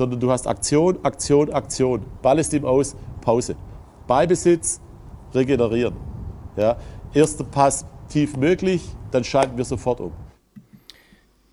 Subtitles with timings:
[0.00, 2.06] sondern du hast Aktion, Aktion, Aktion.
[2.22, 3.54] Ball ist im Aus, Pause.
[4.08, 4.80] Ballbesitz,
[5.34, 5.94] regenerieren.
[6.56, 6.78] Ja.
[7.14, 8.80] Erster Pass tief möglich,
[9.12, 10.12] dann schalten wir sofort um.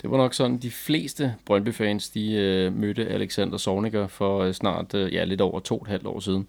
[0.02, 4.94] Det var nok sådan, de fleste Brøndby-fans, de øh, mødte Alexander Zorniger for øh, snart
[4.94, 6.48] øh, ja, lidt over to og et halvt år siden.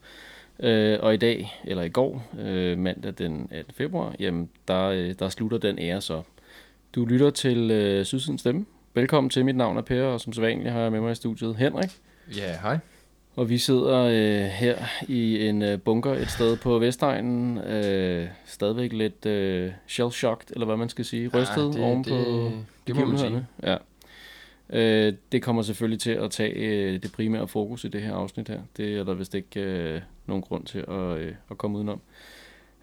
[0.61, 3.75] Øh, og i dag, eller i går, øh, mandag den 18.
[3.75, 6.23] februar, jamen, der, øh, der slutter den ære så.
[6.95, 8.65] Du lytter til øh, Sydsidens Stemme.
[8.95, 11.15] Velkommen til, mit navn er Per, og som så vanligt har jeg med mig i
[11.15, 11.91] studiet Henrik.
[12.37, 12.79] Ja, hej.
[13.37, 14.77] Og vi sidder øh, her
[15.09, 20.77] i en øh, bunker et sted på Vestegnen, øh, stadigvæk lidt øh, shell-shocked, eller hvad
[20.77, 22.53] man skal sige, rystet ja, det, oven det, på
[22.87, 23.47] det må man sige.
[23.63, 23.77] Ja.
[24.71, 28.49] Øh, det kommer selvfølgelig til at tage øh, det primære fokus i det her afsnit
[28.49, 28.61] her.
[28.77, 32.01] Det er der vist ikke øh, nogen grund til at, øh, at komme udenom.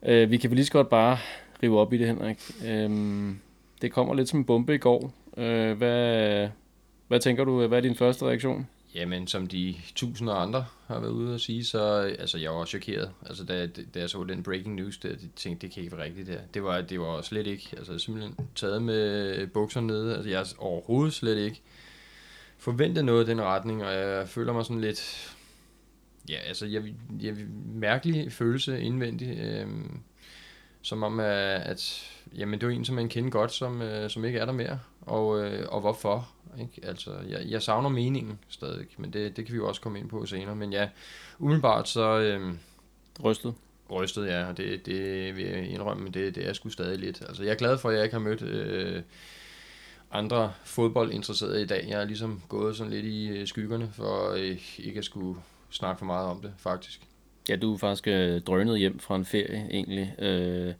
[0.05, 1.17] Øh, vi kan vel lige så godt bare
[1.63, 2.37] rive op i det, Henrik.
[2.67, 2.89] Øh,
[3.81, 5.13] det kommer lidt som en bombe i går.
[5.37, 6.49] Øh, hvad,
[7.07, 8.67] hvad tænker du, hvad er din første reaktion?
[8.95, 11.81] Jamen, som de tusinder andre har været ude at sige, så
[12.19, 13.11] altså, jeg var også chokeret.
[13.25, 16.05] Altså, da, da jeg så den breaking news, der, de tænkte, det kan ikke være
[16.05, 16.39] rigtigt der.
[16.53, 20.15] Det var, det var slet ikke, altså simpelthen taget med bukserne nede.
[20.15, 21.61] Altså, jeg overhovedet slet ikke
[22.57, 25.31] forventet noget i den retning, og jeg føler mig sådan lidt,
[26.29, 26.83] ja, altså, jeg,
[27.21, 27.35] jeg,
[27.73, 29.39] mærkelig følelse indvendigt.
[29.39, 29.67] Øh,
[30.81, 34.25] som om, at, at jamen, det er en, som man kender godt, som, øh, som
[34.25, 34.79] ikke er der mere.
[35.05, 36.29] Og, øh, og hvorfor?
[36.59, 36.87] Ikke?
[36.87, 40.09] Altså, jeg, jeg savner meningen stadig, men det, det kan vi jo også komme ind
[40.09, 40.55] på senere.
[40.55, 40.89] Men ja,
[41.39, 42.19] umiddelbart så...
[42.19, 42.53] Øh,
[43.23, 43.53] rystet.
[43.91, 47.21] Rystet, ja, og det, det vil jeg indrømme, men det, det er sgu stadig lidt.
[47.21, 49.01] Altså, jeg er glad for, at jeg ikke har mødt øh,
[50.11, 51.85] andre fodboldinteresserede i dag.
[51.89, 55.99] Jeg er ligesom gået sådan lidt i øh, skyggerne, for øh, ikke at skulle snakke
[55.99, 57.01] for meget om det, faktisk.
[57.49, 60.15] Ja, du er faktisk øh, drønet hjem fra en ferie, egentlig.
[60.19, 60.73] Øh,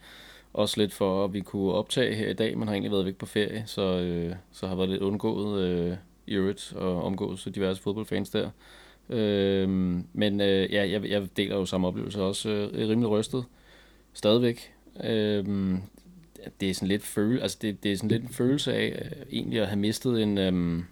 [0.55, 2.57] også lidt for, at vi kunne optage her i dag.
[2.57, 5.97] Man har egentlig været væk på ferie, så, øh, så har været lidt undgået øh,
[6.27, 8.49] i øvrigt og omgået diverse fodboldfans der.
[9.09, 9.69] Øh,
[10.13, 12.49] men øh, ja, jeg, jeg deler jo samme oplevelse også.
[12.49, 13.45] Øh, rimelig rystet.
[14.13, 14.73] Stadigvæk.
[15.03, 15.45] Øh,
[16.59, 19.25] det er sådan lidt føle, altså det, det er sådan lidt en følelse af øh,
[19.31, 20.83] egentlig at have mistet en, øh,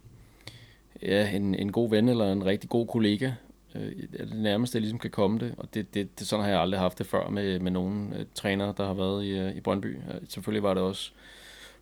[1.01, 3.31] ja, en, en god ven eller en rigtig god kollega,
[3.75, 5.56] øh, er det nærmeste, jeg ligesom kan komme det.
[5.57, 8.25] Og det, det, det, sådan har jeg aldrig haft det før med, med nogen øh,
[8.35, 9.97] trænere, der har været i, øh, i Brøndby.
[9.97, 11.11] Øh, selvfølgelig var det også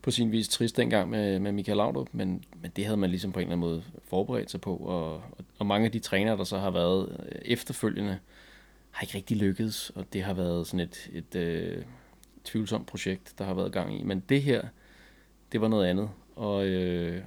[0.01, 3.31] på sin vis trist dengang med, med Michael Laudrup, men, men det havde man ligesom
[3.31, 4.75] på en eller anden måde forberedt sig på.
[4.75, 8.19] Og, og, og mange af de trænere, der så har været øh, efterfølgende,
[8.91, 11.83] har ikke rigtig lykkedes, og det har været sådan et, et øh,
[12.43, 14.03] tvivlsomt projekt, der har været gang i.
[14.03, 14.61] Men det her,
[15.51, 16.09] det var noget andet.
[16.35, 17.21] Og, øh,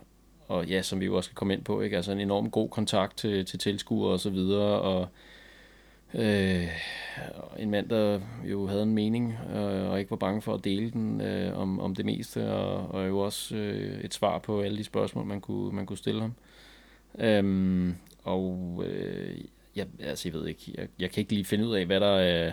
[0.48, 1.96] og ja, som vi jo også skal komme ind på, ikke?
[1.96, 5.08] altså en enorm god kontakt til, til tilskuere og så videre, og
[6.14, 6.68] øh,
[7.58, 10.90] en mand, der jo havde en mening, øh, og ikke var bange for at dele
[10.90, 14.78] den øh, om, om det meste, og, og jo også øh, et svar på alle
[14.78, 16.34] de spørgsmål, man kunne, man kunne stille ham.
[17.18, 17.94] Øhm,
[18.24, 19.38] og øh,
[19.76, 22.16] jeg, altså, jeg ved ikke, jeg, jeg kan ikke lige finde ud af, hvad der
[22.16, 22.52] er,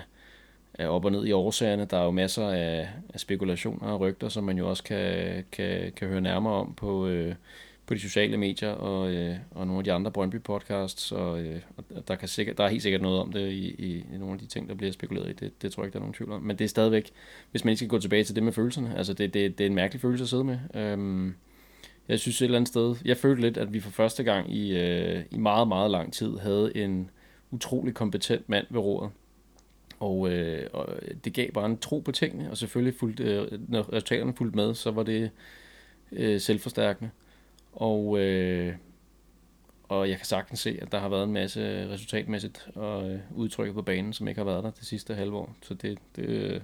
[0.73, 1.85] er op og ned i årsagerne.
[1.85, 5.91] Der er jo masser af, af spekulationer og rygter, som man jo også kan, kan,
[5.91, 7.35] kan høre nærmere om på, øh,
[7.91, 11.61] på de sociale medier og, øh, og nogle af de andre Brøndby podcasts, og, øh,
[11.77, 14.33] og der, kan sikkert, der er helt sikkert noget om det i, i, i nogle
[14.33, 15.33] af de ting, der bliver spekuleret i.
[15.33, 16.41] Det, det tror jeg ikke, der er nogen tvivl om.
[16.41, 17.11] Men det er stadigvæk,
[17.51, 19.67] hvis man ikke skal gå tilbage til det med følelserne, altså det, det, det er
[19.67, 20.59] en mærkelig følelse at sidde med.
[20.75, 21.35] Øhm,
[22.07, 24.77] jeg synes et eller andet sted, jeg følte lidt, at vi for første gang i,
[24.77, 27.09] øh, i meget, meget lang tid havde en
[27.51, 29.11] utrolig kompetent mand ved rådet.
[29.99, 30.87] Og, øh, og
[31.23, 34.75] det gav bare en tro på tingene, og selvfølgelig fulgte, øh, når resultaterne fulgte med,
[34.75, 35.31] så var det
[36.11, 37.09] øh, selvforstærkende.
[37.73, 38.75] Og, øh,
[39.83, 43.75] og jeg kan sagtens se, at der har været en masse resultatmæssigt og øh, udtrykket
[43.75, 45.55] på banen, som ikke har været der det sidste halve år.
[45.61, 46.63] Så det, det,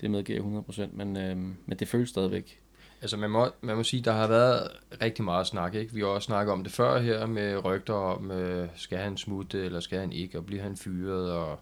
[0.00, 2.60] det medgiver jeg 100%, men, øh, men det føles stadigvæk.
[3.02, 4.68] Altså man må, man må sige, der har været
[5.02, 5.94] rigtig meget snak, ikke?
[5.94, 9.64] Vi har også snakket om det før her med rygter om, øh, skal han smutte,
[9.64, 11.58] eller skal han ikke, og bliver han fyret, og, og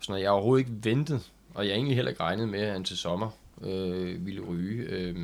[0.00, 0.22] sådan noget.
[0.22, 2.84] Jeg har overhovedet ikke ventet, og jeg har egentlig heller ikke regnet med, at han
[2.84, 3.30] til sommer
[3.62, 4.82] øh, ville ryge.
[4.82, 5.16] Øh,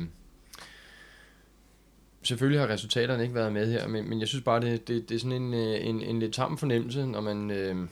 [2.23, 5.15] selvfølgelig har resultaterne ikke været med her, men, men jeg synes bare, det, det, det
[5.15, 7.51] er sådan en, øh, en, en lidt tam fornemmelse, når man...
[7.51, 7.87] Øh,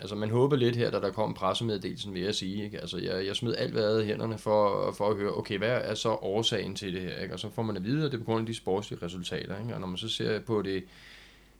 [0.00, 2.64] altså man håber lidt her, da der kom pressemeddelelsen, vil jeg sige.
[2.64, 2.80] Ikke?
[2.80, 5.94] Altså jeg, jeg smed alt hvad i hænderne for, for at høre, okay, hvad er
[5.94, 7.18] så årsagen til det her?
[7.18, 7.34] Ikke?
[7.34, 9.58] Og så får man at vide, at det er på grund af de sportslige resultater.
[9.58, 9.74] Ikke?
[9.74, 10.84] Og når man så ser på det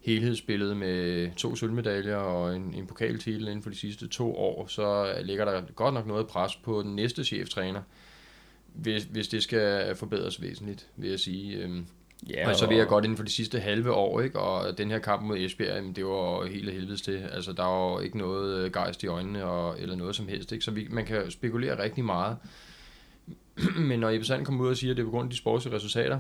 [0.01, 5.15] helhedsbillede med to sølvmedaljer og en, en pokaltitel inden for de sidste to år, så
[5.23, 7.83] ligger der godt nok noget pres på den næste cheftræner,
[8.75, 11.57] hvis, hvis det skal forbedres væsentligt, vil jeg sige.
[11.57, 11.87] Øhm,
[12.29, 14.39] Ja, og så vil jeg godt inden for de sidste halve år, ikke?
[14.39, 17.17] og den her kamp mod Esbjerg, det var helt helvedes til.
[17.33, 20.53] Altså, der var ikke noget øh, gejst i øjnene, og, eller noget som helst.
[20.53, 20.65] Ikke?
[20.65, 22.37] Så vi, man kan spekulere rigtig meget.
[23.89, 25.37] Men når Ebbe Sand kommer ud og siger, at det er på grund af de
[25.37, 26.19] sportslige resultater,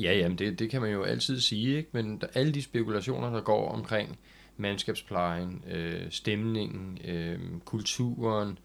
[0.00, 1.88] Ja, jamen det, det kan man jo altid sige, ikke?
[1.92, 4.18] men der, alle de spekulationer, der går omkring
[4.56, 8.56] mandskabsplejen, øh, stemningen, øh, kulturen, øh,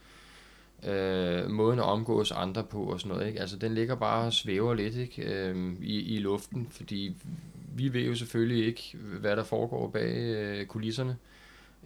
[0.87, 3.39] øh, måden at omgås andre på og sådan noget, ikke?
[3.39, 5.21] altså den ligger bare og svæver lidt ikke?
[5.23, 7.15] Øh, i, i luften, fordi
[7.75, 11.17] vi ved jo selvfølgelig ikke, hvad der foregår bag øh, kulisserne.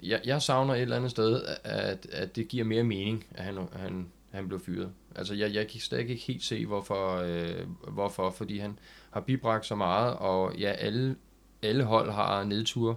[0.04, 3.58] Jeg, jeg savner et eller andet sted, at, at det giver mere mening, at han,
[3.74, 4.92] han, han blev fyret.
[5.16, 8.80] Altså, jeg, jeg kan stadig ikke helt se, hvorfor, øh, hvorfor, fordi han
[9.12, 11.16] har bibragt så meget, og ja, alle,
[11.62, 12.96] alle hold har nedture.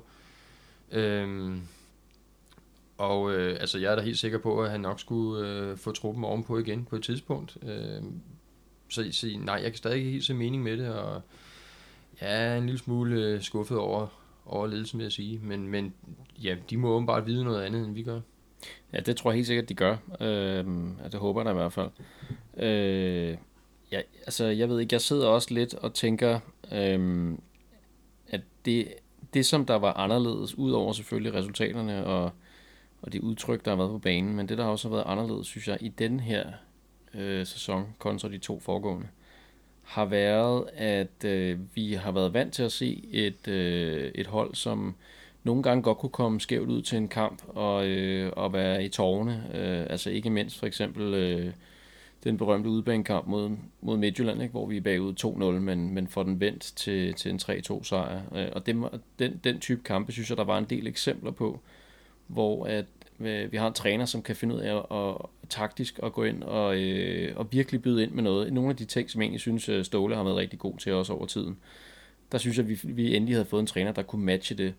[0.93, 1.57] Øh,
[2.99, 5.93] og øh, altså, jeg er da helt sikker på, at han nok skulle øh, få
[5.93, 7.57] truppen ovenpå igen på et tidspunkt.
[7.63, 8.03] Øh,
[8.89, 11.23] så, så nej, jeg kan stadig ikke helt se mening med det, og
[12.21, 14.07] jeg er en lille smule øh, skuffet over,
[14.47, 15.41] over ledelsen, vil jeg sige.
[15.43, 15.95] Men, men
[16.43, 18.21] ja, de må åbenbart vide noget andet, end vi gør.
[18.93, 19.97] Ja, det tror jeg helt sikkert, de gør.
[20.21, 20.65] Øh,
[21.13, 21.91] det håber jeg i hvert fald.
[22.57, 23.37] Øh,
[23.93, 26.41] ja, altså, jeg ved ikke, jeg sidder også lidt og tænker,
[26.73, 27.33] øh,
[28.29, 28.89] at det,
[29.35, 32.31] det, som der var anderledes, udover selvfølgelig resultaterne og,
[33.03, 35.47] og de udtryk, der har været på banen, men det, der har også været anderledes,
[35.47, 36.47] synes jeg, i den her
[37.15, 39.09] øh, sæson kontra de to foregående,
[39.83, 44.55] har været, at øh, vi har været vant til at se et, øh, et hold,
[44.55, 44.95] som
[45.45, 48.89] nogle gange godt kunne komme skævt ud til en kamp og, øh, og være i
[48.89, 49.45] tårne.
[49.55, 51.53] Øh, altså ikke mindst for eksempel øh,
[52.25, 54.53] den berømte udbanekamp mod, mod Midtjylland, ikke?
[54.53, 55.15] hvor vi er bagud
[55.57, 58.21] 2-0, men, men får den vendt til, til en 3-2 sejr.
[58.35, 58.89] Øh, og det,
[59.19, 61.61] den, den type kampe, synes jeg, der var en del eksempler på,
[62.27, 62.87] hvor at
[63.21, 65.17] øh, vi har en træner, som kan finde ud af at, at
[65.49, 68.53] taktisk at gå ind og, øh, og virkelig byde ind med noget.
[68.53, 70.93] Nogle af de ting, som jeg egentlig synes, øh, Ståle har været rigtig god til
[70.93, 71.57] os over tiden.
[72.33, 74.75] Der synes jeg, at vi, vi endelig havde fået en træner, der kunne matche det.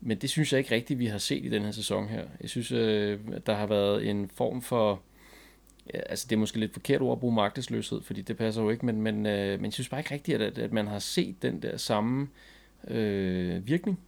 [0.00, 2.24] Men det synes jeg ikke rigtigt, vi har set i den her sæson her.
[2.40, 5.00] Jeg synes, øh, der har været en form for...
[5.94, 8.70] Ja, altså, det er måske lidt forkert ord at bruge magtesløshed, fordi det passer jo
[8.70, 11.42] ikke, men, men, øh, men jeg synes bare ikke rigtigt, at, at man har set
[11.42, 12.28] den der samme
[12.88, 13.98] øh, virkning,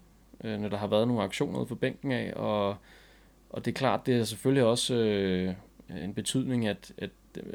[0.45, 2.77] øh, når der har været nogle aktioner ude for bænken af, og,
[3.51, 5.55] og det er klart, det er selvfølgelig også øh,
[6.05, 7.11] en betydning, at, at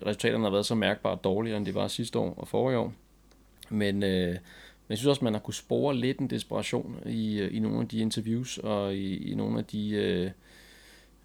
[0.05, 2.93] resultaterne har været så mærkbart dårligere, end det var sidste år og forrige år.
[3.69, 4.29] Men, øh,
[4.87, 7.81] men jeg synes også, man har kunne spore lidt en desperation i, øh, i nogle
[7.81, 10.31] af de interviews og i, i nogle af de øh,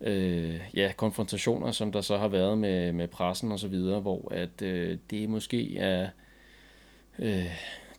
[0.01, 4.33] øh, ja, konfrontationer, som der så har været med, med pressen og så videre, hvor
[4.35, 6.09] at øh, det måske er,
[7.19, 7.47] øh,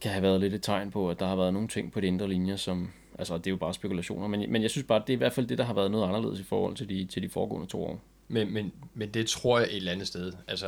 [0.01, 2.07] kan have været lidt et tegn på, at der har været nogle ting på de
[2.07, 5.07] indre linjer, som, altså det er jo bare spekulationer, men, men jeg synes bare, at
[5.07, 7.05] det er i hvert fald det, der har været noget anderledes i forhold til de,
[7.05, 8.01] til de foregående to år.
[8.27, 10.33] Men, men, men det tror jeg et eller andet sted.
[10.47, 10.65] Altså,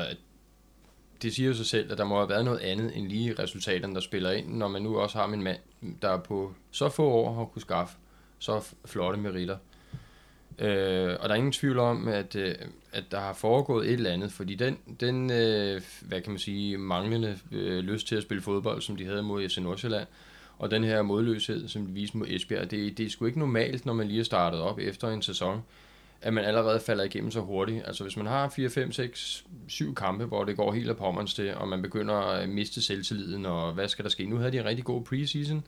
[1.21, 3.95] det siger jo sig selv, at der må have været noget andet end lige resultaterne,
[3.95, 5.59] der spiller ind, når man nu også har en mand,
[6.01, 7.97] der på så få år har kunne skaffe
[8.39, 9.57] så flotte meritter.
[10.59, 12.55] Øh, og der er ingen tvivl om, at, øh,
[12.91, 16.77] at der har foregået et eller andet, fordi den, den øh, hvad kan man sige,
[16.77, 20.07] manglende øh, lyst til at spille fodbold, som de havde mod FC Nordsjælland,
[20.63, 23.85] og den her modløshed, som de viste mod Esbjerg, det, det er sgu ikke normalt,
[23.85, 25.63] når man lige er startet op efter en sæson,
[26.21, 27.83] at man allerede falder igennem så hurtigt.
[27.87, 31.33] Altså hvis man har 4, 5, 6, 7 kampe, hvor det går helt af pommerens
[31.33, 34.25] til, og man begynder at miste selvtilliden, og hvad skal der ske?
[34.25, 35.63] Nu havde de en rigtig god preseason,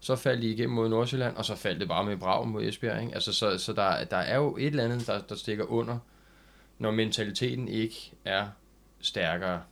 [0.00, 3.02] så faldt de igennem mod Nordsjælland, og så faldt det bare med brag mod Esbjerg.
[3.02, 3.14] Ikke?
[3.14, 5.98] Altså, så så der, der er jo et eller andet, der, der stikker under,
[6.78, 8.46] når mentaliteten ikke er
[9.00, 9.62] stærkere.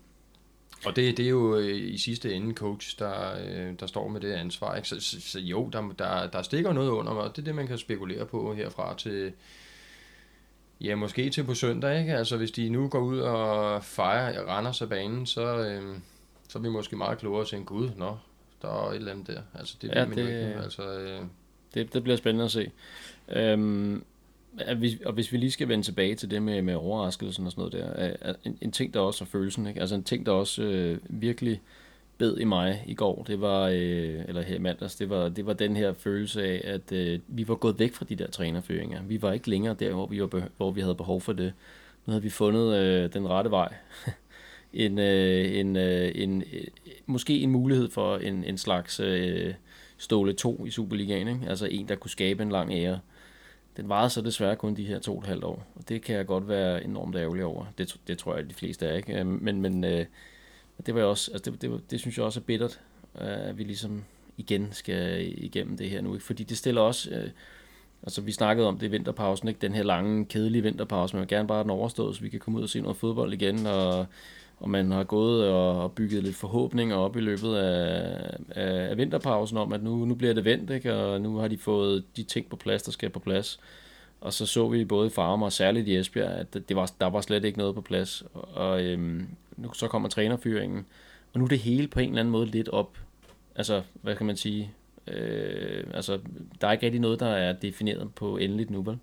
[0.87, 4.21] Og det, det er jo øh, i sidste ende coach, der, øh, der står med
[4.21, 4.77] det ansvar.
[4.77, 4.89] Ikke?
[4.89, 7.67] Så, så, så jo, der, der, der stikker noget under, og det er det, man
[7.67, 9.33] kan spekulere på herfra til,
[10.81, 12.17] Ja, måske til på søndag, ikke?
[12.17, 15.99] Altså, hvis de nu går ud og fejrer Randers af banen, så, øh,
[16.49, 18.17] så er vi måske meget klogere til en gud, nå,
[18.63, 19.43] der er et eller andet der.
[19.55, 21.21] Altså, det, ja, det, ikke Altså, øh...
[21.75, 22.71] det, det bliver spændende at se.
[23.29, 24.05] Øhm,
[24.59, 27.53] at vi, og hvis vi lige skal vende tilbage til det med, med overraskelsen og
[27.53, 29.81] sådan noget der, er, en, en ting, der også er følelsen, ikke?
[29.81, 31.61] altså en ting, der også øh, virkelig
[32.19, 35.47] bed i mig i går, det var, øh, eller her i mandags, det var, det
[35.47, 39.03] var den her følelse af, at øh, vi var gået væk fra de der trænerføringer.
[39.03, 41.53] Vi var ikke længere der, hvor vi, var hvor vi havde behov for det.
[42.07, 43.75] Nu havde vi fundet øh, den rette vej.
[44.73, 46.65] en, øh, en, øh, en, øh,
[47.07, 49.55] måske en mulighed for en, en slags øh,
[49.99, 51.29] ståle 2 i Superligaen.
[51.29, 51.41] Ikke?
[51.49, 52.99] Altså en, der kunne skabe en lang ære.
[53.81, 55.67] Den varede så desværre kun de her to og et halvt år.
[55.77, 57.65] Og det kan jeg godt være enormt ærgerlig over.
[57.79, 58.97] Det, det tror jeg, de fleste er.
[58.97, 59.21] ikke.
[59.21, 60.07] Øh, men, men øh,
[60.87, 62.81] det var også, altså det, det, det synes jeg også er bittert,
[63.21, 64.05] øh, at vi ligesom
[64.37, 66.15] igen skal igennem det her nu.
[66.15, 66.27] Ikke?
[66.27, 67.31] Fordi det stiller også, øh,
[68.03, 69.61] altså vi snakkede om det i vinterpausen, ikke?
[69.61, 72.59] den her lange, kedelige vinterpause, man vil gerne bare den overstået, så vi kan komme
[72.59, 74.07] ud og se noget fodbold igen, og,
[74.61, 79.57] og man har gået og bygget lidt forhåbninger op i løbet af, af, af vinterpausen
[79.57, 80.95] om, at nu, nu bliver det vendt, ikke?
[80.95, 83.61] og nu har de fået de ting på plads, der skal på plads.
[84.21, 87.07] Og så så vi både i Farmer og særligt i Esbjerg, at det var, der
[87.07, 88.23] var slet ikke noget på plads.
[88.35, 89.27] Og øhm,
[89.57, 90.87] nu så kommer trænerfyringen,
[91.33, 92.99] og nu er det hele på en eller anden måde lidt op
[93.61, 94.73] altså, hvad kan man sige,
[95.07, 96.19] øh, altså,
[96.61, 98.99] der er ikke rigtig noget, der er defineret på endeligt nu, vel?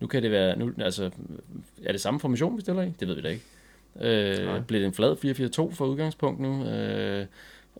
[0.00, 1.10] Nu kan det være, nu, altså,
[1.84, 2.92] er det samme formation, vi stiller i?
[3.00, 3.44] Det ved vi da ikke.
[3.96, 5.16] Øh, bliver det en flad
[5.70, 6.64] 4-4-2 for udgangspunkt nu?
[6.64, 7.26] Øh,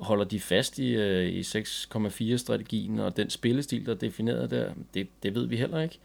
[0.00, 4.72] holder de fast i, øh, i 6,4-strategien og den spillestil, der er defineret der?
[4.94, 5.98] Det, det ved vi heller ikke.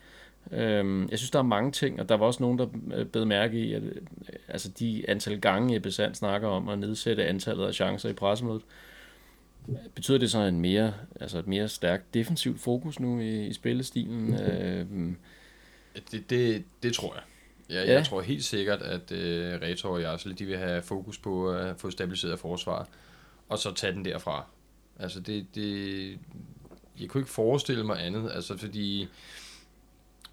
[0.52, 3.26] Øh, jeg synes, der er mange ting, og der var også nogen, der øh, bed
[3.26, 3.96] mærke i, at øh,
[4.48, 8.62] altså de antal gange, Ebbe Sand snakker om at nedsætte antallet af chancer i pressemødet,
[9.96, 14.34] betyder det så en mere, altså et mere stærkt defensivt fokus nu i, i spillestilen?
[14.40, 14.86] Øh,
[16.12, 17.24] det, det, det tror jeg.
[17.70, 17.94] Ja, ja.
[17.94, 21.80] Jeg tror helt sikkert, at øh, Retor og Jarsel, de vil have fokus på at
[21.80, 22.88] få stabiliseret forsvaret,
[23.50, 24.46] og så tage den derfra.
[25.00, 26.20] Altså det, det,
[27.00, 29.08] jeg kunne ikke forestille mig andet, altså fordi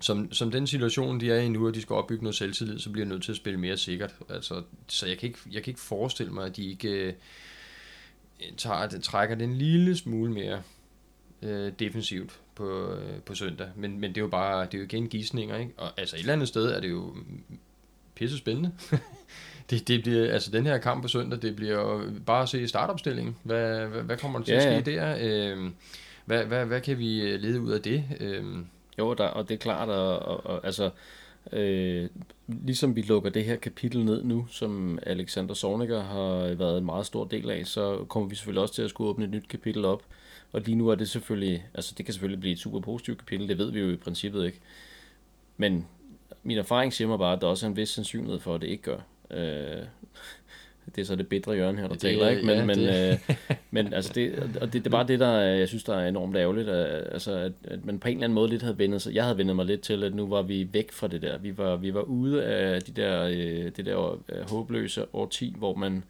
[0.00, 2.90] som, som den situation, de er i nu, og de skal opbygge noget selvtillid, så
[2.90, 4.14] bliver jeg nødt til at spille mere sikkert.
[4.28, 7.12] Altså, så jeg kan, ikke, jeg kan ikke forestille mig, at de ikke øh,
[8.56, 10.62] tager, trækker den lille smule mere
[11.42, 13.68] øh, defensivt på, øh, på søndag.
[13.76, 15.72] Men, men det er jo bare, det er jo igen gissninger, ikke?
[15.76, 17.14] Og altså et eller andet sted er det jo
[18.14, 18.72] pisse spændende.
[19.70, 22.68] det, det bliver, altså den her kamp på søndag, det bliver jo bare at se
[22.68, 23.36] startopstillingen.
[23.42, 25.00] Hvad, hvad, hvad kommer der til ja, at ske ja.
[25.00, 25.16] der?
[25.20, 25.70] Øh,
[26.24, 28.04] hvad, hvad, hvad kan vi lede ud af det?
[28.20, 28.44] Øh,
[28.98, 30.90] jo, der, og det er klart, og, og, og altså,
[31.52, 32.08] øh,
[32.46, 37.06] ligesom vi lukker det her kapitel ned nu, som Alexander Sorniger har været en meget
[37.06, 39.84] stor del af, så kommer vi selvfølgelig også til at skulle åbne et nyt kapitel
[39.84, 40.02] op.
[40.52, 43.48] Og lige nu er det selvfølgelig, altså det kan selvfølgelig blive et super positivt kapitel,
[43.48, 44.60] det ved vi jo i princippet ikke.
[45.56, 45.86] Men
[46.42, 48.66] min erfaring siger mig bare, at der også er en vis sandsynlighed for, at det
[48.66, 48.98] ikke gør.
[49.30, 49.84] Øh,
[50.94, 52.46] det er så det bedre hjørne her, der det, taler, ikke?
[52.46, 53.12] Men, ja, men, det.
[53.12, 53.36] øh,
[53.70, 56.36] men altså det, og det, det er bare det, der jeg synes, der er enormt
[56.36, 59.14] ærgerligt, at, altså, at, at man på en eller anden måde lidt havde vendet sig.
[59.14, 61.38] Jeg havde vendet mig lidt til, at nu var vi væk fra det der.
[61.38, 65.74] Vi var, vi var ude af de der, øh, det der øh, håbløse årti, hvor
[65.74, 66.04] man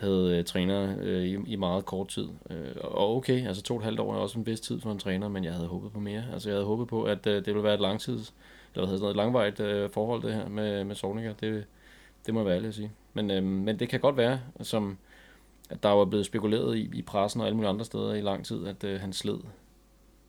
[0.00, 2.28] havde øh, træner øh, i, i meget kort tid.
[2.50, 4.92] Øh, og okay, altså to og et halvt år er også en vis tid for
[4.92, 6.24] en træner, men jeg havde håbet på mere.
[6.32, 8.34] Altså jeg havde håbet på, at øh, det ville være et langtids,
[8.74, 11.32] eller hvad hedder sådan et langvejt øh, forhold det her med, med Sorniger.
[11.32, 11.64] Det,
[12.26, 12.92] det må jeg være ærlig at sige.
[13.14, 14.98] Men, øh, men det kan godt være, som,
[15.70, 18.44] at der var blevet spekuleret i, i pressen og alle mulige andre steder i lang
[18.44, 19.38] tid, at øh, han sled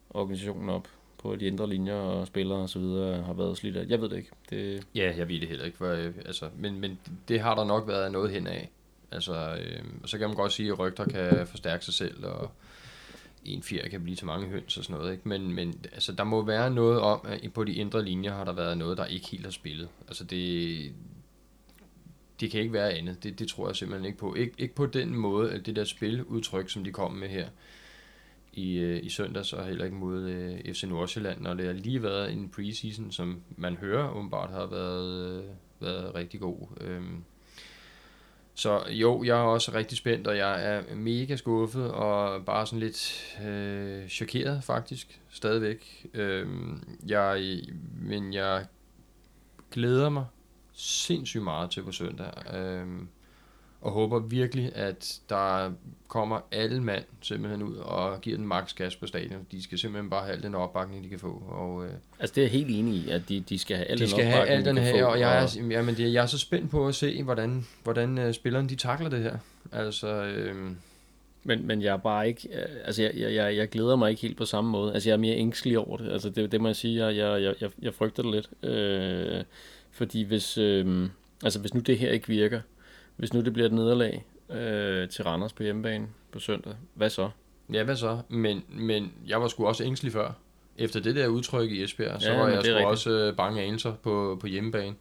[0.09, 0.87] organisationen op
[1.17, 3.85] på de indre linjer og spillere og så videre har været slidt af.
[3.87, 4.31] Jeg ved det ikke.
[4.49, 4.87] Det...
[4.95, 5.77] Ja, jeg ved det heller ikke.
[5.77, 8.69] For, øh, altså, men, men det har der nok været noget hen af.
[9.11, 12.51] Altså, øh, så kan man godt sige, at rygter kan forstærke sig selv, og
[13.45, 15.11] en fjer kan blive til mange høns og sådan noget.
[15.11, 15.29] Ikke?
[15.29, 18.53] Men, men altså, der må være noget om, at på de indre linjer har der
[18.53, 19.89] været noget, der ikke helt har spillet.
[20.07, 20.93] Altså det,
[22.39, 23.23] det kan ikke være andet.
[23.23, 24.35] Det, det tror jeg simpelthen ikke på.
[24.35, 27.47] Ik, ikke på den måde, at det der spiludtryk, som de kom med her
[28.53, 32.03] i, øh, i søndags, og heller ikke mod øh, FC Nordsjælland, når det har lige
[32.03, 35.43] været en preseason, som man hører åbenbart har været, øh,
[35.79, 36.67] været rigtig god.
[36.81, 37.23] Øhm,
[38.61, 42.79] så jo, jeg er også rigtig spændt, og jeg er mega skuffet, og bare sådan
[42.79, 46.07] lidt øh, chokeret faktisk, stadigvæk.
[46.13, 47.61] Øhm, jeg,
[48.01, 48.65] men jeg
[49.71, 50.25] glæder mig
[50.73, 52.55] sindssygt meget til på søndag.
[52.55, 53.07] Øhm,
[53.81, 55.71] og håber virkelig, at der
[56.07, 59.47] kommer alle mand simpelthen ud og giver den max gas på stadion.
[59.51, 61.43] De skal simpelthen bare have al den opbakning, de kan få.
[61.47, 63.97] Og, øh, altså det er jeg helt enig i, at de, de skal have al
[63.97, 65.69] de den skal opbakning, have al den de her, få, og jeg er, og...
[65.69, 69.09] jamen, det, jeg er så spændt på at se, hvordan, hvordan uh, spillerne de takler
[69.09, 69.37] det her.
[69.71, 70.55] Altså, øh,
[71.43, 74.37] men, men jeg er bare ikke, øh, altså jeg, jeg, jeg glæder mig ikke helt
[74.37, 74.93] på samme måde.
[74.93, 76.11] Altså jeg er mere ængstelig over det.
[76.11, 78.73] Altså det, det må jeg sige, jeg, jeg, jeg, jeg frygter det lidt.
[78.73, 79.43] Øh,
[79.91, 81.09] fordi hvis, øh,
[81.43, 82.61] altså hvis nu det her ikke virker,
[83.21, 87.29] hvis nu det bliver et nederlag øh, til Randers på hjemmebane på søndag, hvad så?
[87.73, 88.21] Ja, hvad så?
[88.29, 90.31] Men, men jeg var sgu også ængstelig før.
[90.77, 92.87] Efter det der udtryk i Esbjerg, ja, så var jeg sgu rigtigt.
[92.87, 94.95] også øh, bange anelser på, på hjemmebane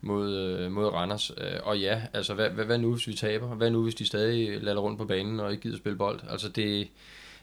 [0.00, 1.30] mod, øh, mod Randers.
[1.30, 3.46] Øh, og ja, altså hvad, hvad, hvad nu hvis vi taber?
[3.46, 6.20] Hvad nu hvis de stadig lader rundt på banen og ikke gider spille bold?
[6.30, 6.88] Altså det,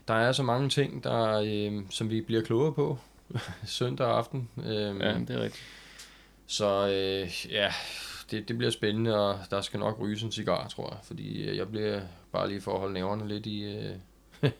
[0.07, 2.97] der er så mange ting, der, øh, som vi bliver klogere på
[3.65, 4.49] søndag aften.
[4.65, 5.63] Øh, ja, det er rigtigt.
[6.47, 7.71] Så øh, ja,
[8.31, 10.99] det, det bliver spændende, og der skal nok ryge en cigar, tror jeg.
[11.03, 13.95] Fordi øh, jeg bliver bare lige for at holde næverne lidt i, øh,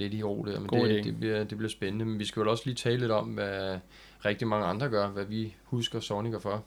[0.00, 0.60] lidt i ro der.
[0.60, 2.04] Men det, det, bliver, det bliver spændende.
[2.04, 3.78] Men vi skal jo også lige tale lidt om, hvad
[4.24, 6.64] rigtig mange andre gør, hvad vi husker Sonic for.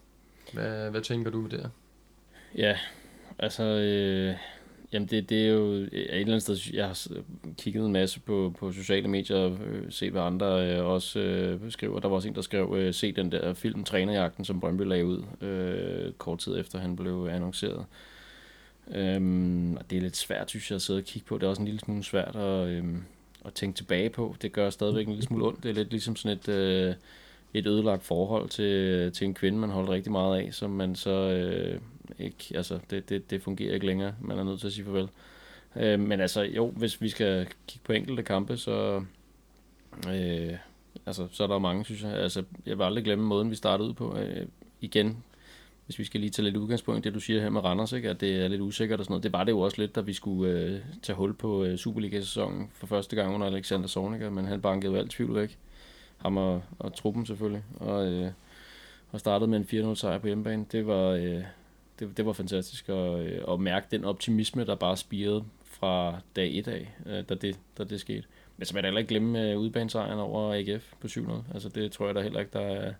[0.53, 1.69] Hvad, hvad tænker du der?
[2.55, 2.77] Ja,
[3.39, 3.63] altså...
[3.63, 4.35] Øh
[4.93, 7.07] Jamen det, det er jo øh, et eller andet sted, jeg har
[7.57, 11.71] kigget en masse på, på sociale medier og øh, set, hvad andre øh, også øh,
[11.71, 12.00] skriver.
[12.00, 15.05] Der var også en, der skrev, øh, se den der film Trænerjagten, som Brøndby lagde
[15.05, 17.85] ud øh, kort tid efter han blev annonceret.
[18.91, 21.38] Øhm, og det er lidt svært, synes jeg, at sidde og kigge på.
[21.38, 22.83] Det er også en lille smule svært at, øh,
[23.45, 24.35] at tænke tilbage på.
[24.41, 25.63] Det gør stadigvæk en lille smule ondt.
[25.63, 26.50] Det er lidt ligesom sådan et...
[26.50, 26.95] Øh,
[27.53, 31.12] et ødelagt forhold til, til en kvinde, man holdt rigtig meget af, som man så
[31.12, 31.79] øh,
[32.19, 34.15] ikke, altså det, det, det fungerer ikke længere.
[34.22, 35.10] Man er nødt til at sige farvel.
[35.75, 39.03] Øh, men altså, jo, hvis vi skal kigge på enkelte kampe, så,
[40.10, 40.53] øh,
[41.05, 42.13] altså, så er der mange, synes jeg.
[42.13, 44.17] Altså, jeg vil aldrig glemme måden, vi startede ud på.
[44.17, 44.48] Øh,
[44.81, 45.24] igen,
[45.86, 48.10] hvis vi skal lige tage lidt udgangspunkt, det du siger her med Randers, ikke?
[48.10, 49.24] at det er lidt usikkert og sådan noget.
[49.24, 52.69] Det var det jo også lidt, da vi skulle øh, tage hul på øh, Superliga-sæsonen
[52.74, 55.57] for første gang under Alexander Zorniger, men han bankede jo alt tvivl væk.
[56.17, 57.63] Ham og, og truppen selvfølgelig.
[57.75, 58.31] Og, øh,
[59.12, 60.65] og startede med en 4-0 sejr på hjemmebane.
[60.72, 61.43] Det var, øh,
[62.07, 66.57] det, det var fantastisk at, øh, at mærke den optimisme, der bare spirede fra dag
[66.57, 68.24] 1 af, øh, da, det, da det skete.
[68.57, 71.31] Men så vil jeg da heller ikke glemme øh, udbanesejren over AGF på 7-0.
[71.53, 72.93] Altså det tror jeg da heller ikke, der er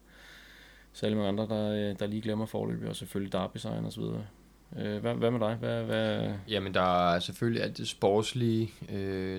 [0.94, 4.04] særlig mange andre, der, der lige glemmer forløbet, og selvfølgelig Derby-sejren osv.
[4.70, 5.56] Hvad, hvad med dig?
[5.56, 6.34] Hvad, hvad...
[6.50, 8.72] Jamen, der er selvfølgelig alt det sportslige.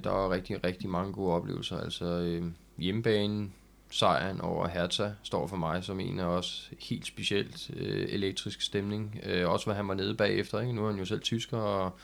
[0.05, 1.77] Der er rigtig, rigtig mange gode oplevelser.
[1.77, 2.41] Altså
[2.79, 3.55] hjemmebanen,
[3.95, 9.21] sejren over Hertha står for mig som en af os helt specielt øh, elektrisk stemning.
[9.27, 10.61] Øh, også hvad han var nede bagefter.
[10.61, 10.73] Ikke?
[10.73, 11.99] Nu er han jo selv tysker og,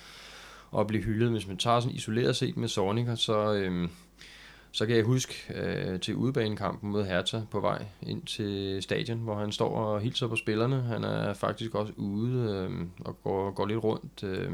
[0.71, 1.31] og blive hyldet.
[1.31, 3.89] Hvis man tager sådan isoleret set med Zorniger, så, øh,
[4.73, 9.39] så kan jeg huske øh, til udebanekampen mod Hertha på vej ind til stadion, hvor
[9.39, 10.83] han står og hilser på spillerne.
[10.83, 14.23] Han er faktisk også ude øh, og går, går lidt rundt.
[14.23, 14.53] Øh.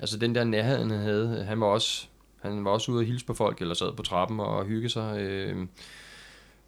[0.00, 2.06] Altså den der nærhed, han havde, han var også,
[2.42, 5.20] han var også ude og hilse på folk, eller sad på trappen og hygge sig
[5.20, 5.66] øh,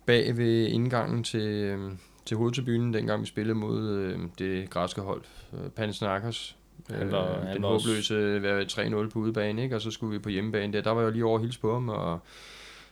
[0.06, 1.92] bag ved indgangen til, øh,
[2.24, 5.22] til hovedtribunen, dengang vi spillede mod øh, det græske hold,
[5.52, 6.56] øh, Panathinaikos.
[6.90, 9.76] Han var, øh, han den var håbløse 3-0 på udebane, ikke?
[9.76, 10.80] og så skulle vi på hjemmebane der.
[10.80, 12.20] Der var jeg lige over hilse på ham og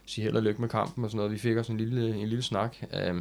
[0.06, 1.32] sige held og lykke med kampen og sådan noget.
[1.32, 2.76] Vi fik også en lille, en lille snak.
[2.82, 3.20] Uh,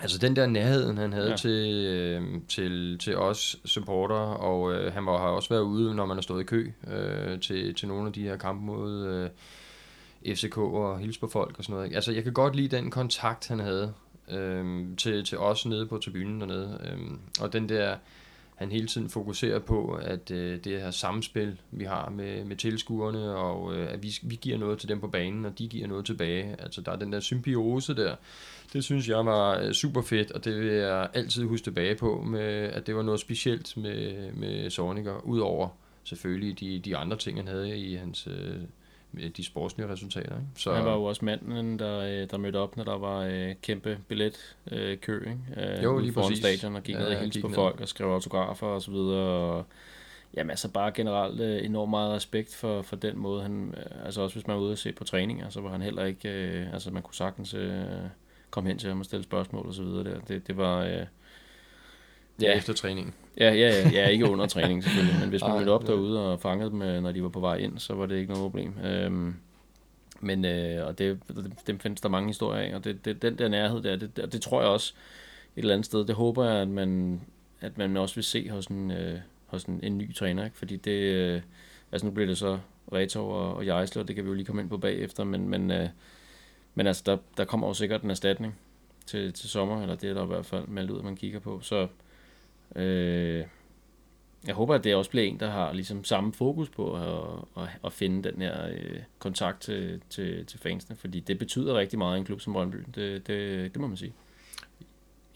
[0.00, 1.36] altså den der nærhed, han havde ja.
[1.36, 6.06] til, uh, til, til os supporter, og uh, han var, har også været ude, når
[6.06, 9.30] man har stået i kø uh, til, til nogle af de her kampe mod uh,
[10.34, 11.94] FCK og hilse på folk og sådan noget.
[11.94, 13.92] Altså jeg kan godt lide den kontakt, han havde
[14.28, 16.94] uh, til, til os nede på tribunen dernede.
[16.94, 17.96] Uh, og den der
[18.56, 23.36] han hele tiden fokuserer på, at øh, det her samspil, vi har med, med tilskuerne,
[23.36, 26.04] og øh, at vi, vi giver noget til dem på banen, og de giver noget
[26.04, 26.56] tilbage.
[26.58, 28.16] Altså der er den der symbiose der.
[28.72, 32.22] Det synes jeg var øh, super fedt, og det vil jeg altid huske tilbage på,
[32.26, 35.68] med, at det var noget specielt med, med Zorniger, udover
[36.04, 38.26] selvfølgelig de, de andre ting, han havde i hans...
[38.26, 38.56] Øh,
[39.36, 40.36] de sportslige resultater.
[40.36, 40.46] Ikke?
[40.56, 40.74] Så...
[40.74, 43.98] Han var jo også manden, der, øh, der mødte op, når der var øh, kæmpe
[44.08, 45.76] billetkø øh, ikke?
[45.76, 47.54] Øh, jo, lige foran stadion og gik ja, ned og hilste på ned.
[47.54, 49.22] folk og skrev autografer og så videre.
[49.22, 49.64] Og,
[50.36, 53.42] jamen altså bare generelt øh, enormt meget respekt for, for den måde.
[53.42, 55.82] Han, øh, altså også hvis man var ude og se på træninger, så var han
[55.82, 57.82] heller ikke, øh, altså man kunne sagtens øh,
[58.50, 60.20] komme hen til ham og stille spørgsmål og så videre der.
[60.20, 60.84] Det, det var...
[60.84, 61.06] Øh,
[62.42, 63.14] Ja, efter træningen.
[63.40, 66.40] Ja, ja, ja, ja ikke under træning selvfølgelig, men hvis man mødte op derude og
[66.40, 68.74] fangede dem, øh, når de var på vej ind, så var det ikke noget problem.
[68.84, 69.34] Øhm,
[70.20, 71.20] men øh, og det,
[71.66, 74.32] dem findes der mange historier af, og det, det, den der nærhed der, det, det,
[74.32, 74.92] det tror jeg også
[75.56, 77.20] et eller andet sted, det håber jeg, at man,
[77.60, 80.56] at man også vil se hos en, øh, hos en, en ny træner, ikke?
[80.56, 81.40] fordi det, øh,
[81.92, 82.58] altså nu bliver det så
[82.92, 85.70] Retov og, og Jejsler, det kan vi jo lige komme ind på bagefter, men, men,
[85.70, 85.88] øh,
[86.74, 88.58] men altså der, der kommer jo sikkert en erstatning
[89.06, 91.38] til, til sommer, eller det er der i hvert fald meldt ud, at man kigger
[91.38, 91.88] på, så
[92.76, 93.44] Øh,
[94.46, 97.68] jeg håber, at det også bliver en, der har ligesom samme fokus på at, at,
[97.84, 102.16] at finde den her øh, kontakt til, til, til fansene, fordi det betyder rigtig meget
[102.16, 102.76] i en klub som Brøndby.
[102.94, 104.12] Det, det, det må man sige.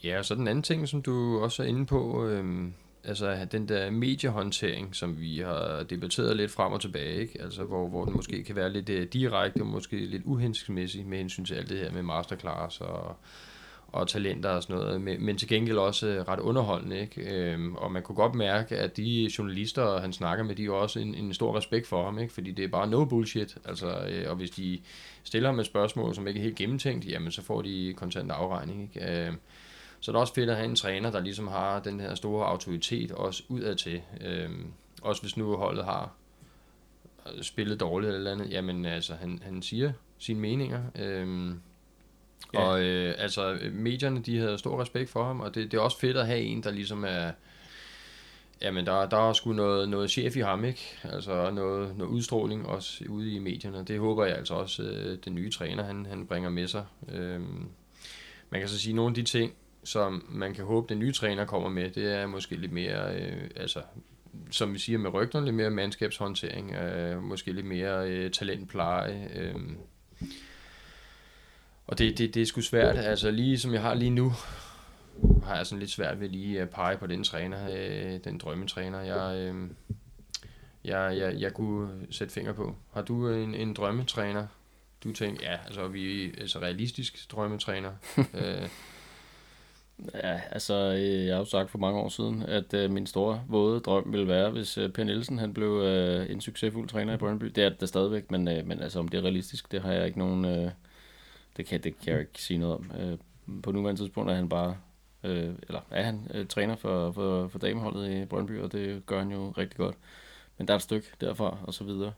[0.03, 2.67] Ja, og så den anden ting, som du også er inde på, øh,
[3.03, 7.41] altså den der mediehåndtering, som vi har debatteret lidt frem og tilbage, ikke?
[7.41, 11.17] Altså, hvor, hvor den måske kan være lidt øh, direkte og måske lidt uhensigtsmæssig med
[11.17, 13.15] hensyn til alt det her med masterclass og
[13.91, 17.21] og talenter og sådan noget, men, men til gengæld også øh, ret underholdende, ikke?
[17.21, 20.99] Øhm, og man kunne godt mærke, at de journalister, han snakker med, de har også
[20.99, 22.33] en, en stor respekt for ham, ikke?
[22.33, 24.79] Fordi det er bare no bullshit, altså, øh, og hvis de
[25.23, 28.81] stiller ham et spørgsmål, som ikke er helt gennemtænkt, jamen så får de kontant afregning,
[28.83, 29.27] ikke?
[29.27, 29.37] Øhm,
[29.99, 32.45] så det er også fedt at have en træner, der ligesom har den her store
[32.45, 34.01] autoritet også udad til.
[34.21, 36.13] Øhm, også hvis nu holdet har
[37.35, 40.81] øh, spillet dårligt eller andet, jamen altså, han, han siger sine meninger.
[40.95, 41.59] Øhm,
[42.53, 42.59] Ja.
[42.59, 45.99] Og øh, altså, medierne, de havde stor respekt for ham, og det, det er også
[45.99, 47.31] fedt at have en, der ligesom er...
[48.61, 50.97] Jamen, der, der er sgu noget, noget chef i ham, ikke?
[51.03, 53.83] Altså noget, noget udstråling også ude i medierne.
[53.85, 56.85] Det håber jeg altså også, øh, den nye træner, han, han bringer med sig.
[57.13, 57.69] Øhm,
[58.49, 61.45] man kan så sige, nogle af de ting, som man kan håbe, den nye træner
[61.45, 63.81] kommer med, det er måske lidt mere, øh, altså,
[64.51, 69.55] som vi siger med rygterne, lidt mere mandskabshåndtering, øh, måske lidt mere øh, talentpleje, øh,
[71.91, 72.97] og det, det, det er sgu svært.
[72.97, 74.33] Altså lige som jeg har lige nu,
[75.43, 79.01] har jeg sådan lidt svært ved lige at pege på den træner, øh, den drømmetræner,
[79.01, 79.69] jeg, øh,
[80.85, 82.75] jeg, jeg, jeg kunne sætte finger på.
[82.93, 84.47] Har du en, en drømmetræner?
[85.03, 87.91] Du tænker, ja, altså vi er altså realistisk drømmetræner.
[88.33, 88.67] øh,
[90.13, 93.41] Ja, altså, øh, jeg har jo sagt for mange år siden, at øh, min store
[93.47, 97.17] våde drøm ville være, hvis øh, Per Nielsen han blev øh, en succesfuld træner i
[97.17, 97.45] Brøndby.
[97.45, 100.05] Det er det stadigvæk, men, øh, men altså, om det er realistisk, det har jeg
[100.05, 100.45] ikke nogen...
[100.45, 100.71] Øh,
[101.57, 102.91] det, kan, det kan jeg ikke sige noget om.
[102.99, 103.17] Øh,
[103.63, 104.77] på nuværende tidspunkt er han bare...
[105.23, 109.19] Øh, eller er han øh, træner for, for, for dameholdet i Brøndby, og det gør
[109.19, 109.95] han jo rigtig godt.
[110.57, 112.13] Men der er et stykke derfra, og så videre.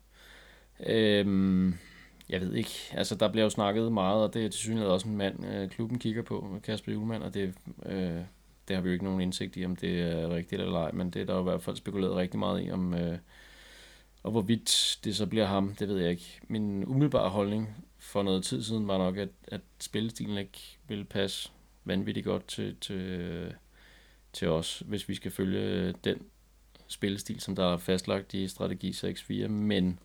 [0.88, 1.74] Øh,
[2.30, 2.70] jeg ved ikke.
[2.92, 5.70] Altså, der bliver jo snakket meget, og det er til synligheden også en mand, øh,
[5.70, 7.54] klubben kigger på, Kasper Julemand, og det,
[7.86, 8.22] øh,
[8.68, 11.10] det har vi jo ikke nogen indsigt i, om det er rigtigt eller ej, men
[11.10, 13.18] det er der jo i hvert fald spekuleret rigtig meget i, om, øh,
[14.24, 16.40] og hvorvidt det så bliver ham, det ved jeg ikke.
[16.48, 21.52] Min umiddelbare holdning for noget tid siden var nok, at, at spillestilen ikke ville passe
[21.86, 23.54] vanvittigt godt til, til,
[24.34, 26.18] til os, hvis vi skal følge den
[26.88, 30.00] spillestil, som der er fastlagt i strategi 6-4, men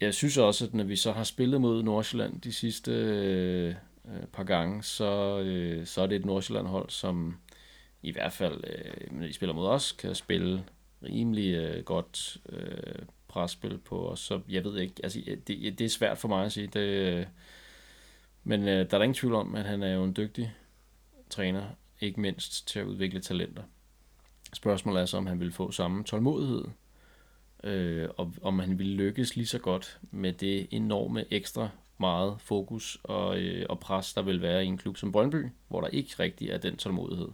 [0.00, 3.74] jeg synes også, at når vi så har spillet mod Nordsjælland de sidste øh,
[4.32, 7.36] par gange, så, øh, så er det et Nordsjælland-hold, som
[8.02, 10.64] i hvert fald, øh, når de spiller mod os, kan spille
[11.02, 13.02] rimelig øh, godt øh,
[13.32, 14.20] presspil på os.
[14.20, 16.66] Så jeg ved ikke, altså det, det er svært for mig at sige.
[16.66, 17.26] Det, øh,
[18.44, 20.54] men øh, der er ingen tvivl om, at han er jo en dygtig
[21.30, 21.64] træner,
[22.00, 23.62] ikke mindst til at udvikle talenter.
[24.52, 26.64] Spørgsmålet er så, om han vil få samme tålmodighed
[27.64, 31.68] øh, og om han ville lykkes lige så godt med det enorme ekstra
[31.98, 35.80] meget fokus og, øh, og pres, der vil være i en klub som Brøndby, hvor
[35.80, 37.28] der ikke rigtig er den tålmodighed.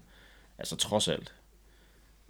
[0.59, 1.35] Altså trods alt,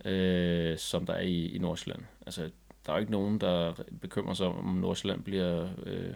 [0.05, 2.03] øh, som der er i, i Nordsjælland.
[2.27, 2.51] Altså,
[2.89, 6.15] der er jo ikke nogen, der bekymrer sig om, om Nordsjælland bliver øh,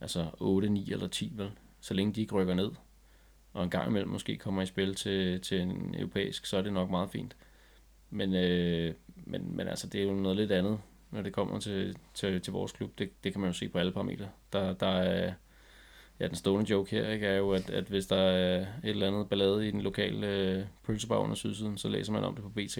[0.00, 1.50] altså 8, 9 eller 10, vel?
[1.80, 2.70] Så længe de ikke rykker ned,
[3.52, 6.72] og en gang imellem måske kommer i spil til, til en europæisk, så er det
[6.72, 7.36] nok meget fint.
[8.10, 11.96] Men, øh, men, men altså, det er jo noget lidt andet, når det kommer til,
[12.14, 12.98] til, til vores klub.
[12.98, 14.28] Det, det kan man jo se på alle parametre.
[14.52, 15.32] Der, der er,
[16.20, 19.06] ja, den stående joke her, ikke, er jo, at, at hvis der er et eller
[19.06, 22.50] andet ballade i den lokale øh, pølsebar under sydsiden, så læser man om det på
[22.50, 22.78] BT.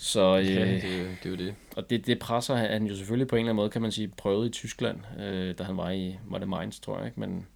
[0.00, 1.54] Så, øh, ja, det, det er jo det.
[1.76, 4.08] Og det, det presser han jo selvfølgelig på en eller anden måde, kan man sige,
[4.08, 7.20] prøvet i Tyskland, øh, da han var i, var det Mainz, tror jeg, ikke?
[7.20, 7.46] Men,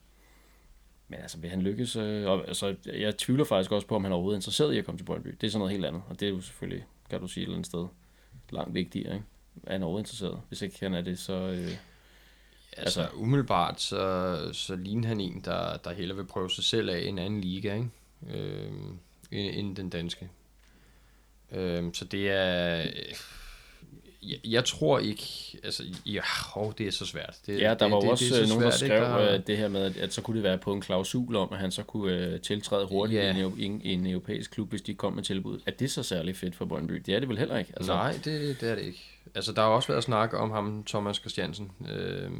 [1.08, 1.96] men altså, vil han lykkes?
[1.96, 4.78] Øh, og, altså, jeg tvivler faktisk også på, om han er overhovedet er interesseret i
[4.78, 5.28] at komme til Brøndby.
[5.40, 7.46] Det er sådan noget helt andet, og det er jo selvfølgelig, kan du sige et
[7.46, 7.86] eller andet sted,
[8.50, 9.14] langt vigtigere.
[9.14, 9.26] Ikke?
[9.66, 10.40] Er han overhovedet interesseret?
[10.48, 11.32] Hvis ikke han er det, så...
[11.32, 11.76] Øh,
[12.76, 16.90] altså, altså, umiddelbart, så, så ligner han en, der, der hellere vil prøve sig selv
[16.90, 17.88] af en anden liga, ikke?
[18.30, 18.72] Øh,
[19.30, 20.28] end den danske.
[21.54, 22.84] Øh, så det er
[24.22, 25.22] jeg, jeg tror ikke,
[25.64, 26.20] altså, ja,
[26.56, 27.36] oh, det er så svært.
[27.46, 29.32] Det, ja, der var det, også det, det nogen, der skrev ikke?
[29.32, 29.38] Der...
[29.38, 31.82] det her med, at så kunne det være på en klausul om, at han så
[31.82, 33.36] kunne uh, tiltræde hurtigt Ja.
[33.36, 35.60] i, en, i en europæisk klub, hvis de kom med tilbud.
[35.66, 36.94] Er det så særlig fedt for Brøndby?
[36.94, 37.72] Det er det vel heller ikke?
[37.76, 37.92] Altså...
[37.92, 39.00] Nej, det, det er det ikke.
[39.34, 42.30] Altså, der har også været snak om ham, Thomas Christiansen, øh,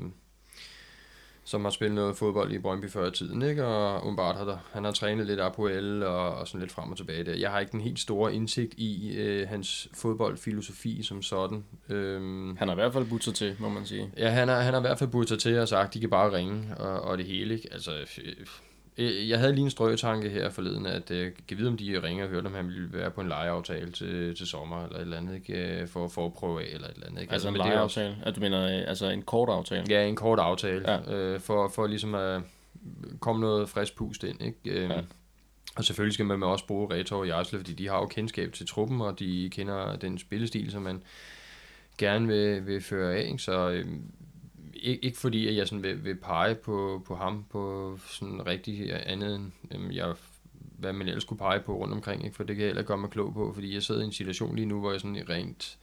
[1.45, 3.65] som har spillet noget fodbold i Brøndby før i tiden, ikke?
[3.67, 6.97] Og umiddelbart har der, han har trænet lidt Apoel og, og sådan lidt frem og
[6.97, 7.35] tilbage der.
[7.35, 11.65] Jeg har ikke den helt store indsigt i øh, hans fodboldfilosofi som sådan.
[11.89, 14.11] Øhm, Han har i hvert fald budt sig til, må man sige.
[14.17, 16.11] Ja, han har, han har i hvert fald budt sig til og sagt, de kan
[16.11, 17.55] bare ringe og, og det hele.
[17.55, 17.69] Ikke?
[17.73, 18.47] Altså, øh,
[18.99, 22.31] jeg havde lige en strøgetanke her forleden, at øh, kan vide, om de ringer og
[22.31, 25.35] hørte, om han ville være på en lejeaftale til, til sommer eller et eller andet,
[25.35, 25.81] ikke?
[25.81, 27.21] Øh, for, at prøve af eller et eller andet.
[27.23, 27.33] Ikke?
[27.33, 28.27] Altså en men det er også- lejeaftale.
[28.29, 29.85] At du mener, øh, altså en kort aftale.
[29.89, 31.15] Ja, en kort aftale, Ja.
[31.15, 32.43] øh, for, for ligesom at
[33.21, 34.43] komme noget frisk pust ind.
[34.43, 34.59] Ikke?
[34.65, 35.01] Øh, ja.
[35.77, 38.67] Og selvfølgelig skal man også bruge Retor og Jarsle, fordi de har jo kendskab til
[38.67, 41.03] truppen, og de kender den spillestil, som man
[41.99, 43.25] gerne vil, vil føre af.
[43.27, 43.39] Ikke?
[43.39, 43.87] Så øh,
[44.83, 49.07] ikke, ikke fordi, at jeg sådan vil, vil pege på, på ham på sådan rigtig
[49.09, 50.15] andet end øhm, jeg,
[50.79, 52.37] hvad man ellers kunne pege på rundt omkring, ikke?
[52.37, 54.57] for det kan jeg heller gøre mig klog på, fordi jeg sidder i en situation
[54.57, 55.79] lige nu, hvor jeg sådan rent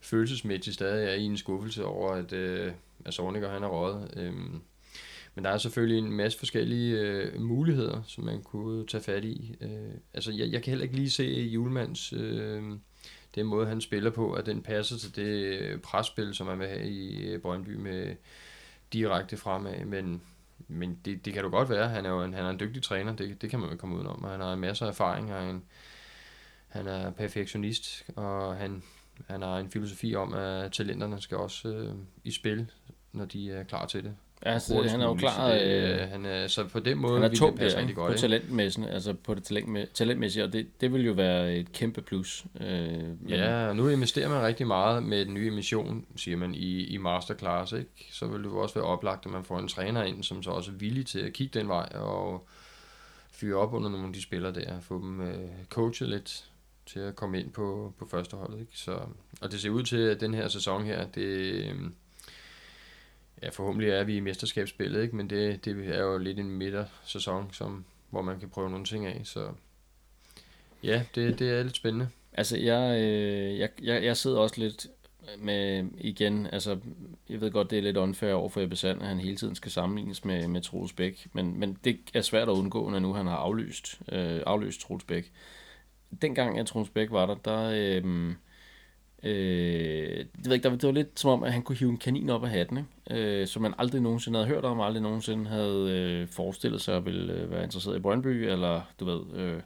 [0.00, 2.72] følelsesmæssigt stadig er i en skuffelse over, at, øh,
[3.04, 4.14] at Sorniger han er røget.
[4.16, 4.60] Øhm,
[5.34, 9.56] men der er selvfølgelig en masse forskellige øh, muligheder, som man kunne tage fat i.
[9.60, 12.62] Øh, altså, jeg, jeg kan heller ikke lige se Julemands, øh,
[13.34, 16.68] den måde, han spiller på, at den passer til det øh, presspil, som man vil
[16.68, 18.14] have i øh, Brøndby med
[18.94, 19.84] direkte fremad.
[19.84, 20.22] Men,
[20.68, 21.88] men det, det kan du godt være.
[21.88, 23.80] Han er jo en, han er en dygtig træner, det, det kan man jo ikke
[23.80, 24.24] komme udenom.
[24.24, 24.30] om.
[24.30, 25.62] han har masser af erfaring, og han,
[26.68, 28.82] han er perfektionist, og han,
[29.28, 32.70] han har en filosofi om, at talenterne skal også øh, i spil,
[33.12, 34.16] når de er klar til det.
[34.44, 37.20] Altså, han er jo klar, Så det, øh, øh, han er, så på den måde
[37.22, 38.12] Han er tung det rigtig godt.
[38.12, 42.00] på talentmæssigt, altså på det talentmæ- talentmæssige, og det, det vil jo være et kæmpe
[42.02, 42.44] plus.
[42.60, 46.84] Øh, men- Ja, nu investerer man rigtig meget med den nye emission, siger man, i,
[46.86, 48.08] i masterclass, ikke?
[48.12, 50.50] Så vil det jo også være oplagt, at man får en træner ind, som så
[50.50, 52.46] også er villig til at kigge den vej og
[53.32, 56.44] fyre op under nogle af de spillere der, få dem øh, coachet lidt
[56.86, 58.72] til at komme ind på, på førsteholdet, ikke?
[58.78, 58.98] Så,
[59.40, 61.74] og det ser ud til, at den her sæson her, det, øh,
[63.42, 65.16] ja, forhåbentlig er vi i mesterskabsspillet, ikke?
[65.16, 69.06] Men det, det er jo lidt en midtersæson, som hvor man kan prøve nogle ting
[69.06, 69.20] af.
[69.24, 69.48] Så
[70.82, 72.08] ja, det, det er lidt spændende.
[72.32, 74.86] Altså, jeg, øh, jeg, jeg, jeg sidder også lidt
[75.38, 76.78] med, igen, altså,
[77.28, 79.54] jeg ved godt, det er lidt unfair over for Ebbe Sand, at han hele tiden
[79.54, 83.12] skal sammenlignes med, med Troels Bæk, men, men det er svært at undgå, når nu
[83.12, 85.32] han har aflyst, øh, aflyst Troels Bæk.
[86.22, 88.34] Dengang, at Troels Bæk var der, der, øh,
[89.24, 91.98] øh, det, ved ikke, der, det var lidt som om, at han kunne hive en
[91.98, 93.40] kanin op af hatten, ikke?
[93.40, 97.04] Øh, som man aldrig nogensinde havde hørt om, aldrig nogensinde havde øh, forestillet sig at
[97.04, 99.60] ville øh, være interesseret i Brøndby, eller du ved, øh,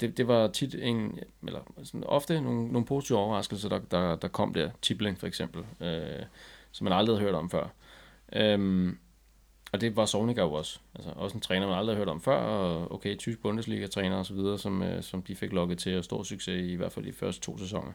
[0.00, 4.28] det, det var tit en, eller sådan ofte nogle, nogle positive overraskelser, der, der, der
[4.28, 4.70] kom der.
[4.82, 6.24] Tibling for eksempel, øh,
[6.72, 7.68] som man aldrig havde hørt om før.
[8.32, 8.92] Øh,
[9.72, 10.78] og det var Sovnika jo også.
[10.94, 14.26] Altså også en træner, man aldrig havde hørt om før, og okay, tysk Bundesliga-træner og
[14.26, 16.92] så videre, som, øh, som de fik lukket til at stor succes i, i hvert
[16.92, 17.92] fald de første to sæsoner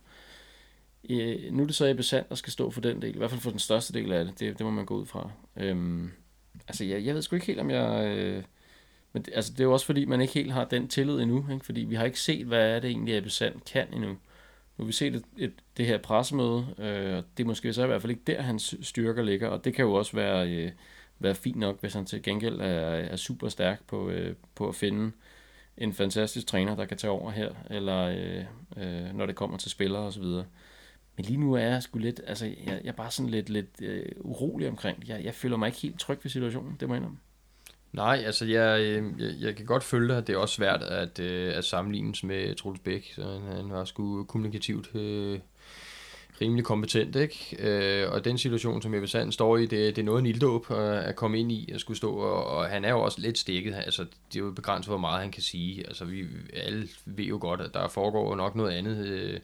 [1.10, 3.30] øh, nu er det så Ebbe Sand, der skal stå for den del, i hvert
[3.30, 5.32] fald for den største del af det, det, det må man gå ud fra.
[5.56, 6.12] Øhm,
[6.68, 8.18] altså jeg, jeg ved sgu ikke helt, om jeg...
[8.18, 8.44] Øh,
[9.14, 11.46] men det, altså, det er jo også fordi, man ikke helt har den tillid endnu,
[11.52, 11.66] ikke?
[11.66, 14.10] fordi vi har ikke set, hvad er det egentlig, Ebbe Sand kan endnu.
[14.78, 17.88] Nu har vi set et, et, det her pressemøde, øh, det er måske så i
[17.88, 20.72] hvert fald ikke der, hans styrker ligger, og det kan jo også være, øh,
[21.20, 24.76] være fint nok, hvis han til gengæld er, er super stærk på, øh, på at
[24.76, 25.12] finde
[25.78, 28.44] en fantastisk træner, der kan tage over her, eller øh,
[28.78, 30.24] øh, når det kommer til spillere osv.
[31.18, 33.82] Men lige nu er jeg sgu lidt, altså jeg, jeg er bare sådan lidt, lidt
[33.82, 37.00] øh, urolig omkring Jeg, jeg føler mig ikke helt tryg ved situationen, det må jeg
[37.00, 37.20] indrømme.
[37.92, 40.28] Nej, altså jeg, øh, jeg, jeg kan godt følge dig.
[40.28, 43.14] Det er også svært at, øh, at sammenlignes med Troels Bæk.
[43.16, 45.40] Så han, han var sgu kommunikativt øh,
[46.42, 47.58] rimelig kompetent, ikke?
[47.60, 50.72] Øh, og den situation, som Ebbe Sand står i, det, det er noget en ilddåb
[50.72, 53.76] at komme ind i, at skulle stå, og, og han er jo også lidt stikket.
[53.86, 55.88] Altså, det er jo begrænset, hvor meget han kan sige.
[55.88, 59.40] Altså, vi alle ved jo godt, at der foregår nok noget andet øh,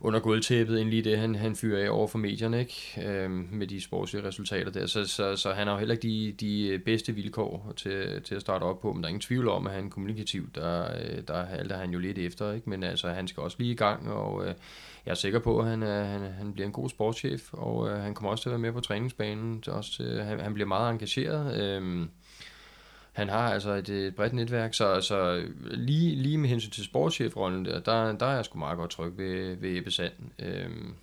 [0.00, 3.02] under gulvtæppet, end lige det, han, han fyrer af over for medierne, ikke?
[3.06, 4.86] Øhm, med de sportslige resultater der.
[4.86, 8.34] Så, så, så han har jo heller ikke de, de øh, bedste vilkår til, til
[8.34, 10.84] at starte op på, men der er ingen tvivl om, at han er kommunikativ, der,
[10.84, 12.70] øh, der halter han jo lidt efter, ikke?
[12.70, 14.54] men altså, han skal også lige i gang, og øh,
[15.06, 17.98] jeg er sikker på, at han, er, han, han bliver en god sportschef, og øh,
[17.98, 20.92] han kommer også til at være med på træningsbanen, også til, han, han bliver meget
[20.92, 21.62] engageret.
[21.62, 22.06] Øh,
[23.16, 27.64] han har altså et, et bredt netværk, så, så lige, lige med hensyn til sportschefrollen
[27.64, 30.12] der, der, der er jeg sgu meget godt tryg ved, ved Ebbe Sand.
[30.38, 30.94] Øhm,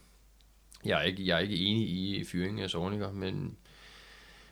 [0.85, 3.57] jeg, er ikke, jeg er ikke enig i fyringen af Sorniger, men,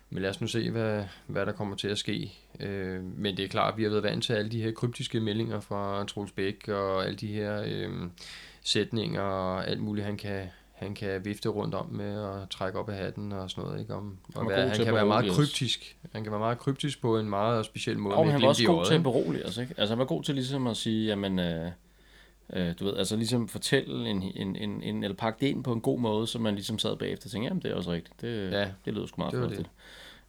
[0.10, 2.34] men lad os nu se, hvad, hvad der kommer til at ske.
[2.60, 5.19] Øh, men det er klart, at vi har været vant til alle de her kryptiske
[5.19, 7.91] meldinger fra Troels Bæk, og alle de her øh,
[8.63, 10.47] sætninger og alt muligt, han kan,
[10.82, 13.80] han kan vifte rundt om med at trække op af hatten og sådan noget.
[13.80, 13.96] Ikke?
[13.96, 15.98] Om, Han være, han kan være meget kryptisk.
[16.12, 18.15] Han kan være meget kryptisk på en meget speciel måde.
[18.15, 19.74] Og han var også god øjet, til at berolige os, ikke?
[19.78, 21.72] Altså han var god til ligesom at sige, jamen, øh,
[22.54, 25.74] øh, du ved, altså ligesom fortælle en, en, en, en, eller pakke det ind på
[25.74, 28.22] en god måde, så man ligesom sad bagefter og tænkte, jamen det er også rigtigt,
[28.22, 29.70] det, Ja, det lyder sgu meget det fornuftigt.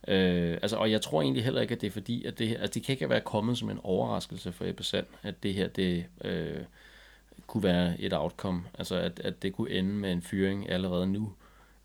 [0.08, 2.58] Øh, altså, og jeg tror egentlig heller ikke, at det er fordi, at det, her-
[2.58, 5.68] altså, det kan ikke være kommet som en overraskelse for Ebbe Sand, at det her,
[5.68, 6.56] det øh,
[7.52, 8.62] kunne være et outcome.
[8.78, 11.32] Altså, at, at det kunne ende med en fyring allerede nu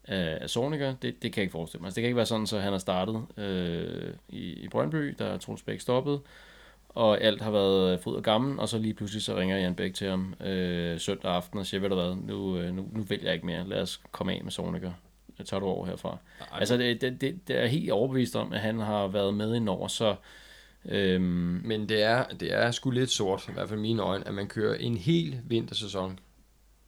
[0.03, 1.88] af af Sorniger, det, det kan jeg ikke forestille mig.
[1.88, 5.25] Altså, det kan ikke være sådan, så han har startet øh, i, i Brøndby, der
[5.25, 6.21] er Troels Bæk stoppet,
[6.89, 9.93] og alt har været fryd og gammel, og så lige pludselig så ringer Jan Bæk
[9.93, 13.19] til ham øh, søndag aften og siger, ved du hvad, nu, øh, nu, nu vil
[13.23, 14.91] jeg ikke mere, lad os komme af med Sorniger.
[15.38, 16.17] Det tager du over herfra.
[16.39, 19.56] Ej, Altså, det, det, det, det er helt overbevist om, at han har været med
[19.56, 20.15] ind over, så...
[20.89, 24.27] Øhm, Men det er, det er sgu lidt sort, i hvert fald i mine øjne,
[24.27, 26.19] at man kører en hel vintersæson.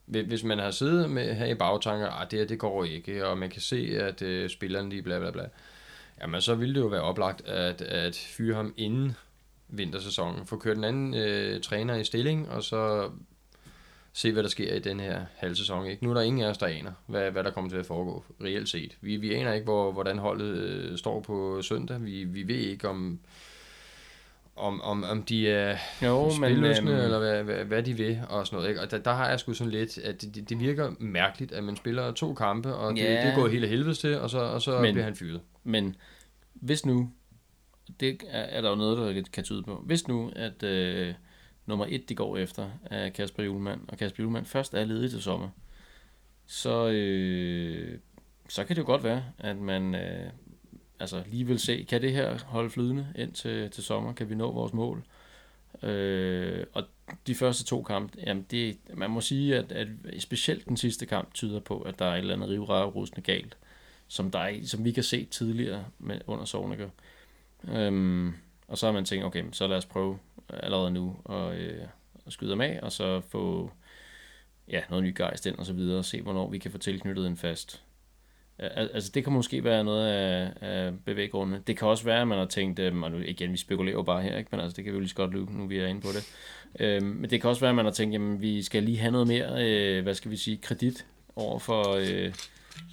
[0.06, 3.26] Hvis- Hvis man har siddet med her i bagtanker, at det her det går ikke,
[3.26, 5.44] og man kan se, at øh, spillerne lige bla bla bla,
[6.20, 9.12] jamen så ville det jo være oplagt at, at fyre ham inden
[9.68, 10.46] vintersæsonen.
[10.46, 13.10] Få kørt den anden øh, træner i stilling, og så
[14.12, 15.86] se, hvad der sker i den her halv sæson.
[15.86, 16.04] Ikke?
[16.04, 18.24] Nu er der ingen af os, der aner, hvad, hvad der kommer til at foregå,
[18.44, 18.96] reelt set.
[19.00, 22.04] Vi, vi aner ikke, hvor, hvordan holdet øh, står på søndag.
[22.04, 23.20] Vi, vi ved ikke, om,
[24.60, 26.32] om, om, om de er jo, men...
[26.32, 28.68] spilløsende, øhm, eller hvad, hvad, hvad de vil, og sådan noget.
[28.68, 28.80] Ikke?
[28.80, 31.64] Og der, der har jeg sgu sådan lidt, at det, det, det virker mærkeligt, at
[31.64, 33.10] man spiller to kampe, og det, Ja.
[33.12, 35.40] det er gået hele helvedes til, og så, og så Men- bliver han fyret.
[35.64, 35.96] Men
[36.54, 37.10] hvis nu,
[38.00, 41.14] det er, er der jo noget, der kan tyde på, hvis nu, at øh,
[41.66, 45.22] nummer et, de går efter, er Kasper Julemand, og Kasper Julemand først er ledig til
[45.22, 45.48] sommer,
[46.46, 47.98] så, øh,
[48.48, 50.30] så kan det jo godt være, at man øh,
[51.00, 54.34] altså lige vil se, kan det her holde flydende ind til, til sommer, kan vi
[54.34, 55.04] nå vores mål?
[55.82, 56.84] Øh, og
[57.26, 61.34] de første to kampe, jamen det, man må sige, at, at specielt den sidste kamp
[61.34, 63.56] tyder på, at der er et eller andet rivrørrusende galt
[64.10, 66.88] som, der er, som vi kan se tidligere med, under Sovnikker.
[67.68, 68.34] Øhm,
[68.68, 71.82] og så har man tænkt, okay, så lad os prøve allerede nu at, øh,
[72.26, 73.70] at skyde dem af, og så få
[74.68, 77.26] ja, noget ny gejst ind og så videre, og se, hvornår vi kan få tilknyttet
[77.26, 77.82] en fast
[78.60, 81.62] Altså, det kan måske være noget af, af bevæggrundene.
[81.66, 84.22] Det kan også være, at man har tænkt, øh, og nu igen, vi spekulerer bare
[84.22, 84.48] her, ikke?
[84.50, 86.08] men altså, det kan vi jo lige så godt lukke, nu vi er inde på
[86.08, 86.32] det.
[86.80, 89.12] Øh, men det kan også være, at man har tænkt, jamen, vi skal lige have
[89.12, 92.34] noget mere, øh, hvad skal vi sige, kredit over for, øh,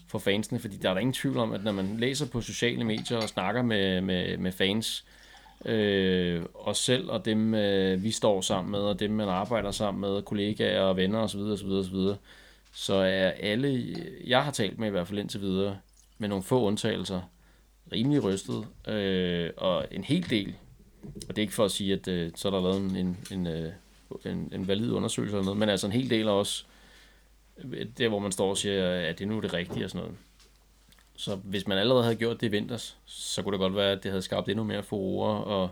[0.08, 2.84] for fansene, fordi der er der ingen tvivl om, at når man læser på sociale
[2.84, 5.06] medier og snakker med, med, med fans,
[5.66, 10.02] øh, os selv og dem, øh, vi står sammen med, og dem, man arbejder sammen
[10.02, 12.18] med, kollegaer og venner osv., osv., osv.,
[12.78, 15.78] så er alle, jeg har talt med i hvert fald indtil videre,
[16.18, 17.22] med nogle få undtagelser,
[17.92, 20.56] rimelig rystet, øh, og en hel del,
[21.04, 23.18] og det er ikke for at sige, at øh, så er der lavet en, en,
[23.32, 23.72] en, øh,
[24.26, 26.66] en, en valid undersøgelse eller noget, men altså en hel del også,
[27.98, 30.18] der hvor man står og siger, at det nu er det rigtige og sådan noget.
[31.16, 34.04] Så hvis man allerede havde gjort det i vinters, så kunne det godt være, at
[34.04, 35.70] det havde skabt endnu mere furore, og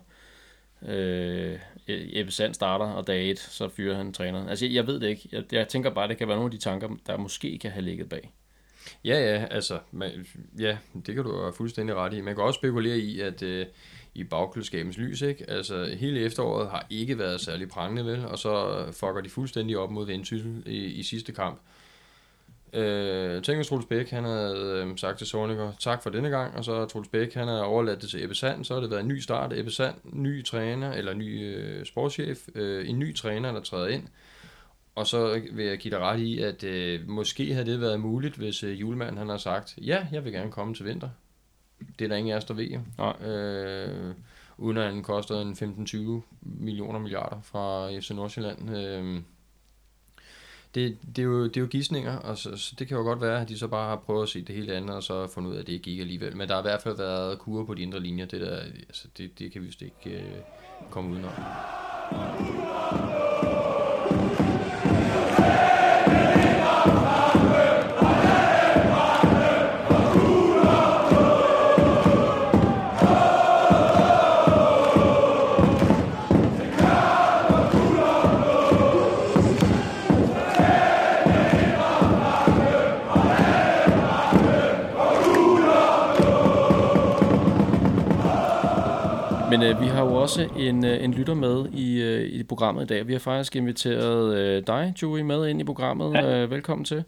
[0.87, 4.49] øh, Ebbe Sand starter, og dag 1, så fyrer han træneren.
[4.49, 5.29] Altså, jeg ved det ikke.
[5.31, 7.71] Jeg, jeg tænker bare, at det kan være nogle af de tanker, der måske kan
[7.71, 8.33] have ligget bag.
[9.05, 10.25] Ja, ja, altså, man,
[10.59, 12.21] ja, det kan du have fuldstændig ret i.
[12.21, 13.65] Man kan også spekulere i, at øh,
[14.15, 15.49] i bagklodskabens lys, ikke?
[15.49, 18.25] Altså, hele efteråret har ikke været særlig prangende, vel?
[18.25, 21.61] Og så fucker de fuldstændig op mod Vendsyssel i, i sidste kamp.
[22.73, 26.55] Øh, tænk hvis Troels Bæk, han havde øh, sagt til Sorniger, tak for denne gang,
[26.57, 29.01] og så Troels Bæk, han har overladt det til Ebbe Sand, så har det været
[29.01, 29.53] en ny start.
[29.53, 34.07] Ebbe Sand, ny træner, eller ny øh, sportschef, øh, en ny træner, der træder ind.
[34.95, 38.35] Og så vil jeg give dig ret i, at øh, måske havde det været muligt,
[38.35, 41.09] hvis øh, julemanden han har sagt, ja, jeg vil gerne komme til vinter.
[41.99, 42.79] Det er der ingen af os, der ved.
[42.97, 43.29] Nej.
[43.31, 44.13] Øh,
[44.57, 48.77] uden at den koster en 15-20 millioner milliarder fra FC Nordsjælland.
[48.77, 49.21] Øh,
[50.75, 53.21] det, det, er jo, det er jo gissninger, og så, så det kan jo godt
[53.21, 55.49] være, at de så bare har prøvet at se det hele andet, og så fundet
[55.49, 56.37] ud af, at det ikke gik alligevel.
[56.37, 59.07] Men der har i hvert fald været kurer på de indre linjer, det, der, altså
[59.17, 60.23] det, det kan vi just ikke øh,
[60.89, 61.31] komme udenom.
[89.65, 92.87] Øh, vi har jo også en, øh, en lytter med i, øh, i programmet i
[92.87, 93.07] dag.
[93.07, 96.13] Vi har faktisk inviteret øh, dig, Joey, med ind i programmet.
[96.13, 96.43] Ja.
[96.43, 97.03] Øh, velkommen til.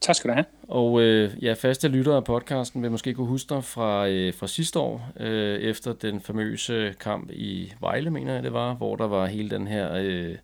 [0.00, 0.44] Tak skal du have.
[0.68, 4.46] Og øh, ja, faste lyttere af podcasten vil måske kunne huske dig fra, øh, fra
[4.46, 9.06] sidste år, øh, efter den famøse kamp i Vejle, mener jeg det var, hvor der
[9.06, 9.92] var hele den her...
[9.94, 10.34] Øh,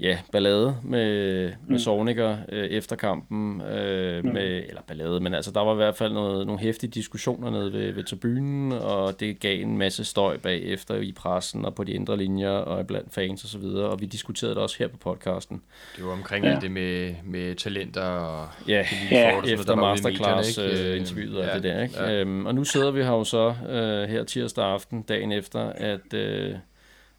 [0.00, 1.78] ja, ballade med, med mm.
[1.78, 3.62] Sovniker øh, efter kampen.
[3.62, 4.30] Øh, mm.
[4.32, 7.72] med, eller ballade, men altså der var i hvert fald noget, nogle hæftige diskussioner nede
[7.72, 11.92] ved, ved tribunen, og det gav en masse støj bagefter i pressen og på de
[11.92, 15.62] indre linjer og blandt fans osv., og, og vi diskuterede det også her på podcasten.
[15.96, 16.58] Det var omkring ja.
[16.60, 18.48] det med, med talenter og...
[18.68, 19.30] Ja, ja.
[19.30, 21.82] Forhold, efter masterclass-interviewet øh, og ja, det der.
[21.82, 22.02] Ikke?
[22.02, 22.12] Ja.
[22.12, 26.14] Øhm, og nu sidder vi her jo så øh, her tirsdag aften, dagen efter, at...
[26.14, 26.54] Øh,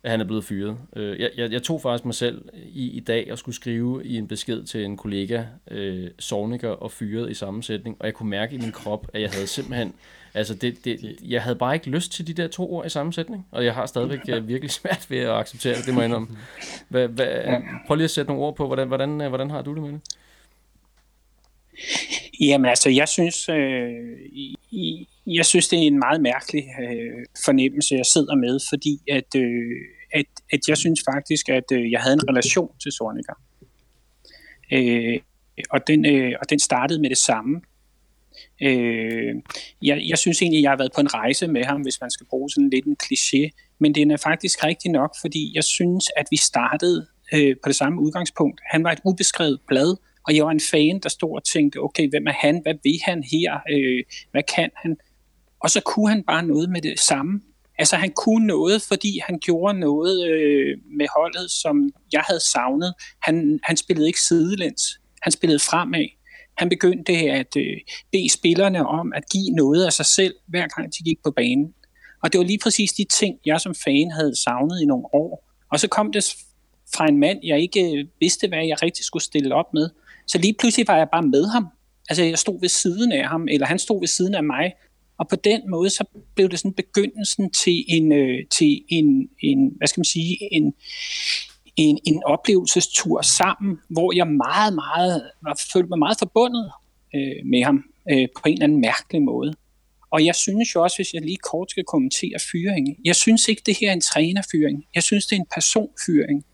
[0.03, 0.77] at han er blevet fyret.
[0.95, 4.17] Øh, jeg, jeg, jeg tog faktisk mig selv i, i dag og skulle skrive i
[4.17, 8.55] en besked til en kollega, øh, Sorniker og fyret i sammensætning, og jeg kunne mærke
[8.55, 9.93] i min krop, at jeg havde simpelthen,
[10.33, 13.47] altså det, det, jeg havde bare ikke lyst til de der to ord i sammensætning,
[13.51, 16.27] og jeg har stadigvæk øh, virkelig svært ved at acceptere det, det må jeg indrømme.
[16.89, 17.29] Hvad, hvad,
[17.87, 19.91] prøv lige at sætte nogle ord på, hvordan, hvordan, øh, hvordan har du det med
[19.91, 20.01] det?
[22.41, 23.89] Jamen altså, jeg synes, øh,
[24.71, 29.35] i, jeg synes, det er en meget mærkelig øh, fornemmelse, jeg sidder med, fordi at,
[29.35, 29.75] øh,
[30.13, 33.37] at, at jeg synes faktisk, at øh, jeg havde en relation til Sorniger.
[34.71, 35.19] Øh,
[35.69, 37.61] og, den, øh, og den startede med det samme.
[38.61, 39.35] Øh,
[39.81, 42.25] jeg, jeg synes egentlig, jeg har været på en rejse med ham, hvis man skal
[42.29, 46.25] bruge sådan lidt en kliché, men den er faktisk rigtig nok, fordi jeg synes, at
[46.31, 48.61] vi startede øh, på det samme udgangspunkt.
[48.65, 49.95] Han var et ubeskrevet blad,
[50.27, 52.59] og jeg var en fan, der stod og tænkte, okay, hvem er han?
[52.61, 53.59] Hvad vil han her?
[53.71, 54.97] Øh, hvad kan han?
[55.63, 57.41] Og så kunne han bare noget med det samme.
[57.79, 62.93] Altså han kunne noget, fordi han gjorde noget øh, med holdet, som jeg havde savnet.
[63.21, 64.81] Han, han spillede ikke sidelæns.
[65.21, 66.07] Han spillede fremad.
[66.57, 67.77] Han begyndte at øh,
[68.11, 71.73] bede spillerne om at give noget af sig selv, hver gang de gik på banen.
[72.23, 75.49] Og det var lige præcis de ting, jeg som fan havde savnet i nogle år.
[75.71, 76.35] Og så kom det
[76.95, 79.89] fra en mand, jeg ikke øh, vidste, hvad jeg rigtig skulle stille op med.
[80.27, 81.67] Så lige pludselig var jeg bare med ham.
[82.09, 84.73] Altså jeg stod ved siden af ham, eller han stod ved siden af mig,
[85.19, 86.03] og på den måde, så
[86.35, 90.73] blev det sådan begyndelsen til en, øh, til en, en hvad skal man sige, en,
[91.75, 96.71] en, en oplevelsestur sammen, hvor jeg meget, meget, var, følte mig meget forbundet
[97.15, 99.53] øh, med ham øh, på en eller anden mærkelig måde.
[100.11, 103.61] Og jeg synes jo også, hvis jeg lige kort skal kommentere fyringen, jeg synes ikke,
[103.65, 104.85] det her er en trænerfyring.
[104.95, 106.45] Jeg synes, det er en personfyring.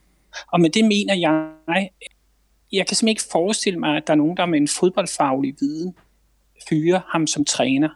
[0.54, 1.90] Og med det mener jeg,
[2.72, 5.96] jeg kan simpelthen ikke forestille mig, at der er nogen, der med en fodboldfaglig viden
[6.70, 7.90] fyre ham som træner,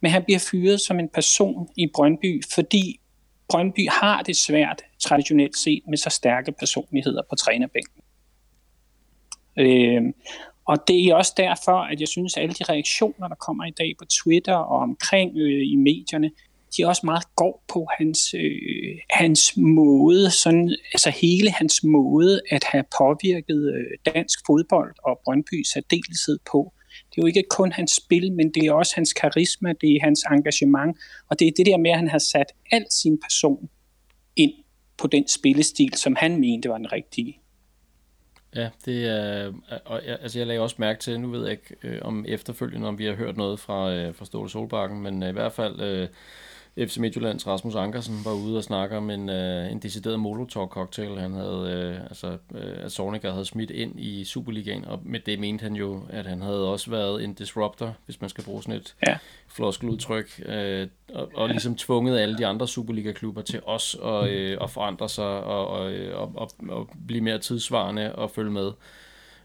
[0.00, 3.00] men han bliver fyret som en person i Brøndby, fordi
[3.48, 8.02] Brøndby har det svært traditionelt set med så stærke personligheder på trænerbænken.
[9.58, 10.02] Øh,
[10.64, 13.70] og det er også derfor, at jeg synes, at alle de reaktioner, der kommer i
[13.70, 16.30] dag på Twitter og omkring øh, i medierne,
[16.76, 22.64] de også meget går på hans, øh, hans måde, sådan, altså hele hans måde at
[22.64, 26.72] have påvirket øh, dansk fodbold og Brøndby særdeleshed på.
[27.18, 30.00] Det er jo ikke kun hans spil, men det er også hans karisma, det er
[30.02, 30.98] hans engagement,
[31.28, 33.68] og det er det der med, at han har sat al sin person
[34.36, 34.52] ind
[34.98, 37.40] på den spillestil, som han mente var den rigtige.
[38.54, 39.52] Ja, det er,
[39.84, 42.88] og jeg, altså jeg lagde også mærke til, nu ved jeg ikke øh, om efterfølgende,
[42.88, 45.80] om vi har hørt noget fra, øh, fra Ståle Solbakken, men øh, i hvert fald
[45.80, 46.08] øh,
[46.78, 51.32] FC Midtjyllands Rasmus Ankersen var ude og snakke om en, øh, en decideret Molotov-cocktail, han
[51.32, 55.62] havde, øh, altså, øh, at Sorniger havde smidt ind i Superligaen, og med det mente
[55.62, 58.94] han jo, at han havde også været en disruptor, hvis man skal bruge sådan et
[59.06, 59.18] ja.
[59.48, 64.70] floskeludtryk, øh, og, og ligesom tvunget alle de andre Superliga-klubber til os at, øh, at
[64.70, 68.72] forandre sig og, og, og, og, og blive mere tidsvarende og følge med.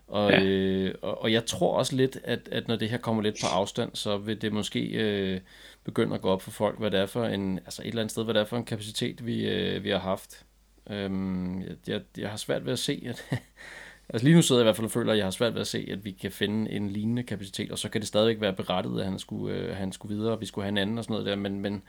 [0.07, 0.43] Og, ja.
[0.43, 3.47] øh, og, og jeg tror også lidt, at, at når det her kommer lidt på
[3.47, 5.39] afstand, så vil det måske øh,
[5.83, 8.11] begynder at gå op for folk, hvad det er for en, altså et eller andet
[8.11, 10.45] sted, hvad det er for en kapacitet, vi, øh, vi har haft.
[10.89, 13.25] Øhm, jeg, jeg, har svært ved at se, at,
[14.09, 15.61] altså lige nu sidder jeg i hvert fald og føler, at jeg har svært ved
[15.61, 18.53] at se, at vi kan finde en lignende kapacitet, og så kan det stadigvæk være
[18.53, 21.03] berettiget, at han skulle, øh, han skulle videre, og vi skulle have en anden og
[21.03, 21.83] sådan noget der, men, men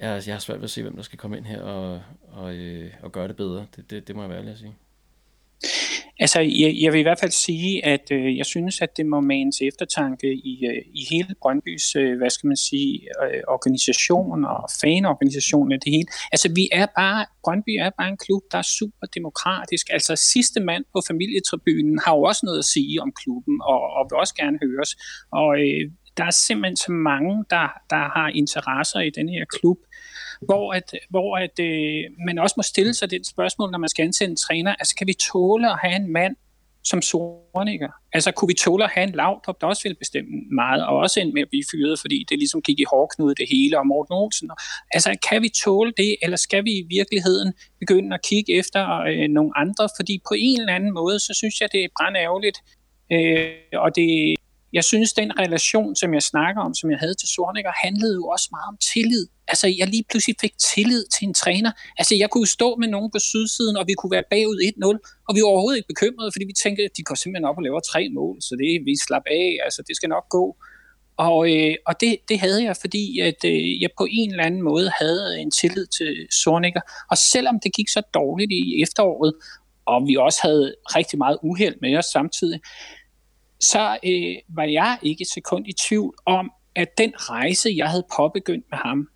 [0.00, 2.02] jeg, jeg har svært ved at se, hvem der skal komme ind her og,
[2.32, 3.66] og, øh, og gøre det bedre.
[3.76, 4.74] Det, det, det må jeg være ærlig at sige.
[6.20, 9.20] Altså, jeg, jeg vil i hvert fald sige, at øh, jeg synes, at det må
[9.20, 14.44] mane til eftertanke i, øh, i hele Brøndbys, øh, hvad skal man sige, øh, organisation
[14.44, 16.08] og fanorganisationen og det hele.
[16.32, 19.86] Altså, vi er bare, Brøndby er bare en klub, der er super demokratisk.
[19.90, 24.02] Altså, sidste mand på familietribunen har jo også noget at sige om klubben, og, og
[24.10, 24.90] vil også gerne høres.
[25.32, 29.78] Og øh, der er simpelthen så mange, der, der har interesser i den her klub,
[30.44, 34.02] hvor, at, hvor at, øh, man også må stille sig det spørgsmål, når man skal
[34.02, 34.74] ansætte en træner.
[34.74, 36.36] Altså, kan vi tåle at have en mand
[36.84, 37.88] som Sorniger?
[38.12, 41.20] Altså, kunne vi tåle at have en Laudrup, der også ville bestemme meget, og også
[41.20, 44.14] endte med at blive fyret, fordi det ligesom gik i hårdknude det hele, og Morten
[44.14, 44.50] Olsen.
[44.94, 49.28] Altså, kan vi tåle det, eller skal vi i virkeligheden begynde at kigge efter øh,
[49.28, 49.88] nogle andre?
[49.98, 52.58] Fordi på en eller anden måde, så synes jeg, det er brændærgerligt,
[53.12, 54.36] øh, og det,
[54.72, 58.24] jeg synes, den relation, som jeg snakker om, som jeg havde til Sornikker, handlede jo
[58.34, 59.26] også meget om tillid.
[59.48, 61.72] Altså, jeg lige pludselig fik tillid til en træner.
[61.98, 65.34] Altså, jeg kunne stå med nogen på sydsiden, og vi kunne være bagud 1-0, og
[65.34, 67.80] vi var overhovedet ikke bekymrede, fordi vi tænkte, at de går simpelthen op og laver
[67.80, 70.56] tre mål, så det vi slap af, altså, det skal nok gå.
[71.16, 74.62] Og, øh, og det, det havde jeg, fordi at, øh, jeg på en eller anden
[74.62, 76.80] måde havde en tillid til Sornikker.
[77.10, 79.32] Og selvom det gik så dårligt i efteråret,
[79.86, 82.60] og vi også havde rigtig meget uheld med os samtidig,
[83.62, 88.06] så øh, var jeg ikke et sekund i tvivl om, at den rejse, jeg havde
[88.16, 89.08] påbegyndt med ham,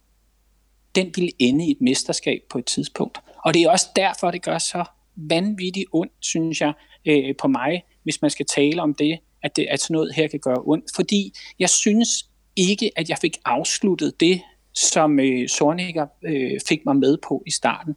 [0.95, 3.19] den ville ende i et mesterskab på et tidspunkt.
[3.45, 4.85] Og det er også derfor, det gør så
[5.17, 6.73] vanvittigt ondt, synes jeg,
[7.07, 10.29] øh, på mig, hvis man skal tale om det, at, det, at sådan noget her
[10.29, 10.85] kan gøre ondt.
[10.97, 12.09] Fordi jeg synes
[12.57, 14.41] ikke, at jeg fik afsluttet det,
[14.75, 17.97] som øh, Sorniger øh, fik mig med på i starten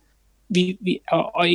[0.49, 1.47] vi, vi, og, og,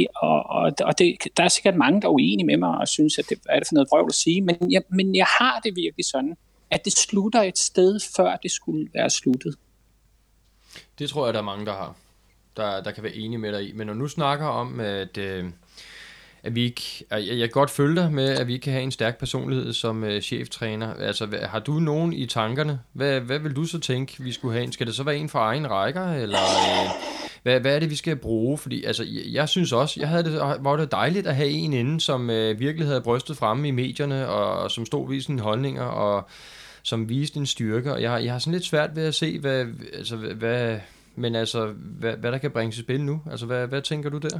[0.48, 3.24] og, og det, der er sikkert mange, der er uenige med mig og synes, at
[3.28, 6.04] det er det for noget vrøvl at sige, men jeg, men jeg har det virkelig
[6.04, 6.36] sådan,
[6.70, 9.54] at det slutter et sted, før det skulle være sluttet.
[10.98, 11.96] Det tror jeg, der er mange, der har,
[12.56, 13.72] der, der kan være enige med dig i.
[13.72, 15.44] Men når nu snakker om, at, øh,
[16.42, 18.72] at vi ikke, at jeg, jeg kan godt følge dig med, at vi ikke kan
[18.72, 20.94] have en stærk personlighed som uh, cheftræner.
[20.94, 22.80] Altså, har du nogen i tankerne?
[22.92, 24.72] Hvad, hvad vil du så tænke, vi skulle have en?
[24.72, 26.38] Skal det så være en fra egen rækker, eller...
[26.38, 26.90] Øh,
[27.44, 28.58] hvad, hvad er det, vi skal bruge?
[28.58, 31.72] Fordi altså, jeg, jeg synes også, jeg havde det, var det dejligt at have en
[31.72, 35.40] inde, som øh, virkelig havde brystet fremme i medierne, og, og som stod ved sine
[35.40, 36.28] holdninger, og
[36.82, 37.92] som viste en styrke.
[37.92, 40.78] Og jeg, jeg har sådan lidt svært ved at se, hvad, altså, hvad,
[41.16, 43.20] men altså, hvad, hvad der kan bringes i spil nu?
[43.30, 44.38] Altså, hvad, hvad tænker du der?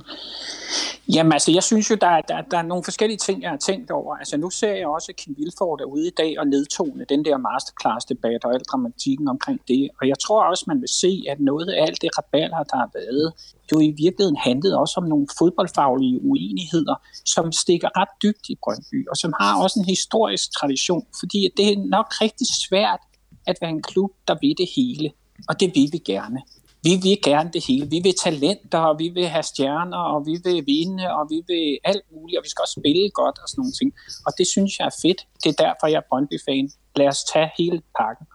[1.15, 3.91] Jamen altså, jeg synes jo, der, der, der er nogle forskellige ting, jeg har tænkt
[3.91, 4.17] over.
[4.17, 8.45] Altså, nu ser jeg også Kim Vilford derude i dag og nedtone den der masterclass-debat
[8.45, 9.89] og al dramatikken omkring det.
[10.01, 12.91] Og jeg tror også, man vil se, at noget af alt det raballer, der har
[12.95, 13.33] været,
[13.73, 16.95] jo i virkeligheden handlede også om nogle fodboldfaglige uenigheder,
[17.25, 21.73] som stikker ret dybt i Brøndby, og som har også en historisk tradition, fordi det
[21.73, 23.01] er nok rigtig svært
[23.47, 25.11] at være en klub, der ved det hele,
[25.49, 26.43] og det vil vi gerne
[26.87, 27.87] vi vil gerne det hele.
[27.95, 31.79] Vi vil talenter, og vi vil have stjerner, og vi vil vinde, og vi vil
[31.85, 33.91] alt muligt, og vi skal også spille godt og sådan nogle ting.
[34.27, 35.21] Og det synes jeg er fedt.
[35.43, 36.71] Det er derfor, jeg er Brøndby-fan.
[36.97, 38.27] Lad os tage hele pakken.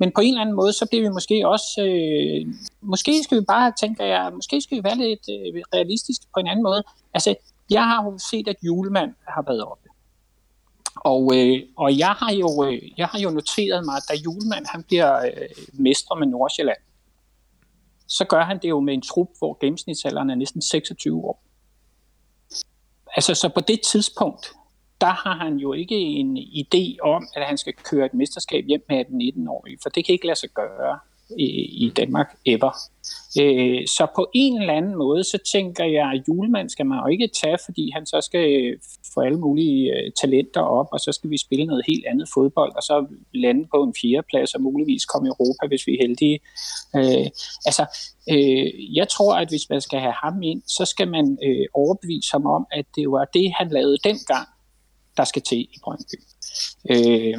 [0.00, 1.70] Men på en eller anden måde, så bliver vi måske også...
[1.88, 2.40] Øh,
[2.80, 6.48] måske skal vi bare, tænker jeg, måske skal vi være lidt øh, realistiske på en
[6.48, 6.82] anden måde.
[7.14, 7.34] Altså,
[7.70, 9.88] jeg har jo set, at julemand har været oppe.
[10.96, 14.66] Og, øh, og jeg, har jo, øh, jeg har jo noteret mig, at da Julemand
[14.66, 16.82] han bliver øh, mestre med Nordsjælland,
[18.10, 21.42] så gør han det jo med en trup, hvor gennemsnitsalderen er næsten 26 år.
[23.16, 24.52] Altså, så på det tidspunkt,
[25.00, 28.84] der har han jo ikke en idé om, at han skal køre et mesterskab hjem
[28.88, 30.98] med 18-19-årige, for det kan ikke lade sig gøre
[31.38, 31.44] i,
[31.86, 32.72] i Danmark ever.
[33.40, 37.06] Øh, så på en eller anden måde, så tænker jeg, at julemand skal man jo
[37.06, 38.78] ikke tage, fordi han så skal øh,
[39.14, 42.72] få alle mulige øh, talenter op, og så skal vi spille noget helt andet fodbold,
[42.76, 46.40] og så lande på en fjerdeplads og muligvis komme i Europa, hvis vi er heldige.
[46.96, 47.26] Øh,
[47.66, 47.84] altså,
[48.30, 52.32] øh, jeg tror, at hvis man skal have ham ind, så skal man øh, overbevise
[52.32, 54.48] ham om, at det var det, han lavede dengang,
[55.16, 56.18] der skal til i Brøndby.
[56.90, 57.38] Øh,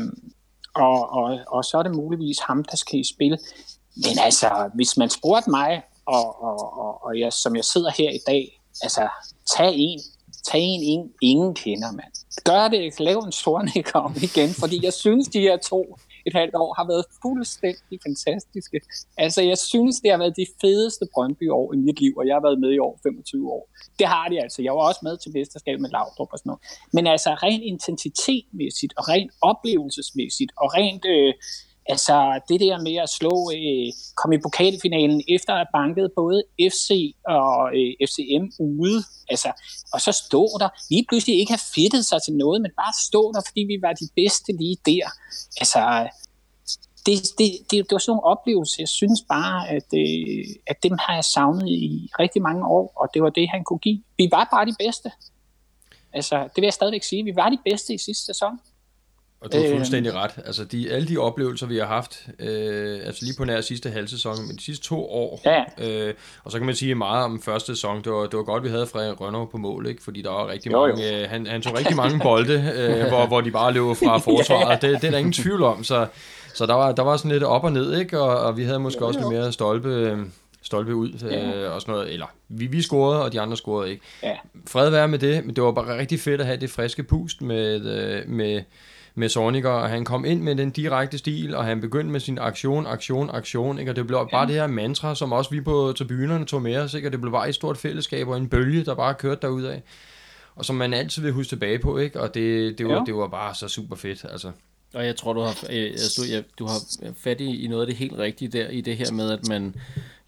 [0.75, 3.37] og, og, og så er det muligvis ham, der skal i spil.
[3.95, 8.09] Men altså, hvis man spurgte mig, og, og, og, og jeg, som jeg sidder her
[8.11, 9.09] i dag, altså,
[9.57, 9.99] tag en,
[10.47, 12.13] tag en, ingen, ingen kender, mand.
[12.43, 16.55] Gør det, lav en stornik om igen, fordi jeg synes, de her to et halvt
[16.55, 18.81] år har været fuldstændig fantastiske.
[19.17, 22.41] Altså, jeg synes, det har været de fedeste Brøndby-år i mit liv, og jeg har
[22.41, 23.69] været med i år 25 år.
[23.99, 24.61] Det har de altså.
[24.61, 26.61] Jeg var også med til mesterskab med Laudrup og sådan noget.
[26.93, 31.05] Men altså, rent intensitetmæssigt, og rent oplevelsesmæssigt, og rent...
[31.05, 31.33] Øh,
[31.93, 33.89] Altså det der med at slå, øh,
[34.19, 36.89] komme i pokalfinalen efter at have banket både FC
[37.27, 39.49] og øh, FCM ude, altså,
[39.93, 43.21] og så stå der, lige pludselig ikke have fedtet sig til noget, men bare stå
[43.33, 45.05] der, fordi vi var de bedste lige der.
[45.61, 45.81] Altså,
[47.05, 50.95] det, det, det, det var sådan nogle oplevelser, jeg synes bare, at, øh, at dem
[51.03, 54.03] har jeg savnet i rigtig mange år, og det var det, han kunne give.
[54.17, 55.11] Vi var bare de bedste.
[56.13, 57.23] Altså, det vil jeg stadigvæk sige.
[57.23, 58.59] Vi var de bedste i sidste sæson.
[59.41, 60.31] Og du har fuldstændig ret.
[60.45, 64.47] Altså de, alle de oplevelser, vi har haft, øh, altså lige på nær sidste halvsæson,
[64.47, 65.63] men de sidste to år, ja.
[65.87, 66.13] øh,
[66.43, 68.69] og så kan man sige meget om første sæson, det var, det var godt, vi
[68.69, 70.03] havde Frederik Rønner på mål, ikke?
[70.03, 71.17] fordi der var rigtig jo, mange, jo.
[71.17, 74.81] Øh, han, han tog rigtig mange bolde, øh, hvor, hvor de bare løb fra forsvaret,
[74.81, 76.07] det, det er der ingen tvivl om, så,
[76.53, 78.19] så der, var, der var sådan lidt op og ned, ikke?
[78.19, 79.29] Og, og vi havde måske jo, også jo.
[79.29, 80.17] lidt mere stolpe,
[80.61, 81.63] stolpe ud ja.
[81.63, 84.03] øh, og sådan noget, eller vi, vi scorede, og de andre scorede ikke.
[84.23, 84.35] Ja.
[84.67, 87.41] Fred være med det, men det var bare rigtig fedt at have det friske pust
[87.41, 88.61] med, øh, med
[89.15, 92.37] med Sorniger, og han kom ind med den direkte stil, og han begyndte med sin
[92.37, 93.91] aktion, aktion, aktion, ikke?
[93.91, 94.25] og det blev ja.
[94.37, 97.07] bare det her mantra, som også vi på tribunerne tog med os, ikke?
[97.07, 99.81] og det blev bare et stort fællesskab og en bølge, der bare kørte derudad,
[100.55, 102.21] og som man altid vil huske tilbage på, ikke?
[102.21, 103.03] og det, det, var, ja.
[103.05, 104.51] det var bare så super fedt, altså.
[104.93, 106.79] Og jeg tror, du har, altså, du, ja, du har
[107.17, 109.75] fat i, i noget af det helt rigtige der, i det her med, at man,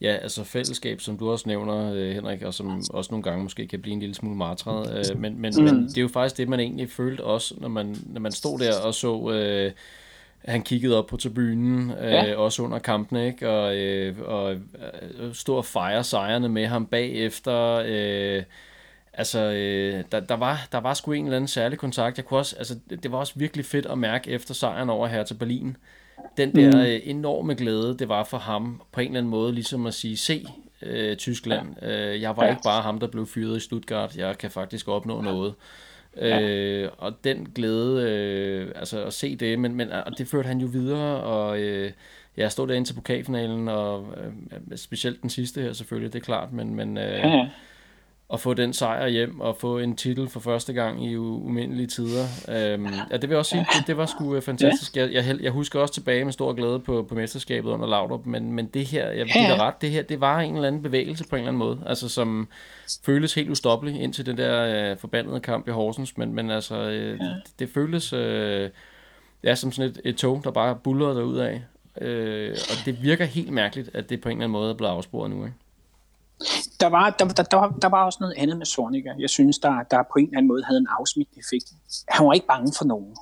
[0.02, 3.68] ja, altså fællesskab, som du også nævner, øh, Henrik, og som også nogle gange måske
[3.68, 5.64] kan blive en lille smule martret, øh, men, men, mm.
[5.64, 8.60] men det er jo faktisk det, man egentlig følte også, når man, når man stod
[8.60, 9.32] der og så...
[9.32, 9.72] Øh,
[10.46, 12.36] han kiggede op på tribunen, øh, ja.
[12.36, 13.50] også under kampen, ikke?
[13.50, 17.84] Og, øh, og øh, stod og fejre sejrene med ham bagefter.
[17.86, 18.44] Øh,
[19.14, 22.18] Altså, øh, der, der, var, der var sgu en eller anden særlig kontakt.
[22.18, 25.24] Jeg kunne også, altså, det var også virkelig fedt at mærke efter sejren over her
[25.24, 25.78] til Berlin.
[26.38, 26.82] Den der mm.
[26.82, 30.18] øh, enorme glæde, det var for ham på en eller anden måde, ligesom at sige,
[30.18, 30.46] se
[30.82, 32.50] øh, Tyskland, øh, jeg var ja.
[32.50, 35.54] ikke bare ham, der blev fyret i Stuttgart, jeg kan faktisk opnå noget.
[36.18, 36.42] Ja.
[36.42, 40.60] Øh, og den glæde, øh, altså at se det, men, men og det førte han
[40.60, 41.92] jo videre, og øh,
[42.38, 46.24] jeg stod der ind til pokalfinalen, og øh, specielt den sidste her selvfølgelig, det er
[46.24, 47.50] klart, men, men øh, ja
[48.34, 52.26] at få den sejr hjem og få en titel for første gang i umindelige tider.
[52.50, 54.98] Øhm, ja, det vil jeg også sige, det, det var sgu øh, fantastisk.
[54.98, 58.52] Jeg, jeg, jeg husker også tilbage med stor glæde på, på mesterskabet under Laudrup, men,
[58.52, 61.24] men det her, jeg vil give ret, det her, det var en eller anden bevægelse
[61.30, 62.48] på en eller anden måde, altså som
[63.06, 67.20] føltes helt ustoppelig indtil den der øh, forbandede kamp i Horsens, men, men altså, øh,
[67.20, 68.70] det, det føltes øh,
[69.44, 71.64] ja, som sådan et, et tog, der bare bullerede derud af.
[72.02, 74.92] Øh, og det virker helt mærkeligt, at det på en eller anden måde er blevet
[74.92, 75.58] afsporet nu, ikke?
[76.80, 79.14] Der var, der, der, der, der var også noget andet med Sorniger.
[79.20, 81.68] Jeg synes, der, der på en eller anden måde havde en afsmittende effekt.
[82.10, 83.16] Han var ikke bange for nogen.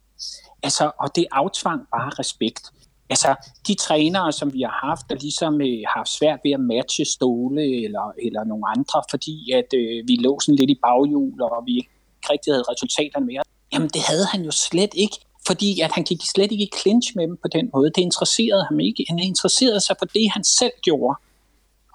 [0.63, 2.63] Altså, og det aftvang bare respekt.
[3.09, 3.35] Altså,
[3.67, 7.83] de trænere, som vi har haft, der ligesom øh, har svært ved at matche Ståle
[7.85, 11.73] eller, eller nogle andre, fordi at øh, vi lå sådan lidt i baghjul, og vi
[11.77, 11.89] ikke
[12.29, 13.43] rigtig havde resultaterne mere.
[13.73, 15.17] Jamen, det havde han jo slet ikke,
[15.47, 17.89] fordi at han gik slet ikke i clinch med dem på den måde.
[17.95, 19.05] Det interesserede ham ikke.
[19.09, 21.15] Han interesserede sig for det, han selv gjorde.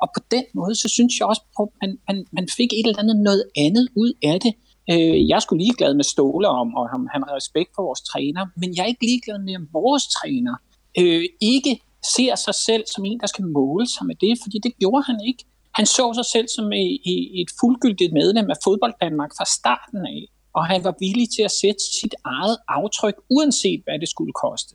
[0.03, 2.99] Og på den måde, så synes jeg også, at man, man, man fik et eller
[3.03, 4.53] andet noget andet ud af det.
[4.93, 8.47] Øh, jeg skulle ligeglad med Ståle om, og han, han har respekt for vores træner,
[8.57, 10.55] men jeg er ikke ligeglad med, at vores træner
[11.01, 11.81] øh, ikke
[12.17, 15.19] ser sig selv som en, der skal måle sig med det, fordi det gjorde han
[15.29, 15.45] ikke.
[15.75, 20.21] Han så sig selv som i et fuldgyldigt medlem af fodbold Danmark fra starten af,
[20.57, 24.75] og han var villig til at sætte sit eget aftryk, uanset hvad det skulle koste.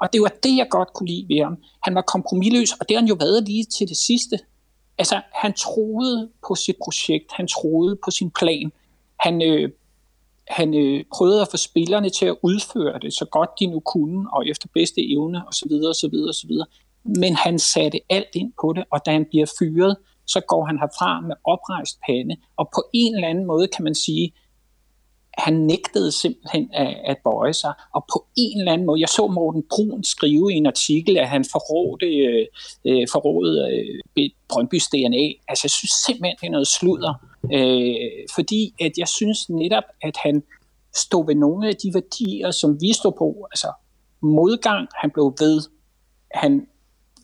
[0.00, 1.56] Og det var det, jeg godt kunne lide ved ham.
[1.82, 4.38] Han var kompromilløs, og det har han jo været lige til det sidste.
[4.98, 8.72] Altså, han troede på sit projekt, han troede på sin plan.
[9.20, 9.70] Han, øh,
[10.48, 14.28] han øh, prøvede at få spillerne til at udføre det så godt de nu kunne,
[14.32, 15.72] og efter bedste evne osv.
[15.90, 16.14] osv.
[16.28, 16.50] osv.
[17.04, 20.78] Men han satte alt ind på det, og da han bliver fyret, så går han
[20.78, 24.32] herfra med oprejst pande, og på en eller anden måde kan man sige,
[25.38, 29.26] han nægtede simpelthen at, at bøje sig, og på en eller anden måde, jeg så
[29.26, 32.46] Morten Brun skrive i en artikel, at han forrådte, øh,
[32.84, 33.60] øh forrådede
[34.18, 35.24] øh, Brøndbys DNA.
[35.48, 37.14] Altså, jeg synes simpelthen, det er noget sludder,
[37.52, 40.42] øh, fordi at jeg synes netop, at han
[40.96, 43.72] stod ved nogle af de værdier, som vi stod på, altså
[44.20, 45.60] modgang, han blev ved,
[46.34, 46.66] han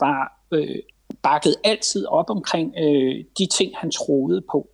[0.01, 0.79] var øh,
[1.23, 4.69] bakket altid op omkring øh, de ting, han troede på.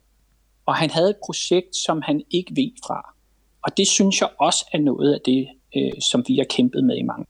[0.67, 3.15] Og han havde et projekt, som han ikke ved fra.
[3.63, 6.97] Og det synes jeg også er noget af det, øh, som vi har kæmpet med
[6.97, 7.27] i mange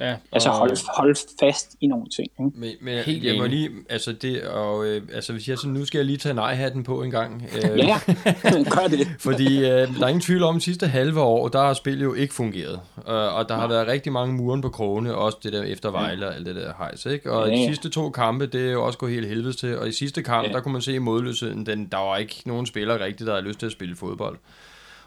[0.00, 2.28] Ja, altså hold, hold fast i nogle ting.
[2.46, 2.60] Ikke?
[2.60, 5.84] Men, men Helt jeg må lige, altså det, og, øh, altså hvis jeg så, nu
[5.84, 7.48] skal jeg lige tage nej-hatten på en gang.
[7.56, 8.00] Øh, ja,
[8.76, 9.08] gør det.
[9.28, 12.14] fordi øh, der er ingen tvivl om, at sidste halve år, der har spillet jo
[12.14, 12.80] ikke fungeret.
[13.08, 16.28] Øh, og der har været rigtig mange muren på krogene, også det der efter Vejle
[16.28, 17.06] og alt det der hejs.
[17.06, 17.32] Ikke?
[17.32, 17.60] Og ja, ja.
[17.60, 19.78] de sidste to kampe, det er jo også gået helt helvedes til.
[19.78, 20.52] Og i sidste kamp, ja.
[20.52, 23.46] der kunne man se i modløsheden, den, der var ikke nogen spiller rigtigt, der havde
[23.46, 24.38] lyst til at spille fodbold.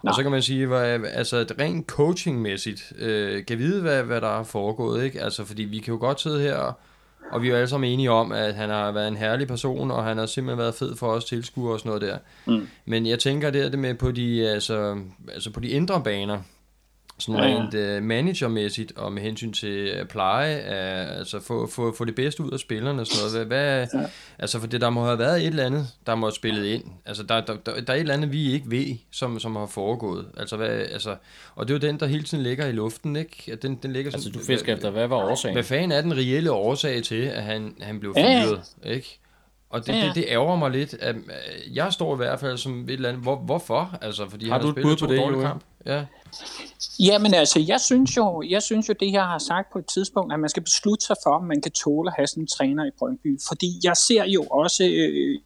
[0.03, 0.09] Nå.
[0.09, 4.39] Og så kan man sige, hvad, altså rent coachingmæssigt, øh, kan vide, hvad, hvad der
[4.39, 5.21] er foregået, ikke?
[5.21, 6.77] Altså, fordi vi kan jo godt sidde her,
[7.31, 9.91] og vi er jo alle sammen enige om, at han har været en herlig person,
[9.91, 12.17] og han har simpelthen været fed for os tilskuere og sådan noget der.
[12.45, 12.67] Mm.
[12.85, 14.97] Men jeg tænker, det er det med på de, altså,
[15.33, 16.39] altså på de indre baner,
[17.19, 17.57] sådan ja, ja.
[17.57, 22.15] rent uh, managermæssigt og med hensyn til uh, pleje, uh, altså få, få, få det
[22.15, 23.47] bedste ud af spillerne og sådan noget.
[23.47, 24.05] Hvad, ja.
[24.39, 26.83] Altså for det, der må have været et eller andet, der må have spillet ind.
[27.05, 29.65] Altså der, der, der, der er et eller andet, vi ikke ved, som, som har
[29.65, 30.25] foregået.
[30.37, 31.15] Altså, hvad, altså,
[31.55, 33.55] og det er jo den, der hele tiden ligger i luften, ikke?
[33.61, 35.55] Den, den ligger altså du fisker efter, hvad var årsagen?
[35.55, 38.89] Hvad fanden er den reelle årsag til, at han, han blev fyret, ja.
[38.89, 39.19] ikke?
[39.73, 40.05] Og det, ja, ja.
[40.05, 40.93] det, det ærger mig lidt.
[40.93, 41.15] At,
[41.73, 43.21] jeg står i hvert fald som et eller andet.
[43.21, 43.97] Hvor, hvorfor?
[44.01, 45.63] Altså, fordi har han du har spillet på det, kamp.
[45.85, 46.05] Ja.
[46.99, 50.33] Jamen altså, jeg synes, jo, jeg synes jo, det jeg har sagt på et tidspunkt,
[50.33, 52.85] at man skal beslutte sig for, om man kan tåle at have sådan en træner
[52.85, 53.39] i Brøndby.
[53.47, 55.39] Fordi jeg ser jo også øh,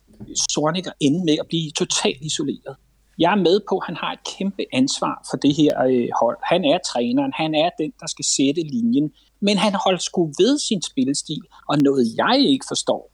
[0.54, 2.76] Sorniger ende med at blive totalt isoleret.
[3.20, 6.38] Jeg er med på, at han har et kæmpe ansvar for det her øh, hold.
[6.44, 9.12] Han er træneren, han er den, der skal sætte linjen.
[9.42, 13.12] Men han holdt sgu ved sin spillestil, og noget jeg ikke forstår,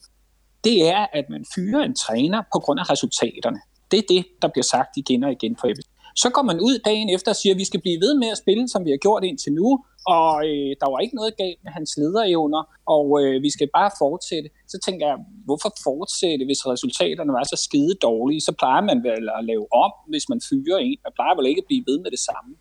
[0.63, 3.59] det er, at man fyrer en træner på grund af resultaterne.
[3.91, 5.93] Det er det, der bliver sagt igen og igen for episode.
[6.15, 8.37] Så går man ud dagen efter og siger, at vi skal blive ved med at
[8.37, 9.67] spille, som vi har gjort indtil nu,
[10.15, 12.63] og øh, der var ikke noget galt med hans lederevner,
[12.95, 14.49] og øh, vi skal bare fortsætte.
[14.67, 18.41] Så tænker jeg, hvorfor fortsætte, hvis resultaterne var så skide dårlige?
[18.47, 20.97] Så plejer man vel at lave om, hvis man fyrer en.
[21.05, 22.51] Man plejer vel ikke at blive ved med det samme.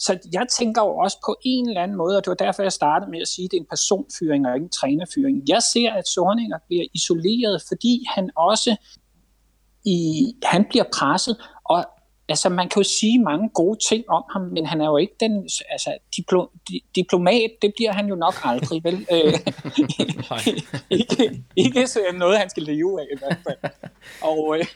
[0.00, 2.72] Så jeg tænker jo også på en eller anden måde, og det var derfor, jeg
[2.72, 5.42] startede med at sige, at det er en personfyring og ikke en trænerfyring.
[5.48, 8.76] Jeg ser, at Sorninger bliver isoleret, fordi han også
[9.84, 11.84] i, han bliver presset, og
[12.28, 15.14] altså man kan jo sige mange gode ting om ham, men han er jo ikke
[15.20, 19.06] den, altså diplo, di, diplomat, det bliver han jo nok aldrig, vel?
[19.14, 19.34] Øh,
[21.00, 23.72] ikke, ikke noget, han skal leve af i hvert fald.
[24.30, 24.66] Og, øh,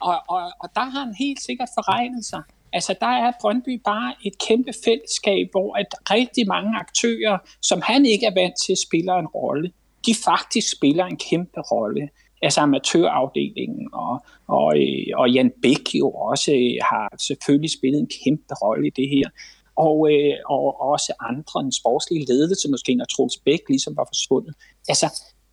[0.00, 2.42] og, og, og der har han helt sikkert forregnet sig.
[2.74, 8.06] Altså der er Brøndby bare et kæmpe fællesskab, hvor at rigtig mange aktører, som han
[8.06, 9.72] ikke er vant til, spiller en rolle.
[10.06, 12.08] De faktisk spiller en kæmpe rolle
[12.44, 18.10] altså amatørafdelingen, og, og, øh, og Jan Bæk jo også øh, har selvfølgelig spillet en
[18.24, 19.28] kæmpe rolle i det her.
[19.76, 24.54] Og, øh, og også andre, en sportslige ledelse, måske når Troels Bæk ligesom var forsvundet.
[24.88, 25.06] Altså,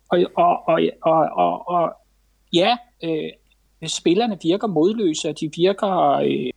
[0.08, 1.92] og, og, og, og, og, og
[2.52, 3.30] ja, øh,
[3.86, 6.50] spillerne virker modløse, og de virker øh,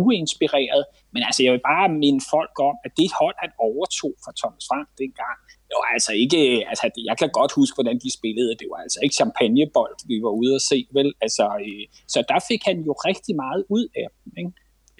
[0.00, 4.32] uinspireret, men altså jeg vil bare minde folk om, at det hold, han overtog fra
[4.40, 5.36] Thomas Frank dengang,
[5.68, 6.40] det var altså ikke,
[6.70, 10.32] altså jeg kan godt huske, hvordan de spillede, det var altså ikke champagnebold, vi var
[10.40, 11.08] ude at se, vel?
[11.24, 14.52] Altså, øh, så der fik han jo rigtig meget ud af dem, ikke?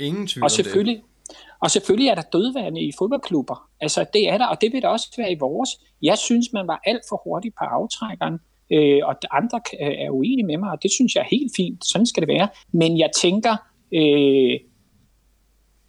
[0.06, 1.36] Ingen tvivl og selvfølgelig, det.
[1.62, 3.68] Og selvfølgelig er der dødvande i fodboldklubber.
[3.80, 5.70] Altså, det er der, og det vil der også være i vores.
[6.02, 8.36] Jeg synes, man var alt for hurtig på aftrækkeren,
[8.72, 11.86] øh, og andre er uenige med mig, og det synes jeg er helt fint.
[11.86, 12.48] Sådan skal det være.
[12.72, 13.56] Men jeg tænker,
[13.94, 14.54] øh,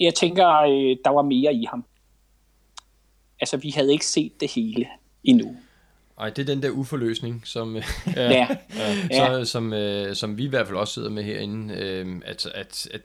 [0.03, 1.85] jeg tænker, øh, der var mere i ham
[3.43, 4.87] altså vi havde ikke set det hele
[5.23, 5.55] endnu.
[6.19, 7.75] Ej, det er den der uforløsning, som,
[8.15, 8.47] ja, ja,
[9.11, 9.43] ja.
[9.43, 12.87] Så, som, øh, som vi i hvert fald også sidder med herinde, øh, at, at,
[12.91, 13.01] at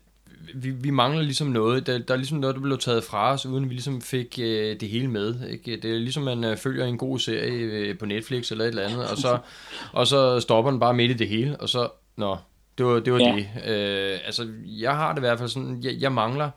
[0.54, 1.86] vi, vi mangler ligesom noget.
[1.86, 4.80] Der, der er ligesom noget, der blev taget fra os, uden vi ligesom fik øh,
[4.80, 5.48] det hele med.
[5.50, 5.76] Ikke?
[5.76, 8.88] Det er ligesom, man øh, følger en god serie øh, på Netflix eller et eller
[8.88, 9.38] andet, og så,
[9.92, 12.36] og så stopper den bare midt i det hele, og så, nå,
[12.78, 13.12] det var det.
[13.12, 13.36] Var ja.
[13.36, 13.48] det.
[13.66, 16.50] Øh, altså, jeg har det i hvert fald sådan, jeg, jeg mangler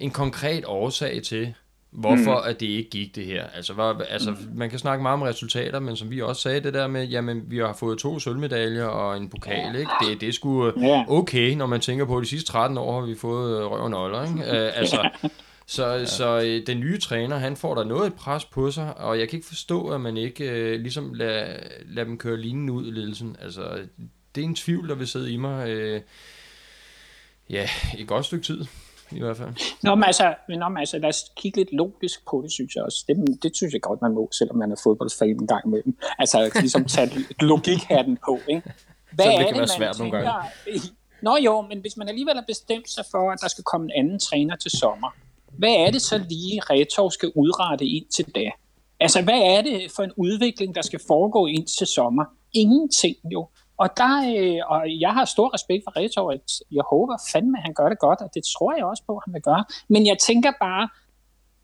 [0.00, 1.54] en konkret årsag til,
[1.90, 2.50] hvorfor mm.
[2.50, 3.44] at det ikke gik det her.
[3.54, 4.36] Altså, var, altså, mm.
[4.54, 7.42] man kan snakke meget om resultater, men som vi også sagde det der med, jamen,
[7.46, 9.90] vi har fået to sølvmedaljer og en pokal, ikke?
[10.00, 10.72] Det, det er sgu
[11.08, 13.90] okay, når man tænker på, at de sidste 13 år har vi fået røv og
[13.90, 14.34] nøgler, ikke?
[14.50, 15.10] Uh, altså,
[15.66, 16.06] så, ja.
[16.06, 19.28] så øh, den nye træner, han får der noget et pres på sig, og jeg
[19.28, 22.90] kan ikke forstå, at man ikke øh, ligesom lader lad dem køre linjen ud i
[22.90, 23.36] ledelsen.
[23.42, 23.78] Altså,
[24.34, 25.68] det er en tvivl, der vil sidde i mig.
[25.68, 26.00] Øh,
[27.50, 28.64] ja, et godt stykke tid
[29.12, 29.48] i hvert fald.
[29.82, 32.84] Nå, men altså, nå, men altså lad os kigge lidt logisk på det, synes jeg
[32.84, 33.04] også.
[33.08, 35.98] Det, det synes jeg godt, man må, selvom man er fodboldfan en gang imellem.
[36.18, 38.72] Altså, ligesom tage logikhatten på, ikke?
[39.12, 40.82] Hvad Så det er kan det, være svært tænker, nogle gange.
[41.22, 44.04] Nå jo, men hvis man alligevel har bestemt sig for, at der skal komme en
[44.04, 45.10] anden træner til sommer,
[45.58, 48.50] hvad er det så lige, Retov skal udrette ind til da?
[49.00, 52.24] Altså, hvad er det for en udvikling, der skal foregå ind til sommer?
[52.52, 53.48] Ingenting jo.
[53.82, 57.62] Og, der, øh, og jeg har stor respekt for Retov, at jeg håber fandme, at
[57.62, 59.64] han gør det godt, og det tror jeg også på, at han vil gøre.
[59.88, 60.88] Men jeg tænker bare,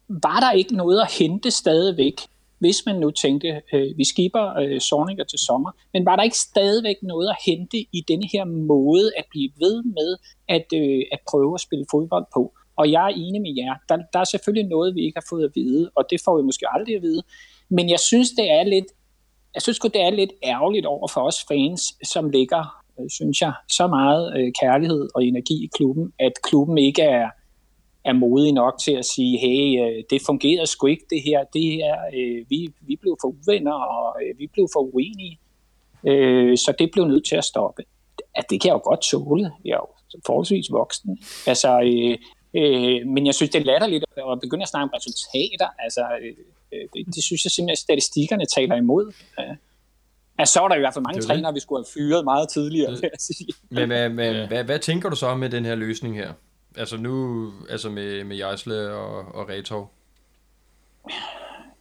[0.08, 2.18] var der ikke noget at hente stadigvæk,
[2.58, 6.38] hvis man nu tænkte, øh, vi skipper øh, Sorninger til sommer, men var der ikke
[6.38, 10.10] stadigvæk noget at hente i denne her måde at blive ved med
[10.48, 12.42] at, øh, at prøve at spille fodbold på?
[12.76, 13.74] Og jeg er enig med jer.
[13.88, 16.42] Der, der er selvfølgelig noget, vi ikke har fået at vide, og det får vi
[16.42, 17.22] måske aldrig at vide.
[17.68, 18.86] Men jeg synes, det er lidt,
[19.56, 23.52] jeg synes det er lidt ærgerligt over for os fans, som ligger, øh, synes jeg,
[23.70, 27.28] så meget øh, kærlighed og energi i klubben, at klubben ikke er,
[28.04, 31.62] er modig nok til at sige, hey, øh, det fungerer sgu ikke det her, det
[31.62, 35.38] her, øh, vi, vi blev for uvenner, og øh, vi blev for uenige,
[36.04, 37.82] øh, så det blev nødt til at stoppe.
[38.34, 41.18] At det kan jeg jo godt tåle, jeg er jo forholdsvis voksen.
[41.46, 42.18] Altså, øh,
[42.60, 45.68] Øh, men jeg synes, det er latterligt at begynde at snakke om resultater.
[45.78, 49.12] Altså, øh, øh, det, det synes jeg simpelthen, at statistikkerne taler imod.
[49.40, 49.56] Øh.
[50.38, 52.90] Altså, så var der i hvert fald mange trænere, vi skulle have fyret meget tidligere,
[52.90, 53.52] vil jeg sige.
[53.70, 54.46] Men hvad, hvad, ja.
[54.46, 56.32] hvad, hvad tænker du så med den her løsning her?
[56.76, 59.92] Altså nu, altså med, med Jejsle og, og Retov?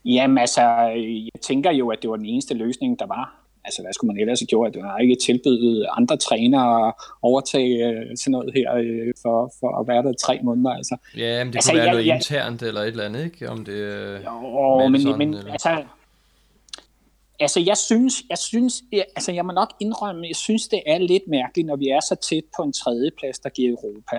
[0.06, 0.62] Jamen altså,
[1.34, 4.22] jeg tænker jo, at det var den eneste løsning, der var altså hvad skulle man
[4.22, 4.74] ellers have gjort?
[4.74, 9.80] Det var ikke tilbydet andre trænere at overtage øh, sådan noget her øh, for, for
[9.80, 10.72] at være der tre måneder.
[10.72, 10.96] Altså.
[11.18, 13.50] Ja, men det altså, kunne være jeg, noget jeg, internt eller et eller andet, ikke?
[13.50, 15.52] Om det øh, jo, men, sådan, men eller?
[15.52, 15.84] altså,
[17.40, 20.98] altså jeg synes, jeg synes, jeg, altså jeg må nok indrømme, jeg synes det er
[20.98, 24.18] lidt mærkeligt, når vi er så tæt på en tredjeplads, der giver Europa.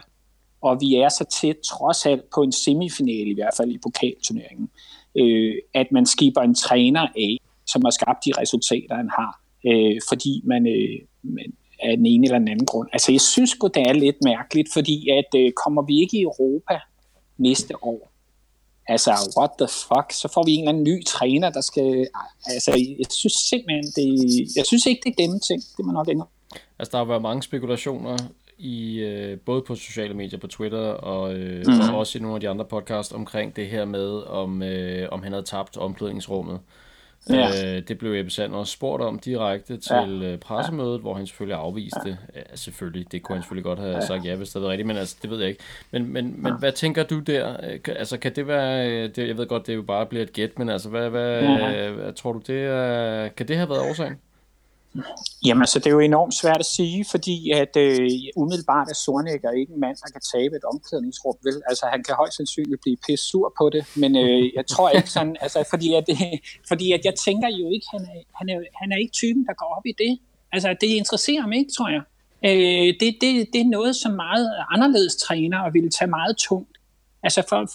[0.61, 4.69] Og vi er så tæt trods alt på en semifinale, i hvert fald i pokalturneringen,
[5.19, 7.37] øh, at man skiber en træner af,
[7.67, 11.53] som har skabt de resultater, han har, øh, fordi man, øh, man
[11.83, 12.89] af den ene eller den anden grund.
[12.93, 16.23] Altså jeg synes godt det er lidt mærkeligt, fordi at øh, kommer vi ikke i
[16.23, 16.79] Europa
[17.39, 18.13] næste år,
[18.89, 22.07] altså what the fuck, så får vi en eller anden ny træner, der skal,
[22.47, 24.07] altså jeg synes simpelthen, det,
[24.57, 26.27] jeg synes ikke, det er gennemtænkt, det må nok ændre.
[26.79, 28.17] Altså der har været mange spekulationer
[28.59, 31.95] i øh, både på sociale medier, på Twitter og, øh, mm-hmm.
[31.95, 35.23] og også i nogle af de andre podcasts omkring det her med, om, øh, om
[35.23, 36.61] han havde tabt omklædningsrummet.
[37.31, 37.77] Ja.
[37.77, 40.33] Øh, det blev Ebbe Sand også spurgt om direkte til ja.
[40.33, 42.19] Øh, pressemødet, hvor han selvfølgelig afviste.
[42.35, 44.07] Ja, selvfølgelig, det kunne han selvfølgelig godt have ja.
[44.07, 45.63] sagt ja, hvis det var rigtigt, men altså, det ved jeg ikke.
[45.91, 47.57] Men, men, men hvad tænker du der?
[47.63, 50.33] Øh, altså, kan det være, øh, det, jeg ved godt, det jo bare bliver et
[50.33, 51.91] gæt, men altså, hvad, hvad, ja.
[51.91, 54.17] hvad tror du, det er, kan det have været årsagen?
[55.47, 59.51] Jamen, altså, det er jo enormt svært at sige, fordi at øh, umiddelbart er Sornækker
[59.51, 61.63] ikke en mand, der kan tabe et omklædningsrum, vel?
[61.71, 65.11] Altså, han kan højst sandsynligt blive pisse sur på det, men øh, jeg tror ikke
[65.11, 66.39] sådan, altså, fordi at, øh,
[66.71, 69.55] fordi at jeg tænker jo ikke, han er, han, er, han er ikke typen, der
[69.55, 70.19] går op i det.
[70.53, 72.03] Altså, det interesserer ham ikke, tror jeg.
[72.49, 76.77] Øh, det, det, det er noget, som meget anderledes træner og ville tage meget tungt.
[77.23, 77.71] Altså, for,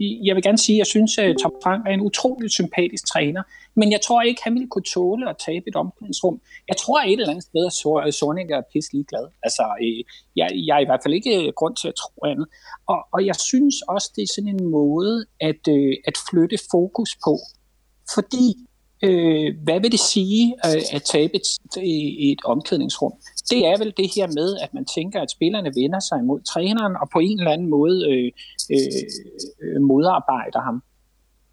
[0.00, 3.42] jeg vil gerne sige, at jeg synes, at Tom Frank er en utrolig sympatisk træner,
[3.74, 6.40] men jeg tror ikke, han ville kunne tåle at tabe et omklædningsrum.
[6.68, 7.66] Jeg tror et eller andet sted,
[8.06, 9.26] at Sorning er pisse glad.
[9.42, 10.04] Altså, øh,
[10.36, 12.46] jeg, jeg er i hvert fald ikke øh, grund til at tro andet.
[12.86, 17.10] Og, og jeg synes også, det er sådan en måde at, øh, at flytte fokus
[17.24, 17.34] på.
[18.14, 18.46] Fordi
[19.02, 21.46] øh, hvad vil det sige øh, at tabe et,
[22.32, 23.12] et omklædningsrum?
[23.50, 26.96] Det er vel det her med, at man tænker, at spillerne vender sig imod træneren,
[27.02, 28.32] og på en eller anden måde øh,
[28.70, 30.82] øh, modarbejder ham.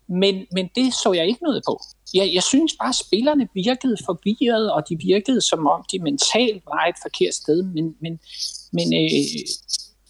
[0.09, 1.79] Men, men det så jeg ikke noget på.
[2.13, 6.65] Jeg, jeg synes bare, at spillerne virkede forvirret, og de virkede som om, de mentalt
[6.65, 7.63] var et forkert sted.
[7.63, 8.19] Men, men,
[8.73, 9.11] men øh,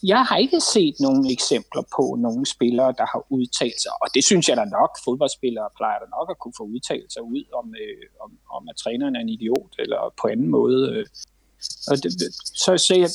[0.03, 4.23] jeg har ikke set nogen eksempler på nogle spillere, der har udtalt sig, og det
[4.23, 7.75] synes jeg da nok, fodboldspillere plejer da nok at kunne få udtalt sig ud om,
[7.83, 10.79] øh, om, om at træneren er en idiot, eller på anden måde.
[10.93, 11.05] Øh.
[11.89, 12.11] Og det,
[12.63, 13.09] så, så, jeg,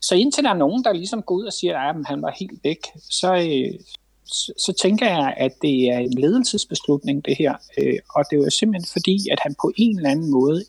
[0.00, 2.64] så indtil der er nogen, der ligesom går ud og siger, at han var helt
[2.64, 3.80] væk, så, øh,
[4.24, 7.54] så, så tænker jeg, at det er en ledelsesbeslutning, det her.
[7.78, 10.64] Øh, og det er jo simpelthen fordi, at han på en eller anden måde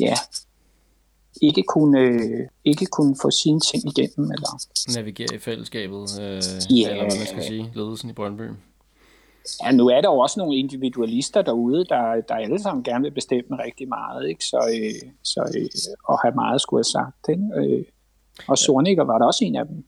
[0.00, 0.14] ja,
[1.40, 2.00] ikke kunne,
[2.64, 4.30] ikke kunne få sine ting igennem.
[4.30, 4.50] Eller...
[4.96, 6.90] Navigere i fællesskabet, øh, Ja.
[6.90, 8.42] eller hvad man skal sige, ledelsen i Brøndby.
[9.64, 13.10] Ja, nu er der jo også nogle individualister derude, der, der alle sammen gerne vil
[13.10, 14.44] bestemme rigtig meget, ikke?
[14.44, 15.66] Så, øh, så øh,
[16.04, 17.28] og have meget skulle have sagt.
[17.28, 17.74] Ikke?
[17.76, 17.84] Øh,
[18.48, 19.84] og Sornikker var der også en af dem.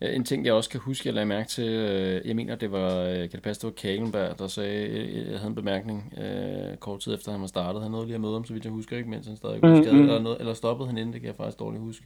[0.00, 2.72] Ja, en ting, jeg også kan huske, jeg lagde mærke til, øh, jeg mener, det
[2.72, 6.14] var, øh, kan det passe, det var Kalenberg, der sagde, øh, jeg havde en bemærkning
[6.18, 7.82] øh, kort tid efter, han var startet.
[7.82, 9.68] Han nåede lige at møde ham, så vidt jeg husker, ikke, mens han stadig var
[9.68, 9.82] Mhm.
[9.82, 12.04] skadet, eller, noget, eller stoppede han inden, det kan jeg faktisk dårligt huske.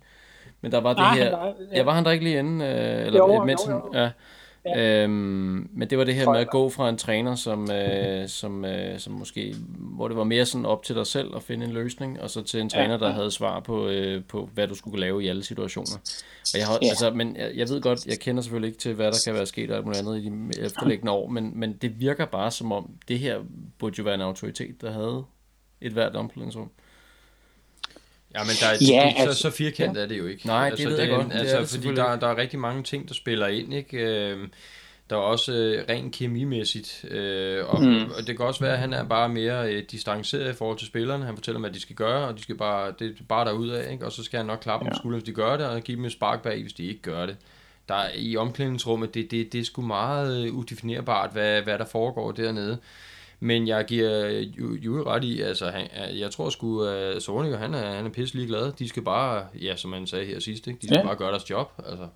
[0.60, 1.82] Men der var det Nej, her, han var- ja.
[1.82, 4.08] var han der ikke lige inden, øh, eller Jo, øh, mens jo, han, jo.
[4.66, 5.02] Ja.
[5.02, 8.64] Øhm, men det var det her med at gå fra en træner, som, øh, som,
[8.64, 11.72] øh, som måske, hvor det var mere sådan op til dig selv at finde en
[11.72, 15.00] løsning, og så til en træner, der havde svar på, øh, på hvad du skulle
[15.00, 15.96] lave i alle situationer.
[16.54, 16.88] Og jeg har, Ja.
[16.88, 19.46] altså, men jeg, jeg ved godt, jeg kender selvfølgelig ikke til, hvad der kan være
[19.46, 22.72] sket og alt muligt andet i de efterliggende år, men, men det virker bare som
[22.72, 23.38] om, det her
[23.78, 25.24] burde jo være en autoritet, der havde
[25.80, 26.70] et hvert omklædningsrum.
[28.34, 30.46] Ja, men der er, Ja, det, det, altså- så, så firkantet er det jo ikke.
[30.46, 31.26] Nej, det ved jeg godt.
[31.26, 33.98] Det Altså, det fordi selvfølgelig der, der er rigtig mange ting, der spiller ind, ikke?
[33.98, 34.52] Øhm,
[35.10, 37.96] Der er også øh, rent kemimæssigt, øh, og, mm.
[38.18, 40.86] og det kan også være, at han er bare mere øh, distanceret i forhold til
[40.86, 41.24] spillerne.
[41.24, 43.90] Han fortæller dem, hvad de skal gøre, og de skal bare, det er bare derudad,
[43.90, 44.06] ikke?
[44.06, 44.90] og så skal han nok klappe ja.
[44.90, 47.02] dem skulderen, hvis de gør det, og give dem et spark bag, hvis de ikke
[47.02, 47.36] gør det.
[47.88, 51.84] Der er, I omklædningsrummet, det, det, det er sgu meget øh, udefinerbart, hvad, hvad der
[51.84, 52.78] foregår dernede.
[53.40, 54.28] Men jeg giver
[54.58, 55.86] Julie ret i, altså han,
[56.18, 58.72] jeg tror sgu, at Sorniger, han er, han er pisselig glad.
[58.72, 60.78] De skal bare, ja, som man sagde her sidst, ikke?
[60.80, 61.06] de skal ja.
[61.06, 62.08] Bare gøre deres job, altså,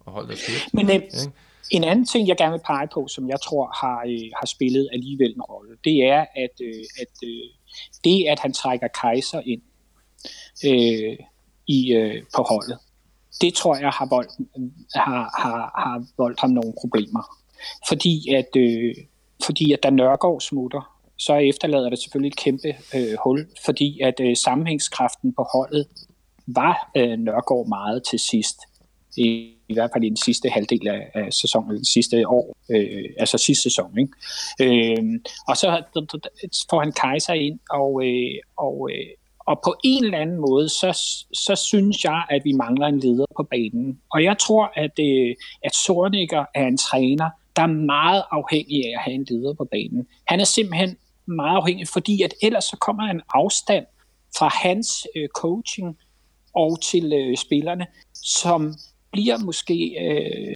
[0.00, 0.74] og holde deres kæft.
[0.74, 1.08] Men øh, Ikke?
[1.70, 4.88] en anden ting, jeg gerne vil pege på, som jeg tror har, øh, har spillet
[4.92, 7.48] alligevel en rolle, det er, at, øh, at øh,
[8.04, 9.62] det, at han trækker Kaiser ind
[10.64, 11.16] øh,
[11.66, 12.78] i, øh, på holdet,
[13.40, 14.30] det tror jeg har voldt,
[14.94, 17.38] har, har, har voldt ham nogle problemer.
[17.88, 18.94] Fordi at, øh,
[19.44, 24.20] fordi at da Nørgaard smutter, så efterlader det selvfølgelig et kæmpe øh, hul, fordi at
[24.20, 25.86] øh, sammenhængskraften på holdet
[26.46, 28.56] var øh, Nørgaard meget til sidst.
[29.16, 29.26] I,
[29.68, 33.04] I hvert fald i den sidste halvdel af, af sæsonen, eller den sidste år, øh,
[33.18, 33.98] altså sidste sæson.
[33.98, 34.96] Ikke?
[34.96, 35.82] Øh, og så
[36.70, 39.06] får han Kaiser ind, og, øh, og, øh,
[39.38, 40.90] og på en eller anden måde, så,
[41.32, 44.00] så synes jeg, at vi mangler en leder på banen.
[44.12, 48.92] Og jeg tror, at, øh, at Sornikker er en træner, der er meget afhængig af
[48.96, 50.06] at have en leder på banen.
[50.26, 50.96] Han er simpelthen
[51.26, 53.86] meget afhængig, fordi at ellers så kommer en afstand
[54.38, 55.98] fra hans øh, coaching
[56.54, 58.74] og til øh, spillerne, som
[59.12, 60.54] bliver måske øh,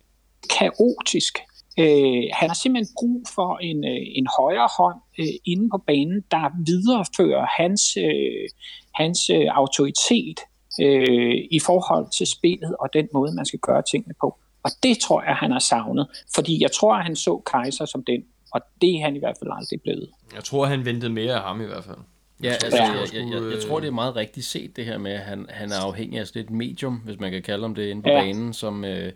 [0.58, 1.38] kaotisk.
[1.78, 6.24] Øh, han har simpelthen brug for en, øh, en højre hånd øh, inde på banen,
[6.30, 8.48] der viderefører hans, øh,
[8.94, 10.40] hans øh, autoritet
[10.80, 14.38] øh, i forhold til spillet og den måde, man skal gøre tingene på.
[14.66, 18.04] Og det tror jeg, han har savnet, fordi jeg tror, at han så Kaiser som
[18.04, 20.08] den, og det er han i hvert fald aldrig blevet.
[20.34, 21.98] Jeg tror, han ventede mere af ham i hvert fald.
[22.42, 22.90] Ja, Jeg tror, altså, Ja.
[23.00, 25.20] jeg, jeg, jeg, jeg øh, tror, det er meget rigtigt set, det her med, at
[25.20, 28.02] han, han er afhængig af sådan et medium, hvis man kan kalde om det, inde
[28.02, 28.20] på Ja.
[28.20, 29.12] banen, som, øh,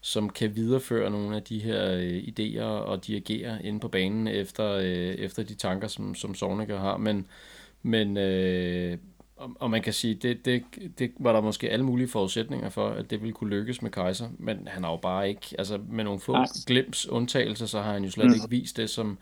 [0.00, 4.72] som kan videreføre nogle af de her øh, idéer og dirigere inde på banen efter,
[4.72, 4.84] øh,
[5.14, 6.96] efter de tanker, som, som Sorniger har.
[6.96, 7.26] Men,
[7.82, 8.98] men øh,
[9.36, 10.62] og, og man kan sige, det, det,
[10.98, 14.28] det var der måske alle mulige forudsætninger for, at det ville kunne lykkes med Kaiser,
[14.38, 16.46] men han har jo bare ikke, altså med nogle få Nej.
[17.10, 19.18] undtagelser, så har han jo slet ikke vist det, som,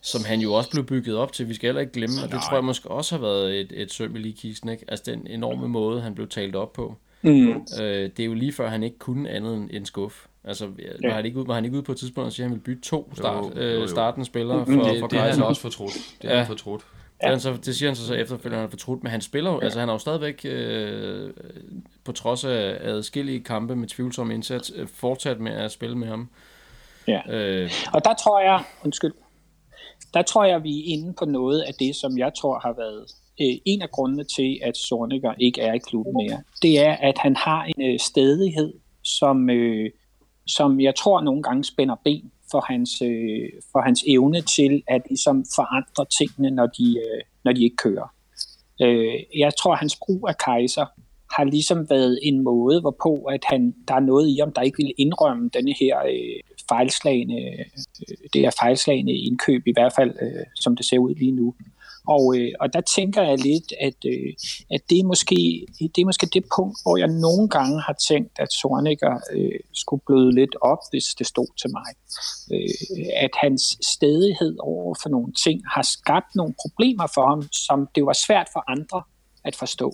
[0.00, 1.48] som han jo også blev bygget op til.
[1.48, 3.92] Vi skal heller ikke glemme, og det tror jeg måske også har været et, et
[3.92, 4.84] søm i lige kisten, ikke?
[4.88, 6.96] Altså den enorme måde, han blev talt op på.
[7.22, 7.50] Mm.
[7.80, 10.24] Øh, det er jo lige før, han ikke kunne andet end, end skuff.
[10.44, 10.66] Altså,
[11.02, 12.54] var, han ikke ude, var han ikke ude på et tidspunkt og siger, at han
[12.54, 13.82] ville bytte to start, Jo, jo, jo.
[13.82, 15.40] øh, startende spillere for, Det, for det har Kaiser?
[15.40, 15.92] han også fortrudt.
[16.22, 16.42] Det har Ja.
[16.44, 16.82] fortrudt.
[17.22, 17.28] Ja.
[17.28, 19.58] Han så, det siger han så, så efterfølgende, han har fortrudt, men han spiller jo,
[19.58, 21.30] altså han har jo stadigvæk, øh,
[22.04, 26.28] på trods af adskillige kampe med tvivlsom indsats, øh, fortsat med at spille med ham.
[27.08, 27.20] Ja.
[27.28, 29.12] Øh, Og der tror jeg, undskyld,
[30.14, 33.04] der tror jeg, vi er inde på noget af det, som jeg tror har været
[33.40, 36.42] øh, en af grundene til, at Sorniger ikke er i klubben mere.
[36.62, 38.72] Det er, at han har en øh, stedighed,
[39.04, 39.90] som, øh,
[40.46, 45.02] som jeg tror nogle gange spænder ben for hans, øh, for hans evne til at
[45.08, 48.08] ligesom forandre tingene, når de, øh, når de ikke kører.
[48.82, 50.86] Øh, jeg tror, at hans brug af kejser
[51.36, 54.76] har ligesom været en måde, hvorpå at han, der er noget i ham, der ikke
[54.76, 57.64] vil indrømme denne her øh, fejlslagende, øh,
[58.32, 61.54] det her fejlslagende indkøb, i hvert fald øh, som det ser ud lige nu.
[62.08, 64.32] Og, øh, og der tænker jeg lidt, at, øh,
[64.70, 68.32] at det, er måske, det er måske det punkt, hvor jeg nogle gange har tænkt,
[68.38, 71.90] at Sorniger øh, skulle bløde lidt op, hvis det stod til mig.
[72.52, 73.62] Øh, at hans
[73.94, 78.48] stedighed over for nogle ting har skabt nogle problemer for ham, som det var svært
[78.52, 79.02] for andre
[79.44, 79.92] at forstå.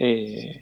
[0.00, 0.54] Øh,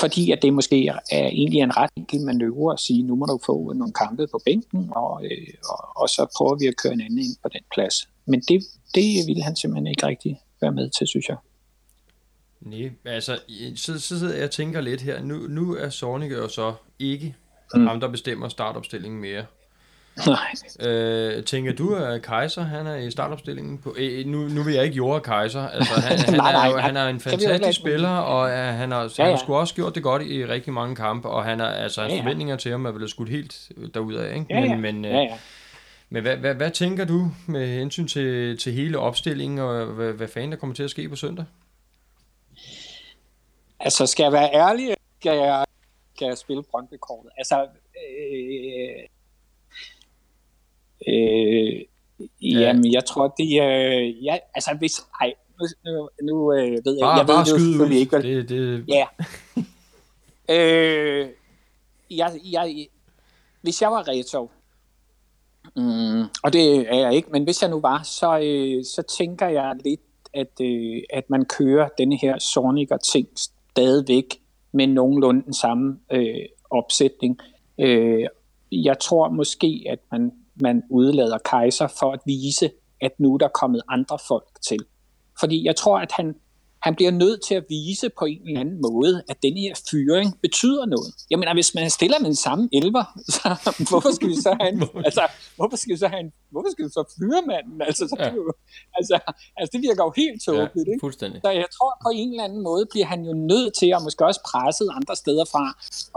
[0.00, 3.26] fordi at det måske er, er egentlig en ret enkel manøvre at sige, nu må
[3.26, 6.92] du få nogle kampe på bænken, og, øh, og, og så prøver vi at køre
[6.92, 7.94] en anden ind på den plads.
[8.26, 8.64] Men det,
[8.94, 11.36] det ville han simpelthen ikke rigtig være med til, synes jeg.
[12.60, 13.38] Nej, altså,
[13.76, 15.22] så, så sidder jeg og tænker lidt her.
[15.22, 17.34] Nu, nu er Sorniger jo så ikke
[17.74, 17.86] mm.
[17.86, 19.44] ham, der bestemmer startopstillingen mere.
[20.26, 20.90] Nej.
[20.90, 23.78] Øh, tænker du, at Kaiser han er i startopstillingen?
[23.78, 25.68] På, øh, nu, nu vil jeg ikke jorde Kaiser.
[25.68, 26.80] Altså, han, han, Nej, er, nej, jo, nej.
[26.80, 29.74] han er en jo fantastisk spiller, og uh, han har, ja, Ja, har sgu også
[29.74, 32.22] gjort det godt i rigtig mange kampe, og han er, altså, hans Ja, ja.
[32.22, 34.32] forventninger til ham er blevet skudt helt derudad.
[34.32, 34.46] Ikke?
[34.50, 34.76] Ja, ja.
[34.76, 35.36] Men, men, øh, ja, ja.
[36.10, 40.28] Men hvad, hvad, hvad tænker du med hensyn til, til hele opstillingen, og hvad, hvad
[40.28, 41.44] fanden der kommer til at ske på søndag?
[43.80, 45.64] Altså, skal jeg være ærlig, skal jeg,
[46.14, 47.30] skal jeg spille Brøndby-kortet?
[47.38, 49.02] Altså, øh,
[51.08, 51.80] øh,
[52.42, 53.98] jamen, jeg tror, det er...
[54.22, 54.92] Ja, altså, hvis...
[55.20, 55.34] Ej,
[55.84, 57.90] nu, nu, øh, ved jeg Bare, jeg bare ved det jo ud.
[57.90, 59.06] ikke, hvad, Det, det, Ja.
[60.48, 61.28] øh,
[62.10, 62.86] jeg, jeg,
[63.62, 64.50] hvis jeg var Reto,
[65.76, 69.48] mm, og det er jeg ikke, men hvis jeg nu var, så, øh, så tænker
[69.48, 70.00] jeg lidt,
[70.34, 74.40] at, øh, at man kører denne her Zorniger-ting stadigvæk
[74.72, 77.38] med nogenlunde den samme øh, opsætning.
[77.78, 78.26] Øh,
[78.72, 82.70] jeg tror måske, at man, man udlader Kaiser for at vise,
[83.00, 84.80] at nu er der kommet andre folk til.
[85.40, 86.34] Fordi jeg tror, at han,
[86.84, 90.28] han bliver nødt til at vise på en eller anden måde, at denne her fyring
[90.46, 91.10] betyder noget.
[91.30, 93.04] Jeg mener, hvis man stiller den samme elver,
[93.34, 93.46] så
[93.90, 95.24] hvorfor skal vi så have en, altså,
[95.56, 97.82] hvorfor skal vi så have en, hvorfor skal vi så fyre manden?
[97.88, 98.24] Altså, så, Ja.
[98.24, 98.34] ja.
[98.34, 98.52] jo,
[98.98, 99.16] altså,
[99.58, 101.00] altså, det virker jo helt tåbeligt, ikke?
[101.06, 101.40] fuldstændig.
[101.44, 104.26] Så jeg tror på en eller anden måde bliver han jo nødt til, og måske
[104.30, 105.64] også presset andre steder fra,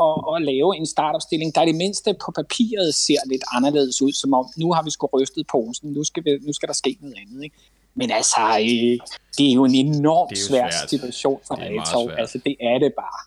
[0.06, 4.12] at, at lave en startopstilling, der i det mindste på papiret ser lidt anderledes ud,
[4.12, 6.98] som om nu har vi sgu rystet posen, nu skal, vi, nu skal der ske
[7.02, 7.44] noget andet.
[7.44, 7.56] Ikke?
[7.98, 10.90] Men altså, øh, det er jo en enormt jo svær svært.
[10.90, 12.20] situation for svært.
[12.20, 13.20] Altså, det er det bare.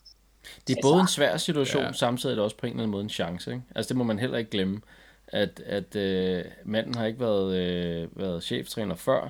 [0.67, 1.93] Det er Altså, både en svær situation, ja.
[1.93, 3.51] samtidig er det også på en eller anden måde en chance.
[3.51, 3.63] Ikke?
[3.77, 4.81] Altså det må man heller ikke glemme,
[5.29, 9.29] at, at øh, manden har ikke været, øh, været cheftræner før.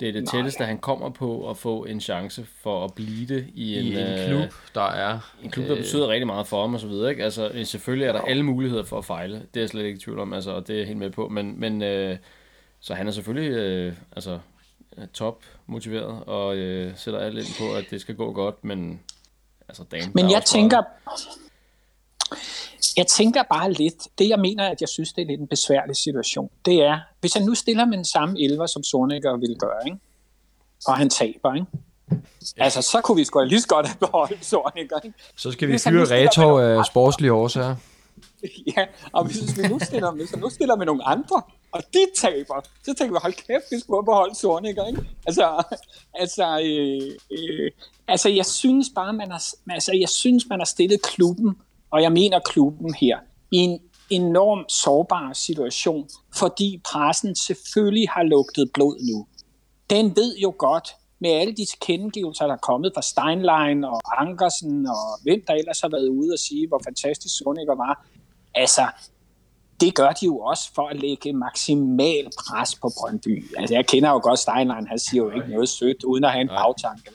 [0.00, 0.30] Det er det Nej.
[0.32, 3.92] tætteste, han kommer på at få en chance for at blive det i en, I
[3.92, 5.34] en øh, klub, der er...
[5.42, 7.10] en klub, der betyder rigtig meget for ham og så videre.
[7.10, 7.24] Ikke?
[7.24, 9.34] Altså, øh, selvfølgelig er der alle muligheder for at fejle.
[9.34, 11.10] Det er jeg slet ikke i tvivl om, altså, og det er jeg helt med
[11.10, 11.28] på.
[11.28, 12.16] Men, men øh,
[12.80, 14.38] så han er selvfølgelig øh, altså,
[14.98, 19.00] øh, top motiveret og øh, sætter alt ind på, at det skal gå godt, men
[19.68, 20.82] altså, der Men er jeg også bare- tænker,
[22.96, 25.96] jeg tænker bare lidt, det jeg mener, at jeg synes, det er lidt en besværlig
[25.96, 29.80] situation, det er, hvis han nu stiller med den samme elver, som Sorniger ville gøre,
[29.86, 29.98] ikke?
[30.86, 31.66] og han taber, ikke?
[32.56, 35.18] Altså, så kunne vi sgu lige så godt have beholdt Sorniger, ikke?
[35.36, 37.76] Så skal vi fyre nu stiller Reto med nogle af sportslige årsager.
[38.76, 42.06] Ja, og hvis vi nu stiller med, så nu stiller med nogle andre, og de
[42.16, 45.02] taber, så tænker vi, hold kæft, vi skulle have beholdt Sorniger, ikke?
[45.26, 45.62] Altså,
[46.14, 47.70] altså, øh, øh,
[48.08, 51.56] altså, jeg synes bare, man har, altså, jeg synes, man har stillet klubben,
[51.90, 53.18] og jeg mener klubben her,
[53.52, 53.80] i en
[54.10, 59.26] enorm sårbar situation, fordi pressen selvfølgelig har lugtet blod nu.
[59.90, 60.88] Den ved jo godt,
[61.20, 65.80] med alle de tilkendegivelser, der er kommet fra Steinlein og Ankersen, og hvem der ellers
[65.80, 68.06] har været ude og sige, hvor fantastisk Sorniger var,
[68.54, 68.86] altså,
[69.80, 73.56] det gør de jo også for at lægge maksimal pres på Brøndby.
[73.58, 76.42] Altså, jeg kender jo godt Steinlein, han siger jo ikke noget sødt, uden at have
[76.42, 77.10] en bagtanke.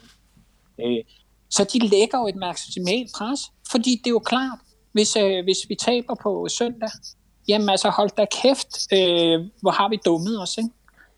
[0.80, 1.04] Øh,
[1.50, 4.58] så de lægger jo et maksimalt pres, fordi det er jo klart,
[4.92, 6.90] hvis, øh, hvis vi taber på søndag,
[7.48, 10.70] jamen altså hold da kæft, øh, hvor har vi dummet os, ikke?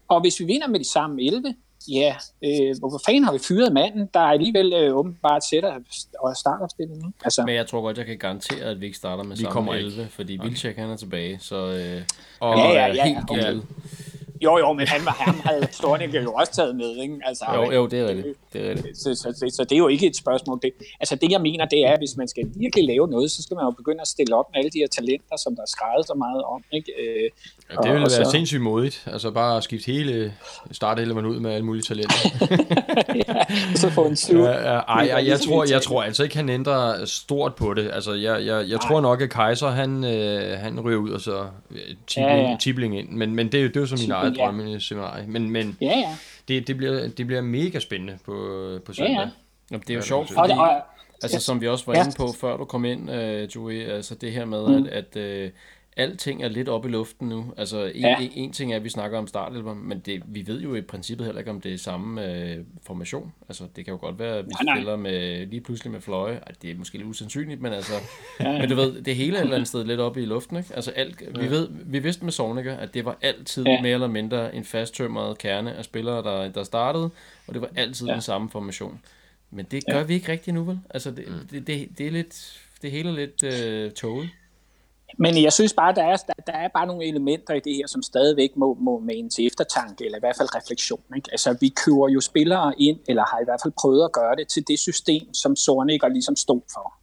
[0.08, 1.54] Og hvis vi vinder med de samme 11,
[1.88, 2.14] ja,
[2.44, 5.78] øh, hvorfor fanden har vi fyret manden, der alligevel øh, åbenbart sætter
[6.20, 7.06] og startopstillingen?
[7.06, 7.18] ikke?
[7.24, 9.52] Altså, Men jeg tror godt, jeg kan garantere, at vi ikke starter med Vi samme
[9.52, 12.02] kommer 11, fordi Vilcek han er tilbage, så øh,
[12.40, 13.54] Og, Ja, er ja, ja, helt okay.
[14.44, 17.20] jo, jo, men han, var, han havde Storniger jo også taget med, ikke?
[17.24, 18.38] Altså, Jo, jo, det er rigtigt.
[18.52, 18.98] Det er rigtigt.
[18.98, 20.58] Så, så, så, så det er jo ikke et spørgsmål.
[20.62, 23.42] Det, altså det, jeg mener, det er, at hvis man skal virkelig lave noget, så
[23.42, 25.72] skal man jo begynde at stille op med alle de her talenter, som der er
[25.76, 26.62] skrevet så meget om.
[26.72, 26.92] Ikke?
[27.02, 27.30] Øh,
[27.72, 29.04] Ja, det ville og være så- sindssygt modigt.
[29.12, 30.34] Altså bare at skifte hele
[30.72, 32.14] starteleveren ud med alle mulige talenter.
[33.80, 34.38] så få en syv.
[34.38, 37.90] Ja, ja, ej, ej, jeg, tror, jeg tror altså ikke, han ændrer stort på det.
[37.92, 41.40] Altså, jeg, jeg, jeg tror nok, at Kaiser, han, øh, han ryger ud, og så
[41.70, 42.56] øh, tibling, Ja, ja, ja.
[42.60, 43.08] tibling ind.
[43.10, 44.42] Men, men det, er jo- det er jo som min eget ja.
[44.44, 45.24] drømmescenarie.
[45.28, 46.16] Men, men Ja, ja.
[46.48, 48.32] det, det, bliver, det bliver mega spændende på,
[48.86, 49.12] på søndag.
[49.14, 49.28] ja.
[49.70, 50.70] Jamen, det er jo Ja, sjovt, fordi, og,
[51.22, 52.04] altså, som vi også var Ja.
[52.04, 54.86] inde på, før du kom ind, uh, Joey, altså det her med, mm.
[54.92, 55.50] at, at uh,
[55.96, 57.52] alting er lidt op i luften nu.
[57.56, 58.16] Altså, en, Ja.
[58.20, 60.80] en, en ting er, at vi snakker om startelver, men det, vi ved jo i
[60.80, 63.32] princippet heller ikke, om det er samme uh, formation.
[63.48, 64.76] Altså, det kan jo godt være, at vi Nej, nej.
[64.76, 66.34] spiller med, lige pludselig med fløje.
[66.34, 67.92] Ej, det er måske lidt usandsynligt, men altså...
[68.40, 68.58] ja.
[68.58, 70.74] Men du ved, det hele er et eller andet sted lidt oppe i luften, ikke?
[70.74, 73.82] Altså, alt, vi, ved, vi vidste med Sorniger, at det var altid Ja.
[73.82, 77.10] mere eller mindre en fasttømret kerne af spillere, der, der startede,
[77.46, 78.12] og det var altid Ja.
[78.12, 79.00] den samme formation.
[79.50, 80.02] Men det gør ja.
[80.04, 80.80] vi ikke rigtig nu, vel?
[80.90, 81.34] Altså, det, Mm.
[81.50, 82.60] det, det, det er lidt...
[82.82, 84.28] Det hele er lidt øh, tåget.
[85.18, 88.02] Men jeg synes bare, der er, der, er bare nogle elementer i det her, som
[88.02, 91.02] stadigvæk må, må mane til eftertanke, eller i hvert fald refleksion.
[91.16, 91.28] Ikke?
[91.32, 94.48] Altså, vi køber jo spillere ind, eller har i hvert fald prøvet at gøre det
[94.48, 97.00] til det system, som Sorniger ligesom stod for.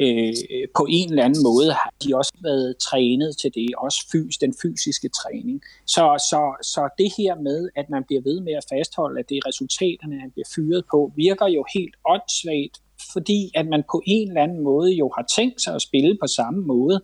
[0.00, 0.34] Øh,
[0.76, 4.54] på en eller anden måde har de også været trænet til det, også fys, den
[4.62, 5.62] fysiske træning.
[5.86, 9.36] Så, så, så det her med, at man bliver ved med at fastholde, at det
[9.36, 12.76] er resultaterne, han bliver fyret på, virker jo helt åndssvagt,
[13.12, 16.26] fordi at man på en eller anden måde jo har tænkt sig at spille på
[16.26, 17.00] samme måde,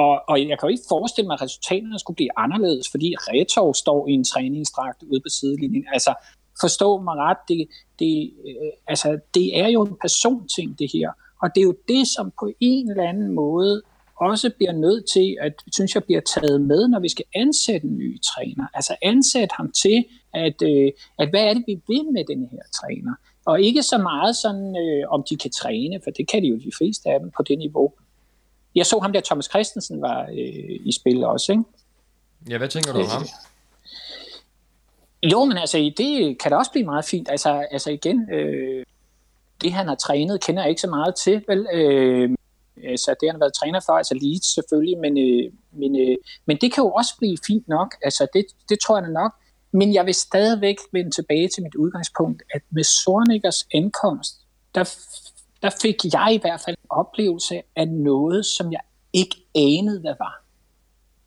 [0.00, 3.74] og, og jeg kan jo ikke forestille mig, at resultaterne skulle blive anderledes, fordi Retov
[3.74, 5.84] står i en træningsdragt ude på sidelinjen.
[5.92, 6.14] Altså,
[6.60, 7.68] forstå mig ret, det,
[7.98, 11.10] det, øh, altså, det er jo en personting, det her.
[11.42, 13.82] Og det er jo det, som på en eller anden måde
[14.20, 17.96] også bliver nødt til, at synes jeg bliver taget med, når vi skal ansætte en
[17.98, 18.66] ny træner.
[18.74, 22.62] Altså ansætte ham til, at, øh, at hvad er det, vi vil med den her
[22.80, 23.14] træner.
[23.46, 26.56] Og ikke så meget sådan, øh, om de kan træne, for det kan de jo
[26.56, 27.92] de fleste af dem på det niveau.
[28.76, 31.64] Jeg så ham der, Thomas Christensen var øh, i spil også, ikke?
[32.48, 33.22] Ja, hvad tænker du om ham?
[35.22, 37.30] Jo, men altså, det kan da også blive meget fint.
[37.30, 38.84] Altså, altså igen, øh,
[39.60, 41.66] det han har trænet, kender jeg ikke så meget til, vel?
[41.72, 42.30] Øh,
[42.84, 46.16] altså, det han har været træner for, altså Leeds selvfølgelig, men, øh, men, øh,
[46.46, 47.94] men det kan jo også blive fint nok.
[48.02, 49.32] Altså, det, det tror jeg nok.
[49.72, 54.34] Men jeg vil stadigvæk vende tilbage til mit udgangspunkt, at med Sornikkers ankomst,
[54.74, 54.84] der,
[55.66, 58.80] der fik jeg i hvert fald en oplevelse af noget, som jeg
[59.12, 60.42] ikke anede, hvad var.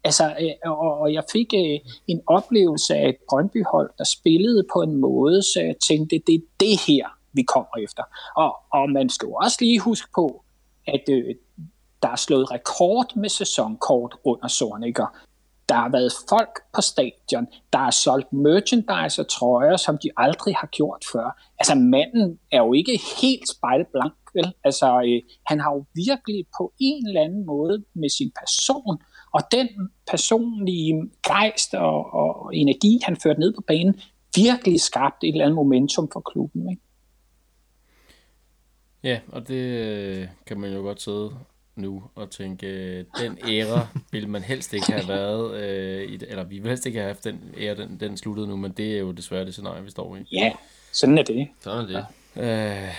[0.04, 4.96] Altså, øh, og jeg fik øh, en oplevelse af et Brøndby-hold, der spillede på en
[4.96, 8.04] måde, så jeg tænkte, det er det her, vi kommer efter.
[8.36, 10.44] Og, og man skal jo også lige huske på,
[10.88, 11.36] at øh,
[12.04, 15.08] der er slået rekord med sæsonkort under Sornikker.
[15.70, 20.56] Der har været folk på stadion, der har solgt merchandise og trøjer, som de aldrig
[20.56, 21.42] har gjort før.
[21.60, 24.53] Altså manden er jo ikke helt spejlblank, vel?
[24.63, 28.97] Altså øh, han har jo virkelig på en eller anden måde med sin person,
[29.34, 29.67] og den
[30.11, 30.93] personlige
[31.27, 33.99] gejst og, og energi, han førte ned på banen,
[34.36, 36.69] virkelig skabt et eller andet momentum for klubben.
[36.69, 36.82] Ikke?
[39.03, 41.32] Ja, og det øh, kan man jo godt sidde
[41.75, 46.43] nu og tænke, øh, den æra vil man helst ikke have været, øh, i, eller
[46.43, 48.99] vi vil helst ikke have haft den æra, den, den sluttede nu, men det er
[48.99, 50.19] jo desværre det scenarie, vi står i.
[50.32, 50.53] Ja,
[50.91, 51.47] sådan er det.
[51.59, 52.05] Sådan er det.
[52.38, 52.43] Øh,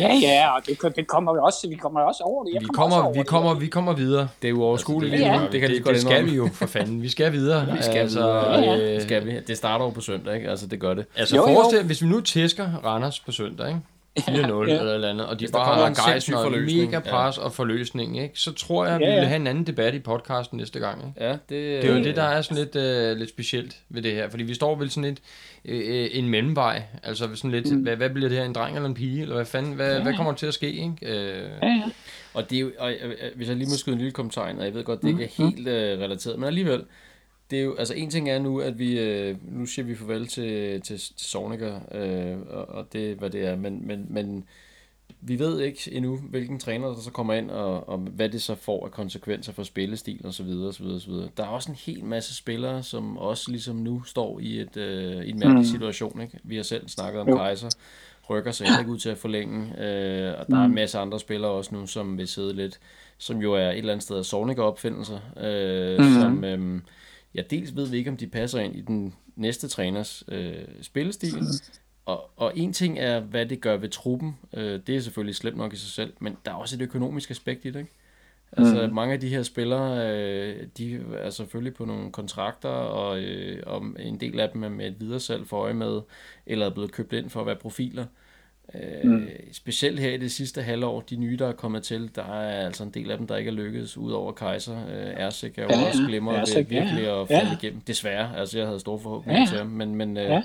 [0.00, 2.54] Ja, ja, og det, det kommer vi også, vi kommer også over det.
[2.54, 3.26] Jeg Vi kommer, over vi det.
[3.26, 4.28] kommer, vi kommer videre.
[4.42, 5.44] det er jo overskueligt Altså, lige Ja.
[5.46, 7.02] nu, det kan det, vi godt det skal vi jo for fanden.
[7.02, 7.66] Vi skal videre.
[7.76, 8.60] Vi skal altså, videre.
[8.60, 9.40] Ja, øh, Skal vi?
[9.46, 10.50] Det starter jo på søndag, ikke?
[10.50, 11.04] Altså, det gør det.
[11.16, 11.54] Altså Jo, jo.
[11.54, 13.80] forestil hvis vi nu tæsker Randers på søndag, ikke?
[14.20, 14.32] 4-0
[14.68, 14.78] Ja.
[14.78, 17.52] eller eller andet, og de Hvis bare har en gejsten sindssyg og mega pres og
[17.52, 18.40] forløsning, ikke?
[18.40, 19.18] så tror jeg, at vi Ja, ja.
[19.18, 20.98] vil have en anden debat i podcasten næste gang.
[21.08, 21.26] Ikke?
[21.26, 24.12] Ja, det, Det er jo det, der er sådan lidt, øh, lidt specielt ved det
[24.12, 25.18] her, fordi vi står vel sådan lidt
[25.64, 27.82] øh, en mellemvej, altså sådan lidt, mm.
[27.82, 30.02] hvad, hvad bliver det her, en dreng eller en pige, eller hvad fanden, hvad, ja.
[30.02, 30.96] hvad kommer til at ske, ikke?
[31.02, 31.82] Øh, Ja, ja.
[32.34, 34.58] Og det er jo, og, øh, hvis jeg lige må skyde en lille kommentar ind,
[34.58, 36.82] og jeg ved godt, det ikke er helt øh, relateret, men alligevel,
[37.50, 40.26] det er jo, altså en ting er nu, at vi, øh, nu siger vi farvel
[40.26, 44.44] til, til, til Sovniker, øh, og, og det hvad det er, men, men, men
[45.20, 48.54] vi ved ikke endnu, hvilken træner der så kommer ind, og, og hvad det så
[48.54, 51.28] får af konsekvenser for spillestil og så videre, og så videre, og så videre.
[51.36, 55.24] Der er også en hel masse spillere, som også ligesom nu står i, et, øh,
[55.24, 56.20] i en mærkelig situation.
[56.20, 56.38] Ikke?
[56.44, 57.36] Vi har selv snakket om Jo.
[57.36, 57.68] Kaiser,
[58.30, 61.50] rykker sig ikke ud til at forlænge, øh, og der er en masse andre spillere
[61.50, 62.80] også nu, som vil sidde lidt,
[63.18, 66.20] som jo er et eller andet sted af Sorniker opfindelser, øh, mm-hmm.
[66.20, 66.80] som øh,
[67.34, 71.34] ja, dels ved vi ikke, om de passer ind i den næste træners øh, spillestil,
[72.04, 74.38] og, og en ting er, hvad det gør ved truppen.
[74.54, 77.30] Øh, det er selvfølgelig slemt nok i sig selv, men der er også et økonomisk
[77.30, 77.92] aspekt i det, ikke?
[78.52, 78.94] Altså mm.
[78.94, 83.84] mange af de her spillere, øh, de er selvfølgelig på nogle kontrakter, og, øh, og
[83.98, 86.00] en del af dem er med et videresalg for øje med,
[86.46, 88.02] eller er blevet købt ind for at være profiler.
[88.02, 88.29] Øh,
[89.04, 89.28] mm.
[89.52, 92.84] Specielt her i det sidste halvår, de nye, der er kommet til, der er altså
[92.84, 94.86] en del af dem, der ikke er lykkedes, udover Kaiser.
[94.88, 96.08] Øh, Ersik er jo Ja, ja, også ja.
[96.08, 97.20] glemmer ved Ersik, ja, virkelig ja.
[97.22, 97.56] at falde Ja.
[97.62, 97.80] igennem.
[97.80, 99.46] Desværre, altså jeg havde store forhåbninger Ja.
[99.46, 100.42] til ham, men, men øh, Ja.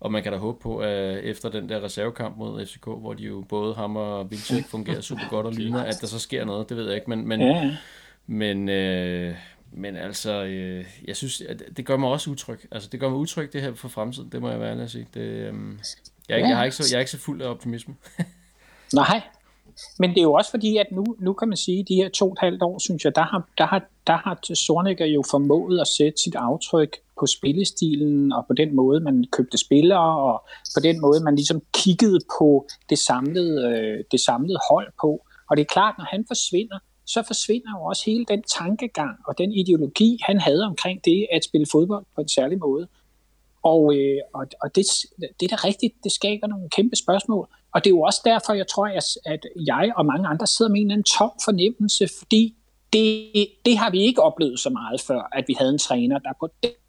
[0.00, 3.22] og man kan da håbe på, at efter den der reservekamp mod FCK, hvor de
[3.22, 6.68] jo både ham og Vilcek fungerer super godt og ligner, at der så sker noget,
[6.68, 7.76] det ved jeg ikke, men, men, Ja, ja.
[8.26, 9.34] men, øh,
[9.72, 12.58] men altså, øh, jeg synes, at det gør mig også utryg.
[12.70, 14.90] Altså, det gør mig utryg, det her for fremtiden, det må jeg være ærlig at
[14.90, 15.06] sige.
[15.14, 15.54] Det, øh,
[16.28, 17.94] jeg, er ikke, jeg, har ikke så, jeg er ikke så fuld af optimisme.
[18.94, 19.20] Nej,
[19.98, 22.08] men det er jo også fordi, at nu, nu kan man sige, at de her
[22.08, 25.22] to og et halvt år, synes jeg, der har, der har, der har Sornikker jo
[25.30, 30.44] formået at sætte sit aftryk på spillestilen, og på den måde, man købte spillere, og
[30.76, 35.26] på den måde, man ligesom kiggede på det samlede, øh, det samlede hold på.
[35.50, 39.38] Og det er klart, når han forsvinder, så forsvinder jo også hele den tankegang og
[39.38, 42.88] den ideologi, han havde omkring det at spille fodbold på en særlig måde.
[43.72, 44.84] Og, øh, og, og det,
[45.40, 47.44] det er da rigtigt, det skaber nogle kæmpe spørgsmål.
[47.74, 48.86] Og det er jo også derfor, jeg tror,
[49.32, 52.42] at- jeg og mange andre sidder med en eller anden tom fornemmelse, fordi
[52.92, 53.06] det,
[53.66, 56.48] det har vi ikke oplevet så meget før, at vi havde en træner, der på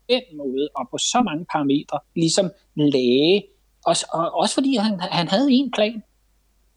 [0.09, 3.43] den måde og på så mange parametre ligesom lagde,
[3.85, 6.03] også, og, også fordi han, han havde en plan.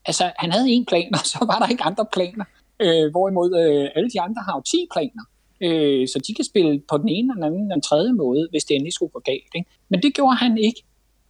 [0.05, 2.45] Altså, han havde en plan, og så var der ikke andre planer.
[2.81, 5.25] Øh, hvorimod øh, alle de andre har jo 10 planer.
[5.63, 8.75] Øh, så de kan spille på den ene, den anden, den tredje måde, hvis det
[8.75, 9.53] endelig skulle gå galt.
[9.55, 9.71] Ikke?
[9.89, 10.83] Men det gjorde han ikke.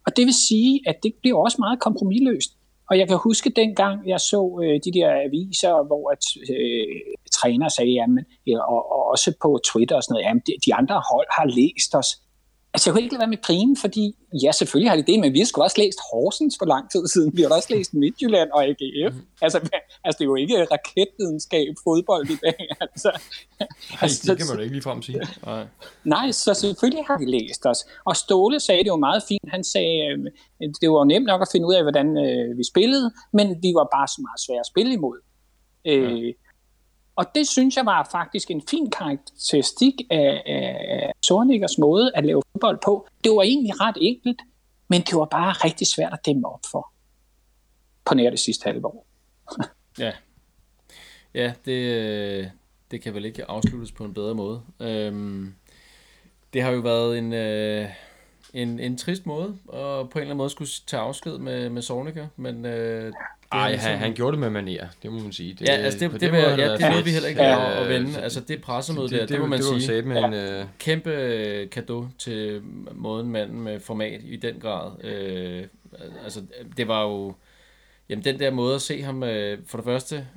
[0.05, 2.51] Og det vil sige, at det blev også meget kompromilløst.
[2.89, 6.23] Og jeg kan huske dengang, jeg så øh, de der aviser, hvor at,
[6.55, 6.95] øh,
[7.31, 10.75] træner sagde, jamen, ja, og, og også på Twitter og sådan noget, jamen, de, de
[10.75, 12.09] andre hold har læst os.
[12.73, 15.33] Altså, jeg kunne ikke lade være med grine, fordi ja, selvfølgelig har de det, men
[15.33, 17.37] vi har sgu også læst Horsens for lang tid siden.
[17.37, 19.13] Vi har også læst Midtjylland og AGF.
[19.15, 19.21] Mm.
[19.41, 19.57] Altså,
[20.05, 22.59] altså, det er jo ikke raketvidenskab fodbold i dag.
[22.81, 23.11] Altså,
[23.59, 23.67] Nej,
[24.01, 25.21] altså, det kan man jo ikke ligefrem sige.
[25.45, 25.65] Nej.
[26.03, 27.79] Nej, så selvfølgelig har vi læst os.
[28.05, 29.47] Og Ståle sagde det jo meget fint.
[29.55, 30.17] Han sagde, øh,
[30.81, 33.87] det var nemt nok at finde ud af, hvordan øh, vi spillede, men vi var
[33.95, 35.17] bare så meget svære at spille imod.
[35.85, 36.31] Øh, ja.
[37.15, 42.41] Og det synes jeg var faktisk en fin karakteristik af, af Sornikers måde at lave
[42.51, 43.07] fodbold på.
[43.23, 44.41] Det var egentlig ret enkelt,
[44.87, 46.91] men det var bare rigtig svært at dæmme op for
[48.05, 49.05] på nær det sidste halve år.
[49.99, 50.11] ja,
[51.33, 52.51] ja det,
[52.91, 54.61] det kan vel ikke afsluttes på en bedre måde.
[54.79, 55.55] Øhm,
[56.53, 57.89] det har jo været en, øh,
[58.53, 61.81] en, en trist måde, og på en eller anden måde skulle tage afsked med, med
[61.81, 63.13] Sornikker, men øh,
[63.51, 65.53] ej, han, han, han gjorde det med manier, det må man sige.
[65.53, 68.21] Det, ja, altså det, det, det, ja, det noget, vi heller ikke ja, at vende.
[68.21, 70.01] Altså det pressemøde det, der, det, det, må man det sige.
[70.01, 70.67] Med en, uh...
[70.79, 72.61] Kæmpe kado til
[72.91, 75.03] måden manden med format i den grad.
[75.03, 75.63] Øh,
[76.23, 76.41] altså
[76.77, 77.33] det var jo,
[78.09, 80.27] jamen den der måde at se ham, øh, for det første,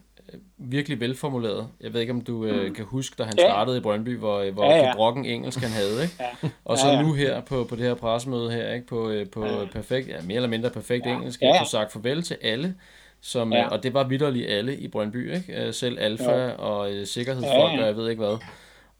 [0.58, 1.68] virkelig velformuleret.
[1.80, 2.74] Jeg ved ikke, om du øh, mm.
[2.74, 3.44] kan huske, da han ja.
[3.44, 4.94] startede i Brøndby, hvor, hvor ja, ja.
[4.94, 6.02] brokken engelsk han havde.
[6.02, 6.14] Ikke?
[6.20, 6.48] Ja.
[6.64, 7.02] Og så ja, ja.
[7.02, 8.86] nu her på, på det her pressemøde her, ikke?
[8.86, 9.64] på, øh, på ja.
[9.72, 11.12] perfekt, ja, mere eller mindre perfekt ja.
[11.12, 11.46] engelsk, ja.
[11.46, 11.64] ja.
[11.64, 12.74] sagt farvel til alle,
[13.20, 13.68] som, ja.
[13.68, 15.66] og det var vidderligt alle i Brøndby, ikke?
[15.66, 16.50] Øh, selv Alfa ja.
[16.50, 17.80] og øh, sikkerhedsfolk, ja, ja.
[17.80, 18.38] og jeg ved ikke hvad.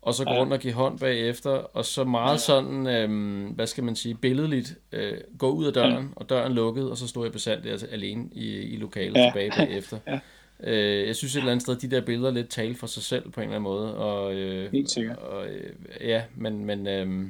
[0.05, 3.85] Og så gå rundt og give hånd bagefter, og så meget sådan, øhm, hvad skal
[3.85, 6.03] man sige, billedligt, øh, gå ud af døren, ja.
[6.17, 9.27] og døren lukket, og så stod jeg besandt der alene i, i lokalet ja.
[9.27, 9.99] tilbage bagefter.
[10.07, 10.19] Ja.
[10.63, 13.31] Øh, jeg synes et eller andet sted, de der billeder lidt taler for sig selv
[13.31, 13.97] på en eller anden måde.
[13.97, 15.19] Og, øh, Helt sikkert.
[15.19, 16.65] Og, øh, ja, men...
[16.65, 17.27] men øh,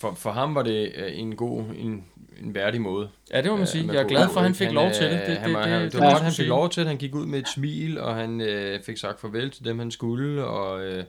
[0.00, 2.04] for, for ham var det øh, en god, en,
[2.42, 3.08] en værdig måde.
[3.32, 3.92] Ja, det må man sige.
[3.92, 5.22] Jeg er glad for, at han fik han, lov til det.
[5.26, 6.88] det, han, det, det, det, det var godt, han fik lov til det.
[6.88, 9.90] Han gik ud med et smil, og han øh, fik sagt farvel til dem, han
[9.90, 10.44] skulle.
[10.44, 11.04] Og, øh,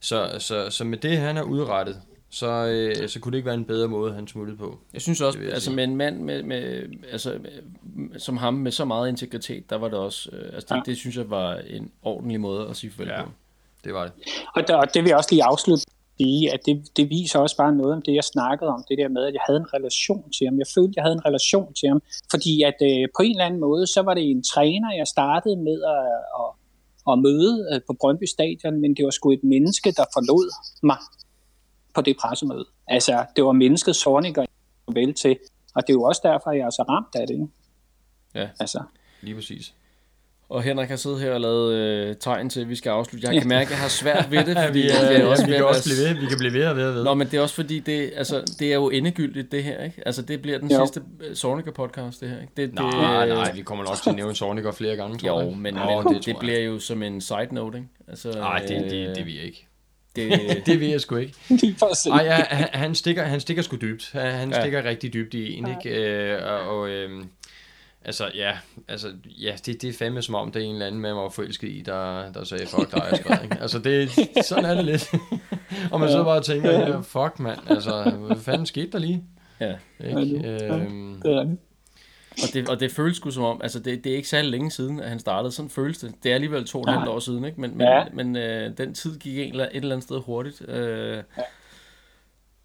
[0.00, 3.54] så, så, så med det, han har udrettet, så, øh, så kunne det ikke være
[3.54, 4.78] en bedre måde, han smuttede på.
[4.92, 5.76] Jeg synes også, jeg altså sige.
[5.76, 6.82] med en mand med, med,
[7.12, 7.38] altså,
[7.82, 10.82] med, som ham med så meget integritet, der var det også, øh, altså det, ja.
[10.86, 13.30] det synes jeg var en ordentlig måde at sige farvel ja, på.
[13.84, 14.12] det var det.
[14.56, 15.84] Og, der, og det vil jeg også lige afslutte
[16.18, 19.08] sige, at det, det viser også bare noget om det, jeg snakkede om, det der
[19.08, 20.58] med, at jeg havde en relation til ham.
[20.58, 22.00] Jeg følte, jeg havde en relation til ham,
[22.30, 25.56] fordi at øh, på en eller anden måde, så var det en træner, jeg startede
[25.68, 26.04] med at,
[26.40, 26.48] at,
[27.10, 30.48] at møde øh, på Brøndby Stadion, men det var sgu et menneske, der forlod
[30.90, 30.98] mig
[31.96, 32.66] på det pressemøde.
[32.88, 34.44] Altså, det var mennesket Sorniger
[34.92, 35.38] vel til,
[35.74, 37.34] og det er jo også derfor, jeg er så ramt af det.
[37.34, 37.48] Ikke?
[38.34, 38.82] Ja, altså.
[39.22, 39.74] lige præcis.
[40.48, 43.28] Og Henrik har siddet her og lavet øh, tegn til, at vi skal afslutte.
[43.32, 45.50] Jeg kan mærke, at jeg har svært ved det, fordi ja, vi, er også, ja,
[45.50, 46.20] vi kan også blive ved.
[46.20, 47.04] Vi kan blive ved og ved og ved.
[47.04, 49.84] Nå, men det er også fordi, det, altså, det er jo endegyldigt, det her.
[49.84, 50.02] Ikke?
[50.06, 50.86] Altså, det bliver den jo.
[50.86, 51.02] sidste
[51.34, 52.40] Sorniger podcast, det her.
[52.40, 52.52] Ikke?
[52.56, 55.48] Det, nej, det, nej, vi kommer nok til at nævne Sorniger flere gange, tror jeg.
[55.48, 57.78] Jo, men, Nå, men det, det bliver jo som en side note.
[57.78, 57.88] Ikke?
[58.08, 59.66] Altså, nej, det, det, det, det vil jeg ikke.
[60.16, 61.34] Det, det ved jeg sgu ikke.
[62.12, 64.10] Ej, ja, han, han, stikker, han stikker sgu dybt.
[64.12, 64.60] Han ja.
[64.60, 66.00] stikker rigtig dybt i en, ikke?
[66.00, 67.24] Øh, og, og øh,
[68.04, 68.52] altså, ja,
[68.88, 71.28] altså, ja det, det er fandme som om, det er en eller anden, man var
[71.28, 73.56] forelsket i, der, der sagde, fuck dig, jeg skrev, ikke?
[73.60, 74.10] Altså, det,
[74.46, 75.14] sådan er det lidt.
[75.92, 79.24] og man så bare tænker, ja, fuck mand, altså, hvad fanden skete der lige?
[79.60, 79.74] Ja.
[80.00, 80.40] Ikke?
[80.40, 81.58] Ja, øhm, det er det.
[82.42, 84.70] Og det, og det føles sgu som om, altså det, det er ikke særlig længe
[84.70, 85.52] siden, at han startede.
[85.52, 86.14] Sådan føles det.
[86.22, 87.60] Det er alligevel to og et halvt år siden, ikke?
[87.60, 88.04] Men, men, ja.
[88.12, 90.68] men øh, den tid gik en, et eller andet sted hurtigt.
[90.68, 91.22] Øh, ja.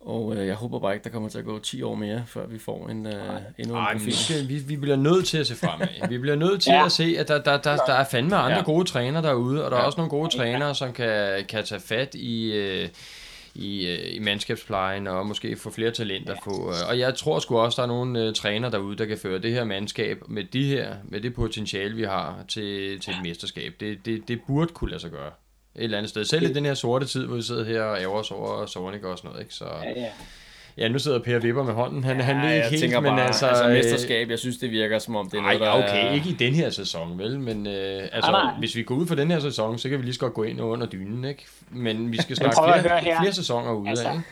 [0.05, 2.47] Og øh, jeg håber bare ikke, der kommer til at gå 10 år mere, før
[2.47, 3.13] vi får en, øh,
[3.57, 4.05] endnu en profil.
[4.05, 5.87] Vi, skal, vi, vi bliver nødt til at se fremad.
[6.09, 6.85] Vi bliver nødt til ja.
[6.85, 8.63] at se, at der, der, der, der er fandme andre ja.
[8.63, 9.83] gode trænere derude, og der ja.
[9.83, 12.51] er også nogle gode trænere, som kan, kan tage fat i...
[12.51, 12.89] Øh,
[13.55, 16.39] i, øh, i mandskabsplejen og måske få flere talenter ja.
[16.43, 16.69] på.
[16.69, 19.39] Øh, og jeg tror sgu også, der er nogle uh, træner derude, der kan føre
[19.39, 23.73] det her mandskab med de her, med det potentiale, vi har til, til et mesterskab.
[23.79, 25.31] Det, det, det burde kunne lade sig gøre
[25.75, 26.25] et eller andet sted.
[26.25, 29.03] Selv i den her sorte tid, hvor vi sidder her og ærger os over Sonic
[29.03, 29.43] og sådan noget.
[29.43, 29.53] Ikke?
[29.53, 30.11] Så, ja, ja.
[30.77, 32.03] Ja, nu sidder Per Vipper med hånden.
[32.03, 33.47] Han, ja, han ved ikke helt, men bare, altså...
[33.47, 36.11] Altså mesterskab, jeg synes, det virker som om, det er noget, der okay, er...
[36.11, 37.39] ikke i den her sæson, vel?
[37.39, 38.53] Men øh, altså, nej.
[38.59, 40.43] hvis vi går ud for den her sæson, så kan vi lige så godt gå
[40.43, 41.45] ind under dynen, ikke?
[41.69, 44.25] Men vi skal snakke flere, flere sæsoner ud altså, af, ikke?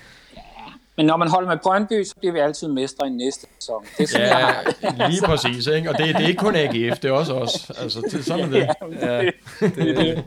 [0.99, 3.85] Men når man holder med Brøndby, så bliver vi altid mestre i næste sæson.
[3.97, 5.09] Det er sådan, ja, jeg har.
[5.09, 5.67] lige præcis.
[5.67, 5.89] Ikke?
[5.89, 7.71] Og det, det er ikke kun AGF, det er også os.
[7.77, 8.67] Altså, det, sådan er det.
[9.01, 10.23] Ja, det, det, det.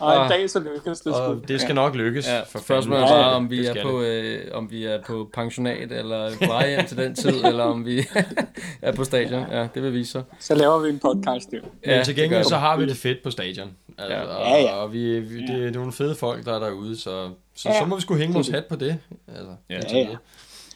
[0.00, 1.34] Og en dag så lykkes det sgu.
[1.48, 2.28] Det skal nok lykkes.
[2.28, 5.92] Ja, for spørgsmålet er bare, om vi, er på, øh, om vi er på pensionat
[5.92, 7.98] eller plejehjem til den tid, eller om vi
[8.82, 9.44] er på stadion.
[9.50, 10.22] Ja, det vil vise sig.
[10.40, 11.58] Så laver vi en podcast, jo.
[11.62, 13.70] Men Ja, til det gengæld så har vi det fedt på stadion.
[13.98, 14.22] Altså, Ja.
[14.22, 14.74] og, Ja, ja.
[14.74, 17.78] og vi, vi, det er nogle fede folk, der er derude, så, så, Ja.
[17.80, 18.98] så må vi sgu hænge vores hat på det.
[19.28, 19.80] Altså, Ja.
[19.98, 20.06] Ja.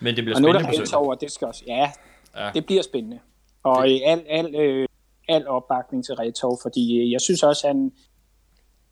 [0.00, 1.90] Men det bliver Og nu er spændende der over, det skal også, ja,
[2.36, 2.50] Ja.
[2.54, 3.18] det bliver spændende.
[3.64, 4.02] Og det.
[4.06, 4.86] al, al, øh,
[5.28, 7.92] al opbakning til Retov, fordi øh, jeg synes også, han,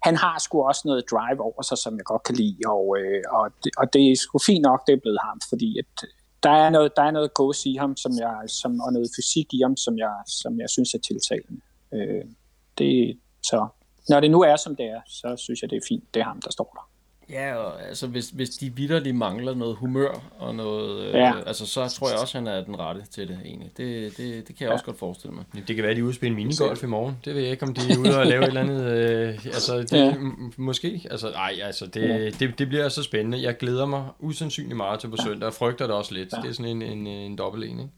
[0.02, 3.22] han har sgu også noget drive over sig, som jeg godt kan lide, og, øh,
[3.30, 6.08] og, det, og det er sgu fint nok, det er blevet ham, fordi at
[6.42, 9.54] der er noget, der er noget gås i ham, som jeg, som, og noget fysik
[9.54, 11.60] i ham, som jeg, som jeg synes er tiltalende.
[11.94, 12.24] Øh,
[12.78, 13.68] det, så
[14.08, 16.24] når det nu er, som det er, så synes jeg, det er fint, det er
[16.24, 16.87] ham, der står der.
[17.30, 21.00] Ja, og altså, hvis, hvis de vidderligt mangler noget humør og noget...
[21.06, 21.32] Øh, Ja.
[21.46, 23.70] Altså, så tror jeg også, han er den rette til det, egentlig.
[23.76, 25.44] Det, det, det kan jeg også godt forestille mig.
[25.68, 27.18] Det kan være, de er ude og spille minigolf i morgen.
[27.24, 28.84] Det ved jeg ikke, om de er ude og lave et eller andet...
[28.92, 30.04] Øh, altså, det, Ja.
[30.04, 30.14] ja.
[30.56, 31.06] måske.
[31.10, 33.42] Altså, ej, altså, det, det, det bliver så spændende.
[33.42, 36.30] Jeg glæder mig usandsynligt meget til på søndag, og frygter det også lidt.
[36.42, 37.90] Det er sådan en, en, en dobbelt en, ikke?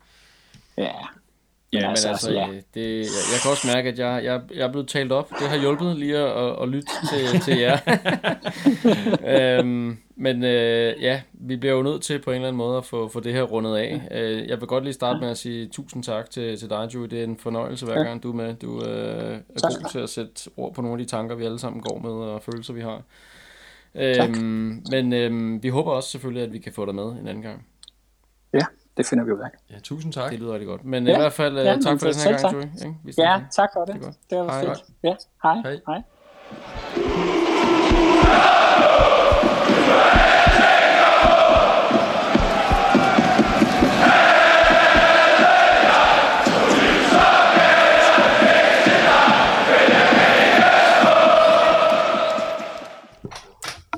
[0.78, 0.92] Ja,
[1.72, 2.46] Ja, men altså, altså, ja.
[2.46, 2.60] ja.
[2.74, 5.30] det, jeg, jeg kan også mærke, at jeg, jeg, jeg er blevet talt op.
[5.30, 7.78] Det har hjulpet lige at, at, at lytte til, til jer.
[9.58, 12.84] øhm, men øh, ja, vi bliver jo nødt til på en eller anden måde at
[12.84, 14.08] få, få det her rundet af.
[14.10, 17.06] Øh, jeg vil godt lige starte med at sige tusind tak til, til dig, Joey.
[17.06, 18.54] Det er en fornøjelse hver gang, du er med.
[18.54, 19.72] Du øh, er Tak.
[19.72, 22.10] god til at sætte ord på nogle af de tanker, vi alle sammen går med,
[22.10, 23.02] og følelser, vi har.
[23.94, 24.28] Tak.
[24.28, 27.42] Øhm, men øhm, vi håber også selvfølgelig, at vi kan få dig med en anden
[27.42, 27.66] gang.
[28.54, 28.64] ja,
[29.00, 29.48] det finder vi ud af.
[29.70, 30.30] Ja, tusind tak.
[30.30, 30.84] Det lyder rigtig godt.
[30.84, 31.14] Men Ja.
[31.14, 32.52] i hvert fald øh, Ja, tak for den her gang, tak.
[32.52, 32.64] Joey.
[33.18, 33.94] Ja, tak for det.
[33.94, 34.14] Det.
[34.30, 34.64] Det var Hej.
[34.64, 34.84] fedt.
[35.02, 35.78] Ja, hej.
[35.86, 36.02] Hej.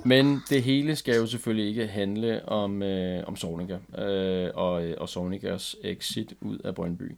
[0.05, 5.09] Men det hele skal jo selvfølgelig ikke handle om, øh, om Sorniger øh, og, og
[5.09, 7.17] Sornigers exit ud af Brøndby.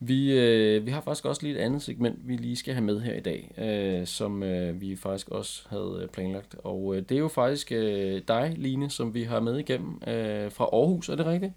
[0.00, 3.00] Vi, øh, vi har faktisk også lige et andet segment, vi lige skal have med
[3.00, 6.54] her i dag, øh, som øh, vi faktisk også havde planlagt.
[6.64, 10.52] Og øh, det er jo faktisk øh, dig, Line, som vi har med igennem øh,
[10.52, 11.52] fra Aarhus, er det rigtigt?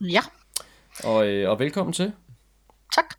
[0.00, 0.20] Ja,
[1.04, 2.12] Og, øh, og velkommen til.
[2.94, 3.17] tak.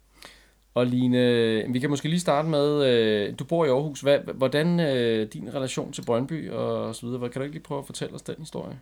[0.73, 4.01] Og Line, vi kan måske lige starte med, øh, du bor i Aarhus.
[4.01, 7.79] Hvad, hvordan øh, din relation til Brøndby og så videre, kan du ikke lige prøve
[7.79, 8.79] at fortælle os den historie?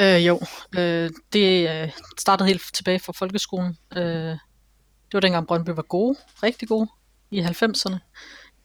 [0.00, 0.40] Øh, jo,
[0.78, 3.76] øh, det øh, startede helt tilbage fra folkeskolen.
[3.96, 6.88] Øh, det var dengang Brøndby var gode, rigtig gode,
[7.30, 7.96] i 90'erne.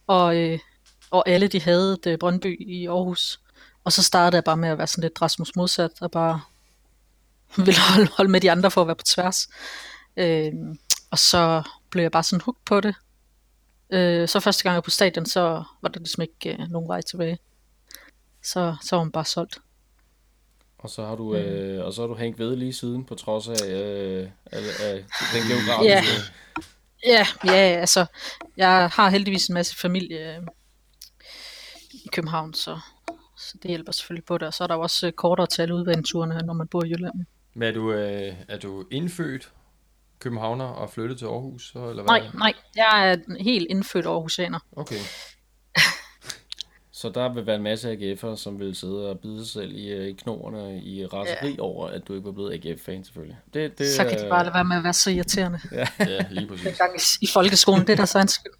[0.08, 0.60] Og, øh,
[1.12, 3.40] og alle de havde det Brøndby i Aarhus.
[3.84, 6.42] Og så startede jeg bare med at være sådan lidt Rasmus modsat, og bare
[7.66, 9.50] ville holde, holde med de andre for at være på tværs.
[10.18, 10.54] Øh,
[11.12, 12.96] og så blev jeg bare sådan hooked på det.
[13.90, 16.88] Øh, så første gang jeg var på stadion, så var der ligesom ikke øh, nogen
[16.88, 17.38] vej tilbage.
[18.44, 19.58] Så, så var man bare solgt.
[20.78, 23.48] Og så har du, øh, og så har du hængt ved lige siden, på trods
[23.48, 26.34] af, øh, af, af den geografiske...
[27.06, 28.06] Ja, ja, altså,
[28.58, 30.44] jeg har heldigvis en masse familie øh,
[31.94, 32.80] i København, så,
[33.38, 34.48] så det hjælper selvfølgelig på det.
[34.48, 37.26] Og så er der jo også øh, kortere tal udventurene, når man bor i Jylland.
[37.54, 39.52] Men er du, øh, er du indfødt
[40.22, 41.72] københavner og flyttet til Aarhus?
[41.74, 42.20] Så, eller hvad?
[42.20, 44.60] Nej, nej, jeg er en helt indfødt Aarhusianer.
[44.76, 44.96] Okay.
[46.94, 49.88] Så der vil være en masse AGF'ere, som vil sidde og bide sig selv i,
[49.90, 51.62] øh, i knoerne i raseri ja.
[51.62, 53.38] over, at du ikke var blevet AGF-fan, selvfølgelig.
[53.54, 55.60] Det, det, Så kan de bare lade være med at være så irriterende.
[56.00, 56.78] Ja, lige præcis.
[56.78, 58.54] Gang i, i folkeskolen, det er der så en skyld.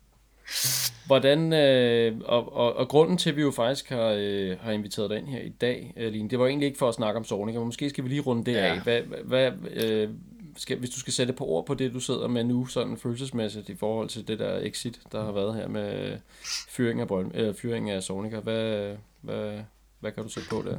[1.06, 5.10] Hvordan, øh, og, og, og grunden til, at vi jo faktisk har, øh, har inviteret
[5.10, 7.24] dig ind her i dag, øh, Line, det var egentlig ikke for at snakke om
[7.24, 8.74] Sorninger, men måske skal vi lige runde det Ja.
[8.74, 8.80] af.
[8.82, 10.10] Hvad, hvad, øh,
[10.58, 13.70] skal, hvis du skal sætte på ord på det, du sidder med nu, sådan følelsesmæssigt
[13.70, 16.18] i forhold til det der exit, der har været her med
[16.70, 19.64] fyring af, Brøn, øh, fyring af Sonica, hvad, hvad,
[20.00, 20.78] hvad kan du sætte på der?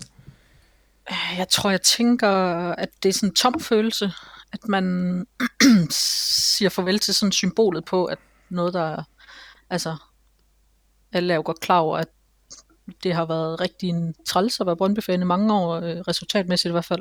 [1.37, 2.29] Jeg tror, jeg tænker,
[2.71, 4.13] at det er sådan en tom følelse,
[4.53, 5.27] at man
[6.57, 8.19] siger farvel til sådan symbolet på, at
[8.49, 9.03] noget, der
[9.71, 9.97] altså,
[11.13, 12.09] alle er jo godt klar over, at
[13.03, 16.73] det har været rigtig en træls at være Brøndby-fan i mange år, øh, resultatmæssigt i
[16.73, 17.01] hvert fald.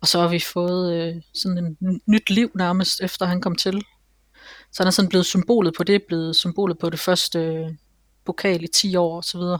[0.00, 3.84] Og så har vi fået øh, sådan en nyt liv nærmest, efter han kom til.
[4.72, 7.70] Så han er sådan blevet symbolet på det, blevet symbolet på det første øh,
[8.24, 9.58] pokal i 10 år og så videre.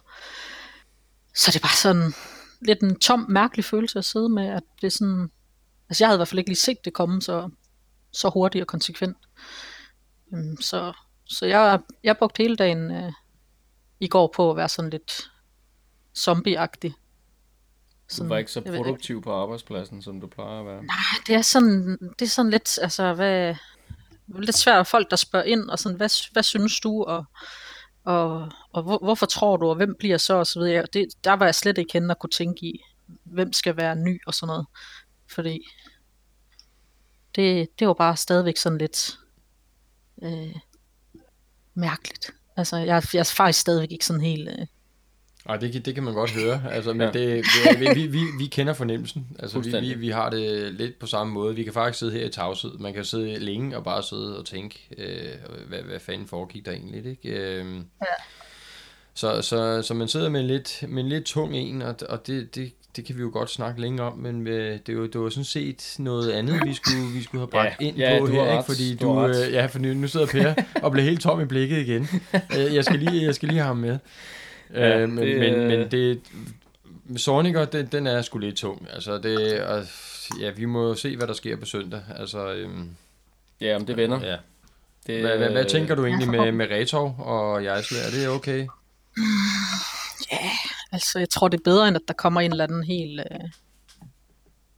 [1.34, 2.12] Så det er bare sådan
[2.60, 5.30] lidt en tom, mærkelig følelse at sidde med, at det er sådan...
[5.88, 7.50] Altså jeg havde i hvert fald ikke lige set det komme så,
[8.12, 9.16] så hurtigt og konsekvent.
[10.32, 10.92] Øhm, så,
[11.24, 13.12] så jeg, jeg brugte hele dagen øh,
[14.00, 15.30] i går på at være sådan lidt
[16.16, 16.94] zombieagtig.
[18.18, 20.82] Du var ikke så produktiv på arbejdspladsen, som du plejer at være.
[21.26, 23.54] det er sådan, det er sådan lidt, altså, hvad,
[24.28, 27.24] lidt svært folk, der spørger ind, og sådan, hvad, hvad synes du, og,
[28.04, 30.86] og, og hvor, hvorfor tror du, og hvem bliver så, og så videre.
[30.92, 32.80] Det, der var jeg slet ikke henne og kunne tænke i,
[33.24, 34.66] hvem skal være ny og sådan noget.
[35.26, 35.68] Fordi
[37.36, 39.18] det, det var bare stadigvæk sådan lidt
[40.22, 40.56] øh,
[41.74, 42.30] mærkeligt.
[42.56, 44.48] Altså, jeg, jeg er faktisk stadigvæk ikke sådan helt...
[44.48, 44.66] Øh,
[45.48, 46.62] ej, det, kan- det kan man godt høre.
[46.70, 47.06] Altså, men Ja.
[47.06, 47.44] det,
[47.78, 49.26] det, vi, vi, vi kender fornemmelsen.
[49.38, 51.54] Altså, vi, vi, vi har det lidt på samme måde.
[51.54, 52.78] Vi kan faktisk sidde her i tavshed.
[52.78, 55.28] Man kan sidde længe og bare sidde og tænke, øh,
[55.68, 57.28] hvad, hvad fanden foregik der egentlig, ikke?
[57.28, 57.66] Øh,
[58.00, 58.06] Ja.
[59.14, 62.26] så, så, så man sidder med en lidt, med en lidt tung en, og, og
[62.26, 65.20] det, det, det kan vi jo godt snakke længe om, men øh, det, var, det
[65.20, 68.26] var sådan set noget andet, vi skulle, vi skulle have bragt Ja, ind ja, på
[68.26, 68.58] du her, har ikke?
[68.58, 69.46] ret, fordi du du, ret.
[69.46, 72.08] øh, ja, for nu, nu sidder Per og bliver helt tom i blikket igen.
[72.58, 73.98] Øh, jeg, skal lige, jeg skal lige have ham med.
[74.74, 76.20] Ja, øh, men, det, men, øh, men det,
[77.16, 78.88] Sorniger, den, den er sgu lidt tung.
[78.90, 79.84] Altså, det, og,
[80.40, 82.02] ja, vi må jo se, hvad der sker på søndag.
[82.16, 82.90] Altså, øhm,
[83.60, 84.20] Ja, om det vender.
[84.26, 84.36] Ja.
[85.06, 87.98] Det, Hvad, hvad, hvad tænker du egentlig med, med Retov og Jejsle?
[87.98, 88.66] Er det okay?
[90.92, 93.50] altså, jeg tror, det er bedre, end at der kommer en eller anden helt, øh,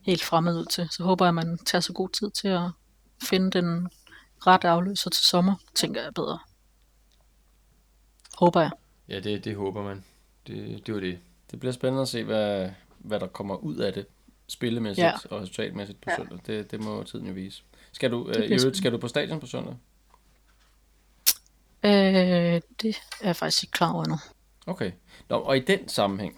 [0.06, 0.88] helt fremmed ud til.
[0.90, 2.70] Så håber jeg, at man tager så god tid til at
[3.22, 3.88] finde den
[4.46, 6.38] rette afløser til sommer, tænker jeg bedre.
[8.38, 8.70] Håber jeg.
[9.10, 10.04] Ja, det, det håber man.
[10.46, 11.18] Det, det var det.
[11.50, 14.06] Det bliver spændende at se, hvad, hvad der kommer ud af det
[14.48, 15.12] spillemæssigt Ja.
[15.30, 16.16] og resultatmæssigt på Ja.
[16.16, 16.38] søndag.
[16.46, 17.62] Det, det må tiden jo vise.
[17.92, 19.74] Skal du, øh, i øvrigt, skal du på stadion på søndag?
[21.84, 24.18] Øh, det er jeg faktisk ikke klar over endnu.
[24.66, 24.92] Okay.
[25.28, 26.36] Nå, og i den sammenhæng,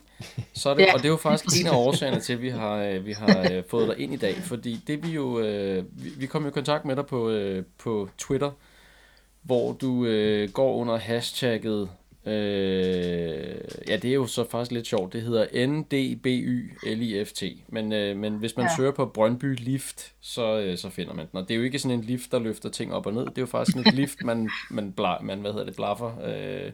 [0.54, 0.92] så er det, Ja.
[0.94, 3.48] og det er jo faktisk en af årsagerne til, at vi har, øh, vi har
[3.52, 6.48] øh, fået dig ind i dag, fordi det vi jo, øh, vi, vi kom jo
[6.48, 8.50] i kontakt med dig på, øh, på Twitter,
[9.42, 11.90] hvor du øh, går under hashtagget,
[12.26, 13.56] øh,
[13.88, 18.56] ja det er jo så faktisk lidt sjovt, det hedder NDBYLIFT, men, øh, men hvis
[18.56, 18.76] man ja.
[18.76, 21.78] Søger på Brøndby Lift, så, øh, så finder man den, og det er jo ikke
[21.78, 23.94] sådan en lift, der løfter ting op og ned, det er jo faktisk sådan et
[23.94, 26.72] lift, man, man, bla, man hvad hedder det, blaffer, øh,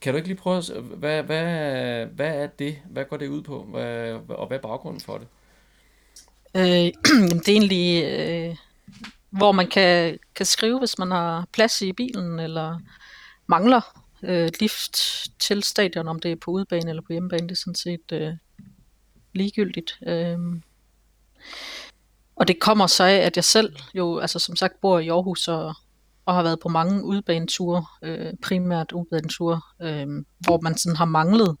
[0.00, 0.70] kan du ikke lige prøve at...
[0.82, 2.78] Hvad, hvad, hvad er det?
[2.90, 3.62] Hvad går det ud på?
[3.62, 5.26] Hvad, og hvad er baggrunden for det?
[6.56, 6.92] Øh,
[7.44, 8.56] det er egentlig, øh,
[9.30, 12.78] hvor man kan, kan skrive, hvis man har plads i bilen, eller
[13.46, 14.98] mangler øh, lift
[15.38, 18.32] til stadion, om det er på udebane eller på hjemmebane, det er sådan set øh,
[19.32, 19.98] ligegyldigt.
[20.06, 20.38] Øh,
[22.36, 25.48] og det kommer så af, at jeg selv jo, altså som sagt, bor i Aarhus
[25.48, 25.74] og,
[26.26, 30.06] og har været på mange udebaneture, øh, primært udebaneture, øh,
[30.38, 31.56] hvor man sådan har manglet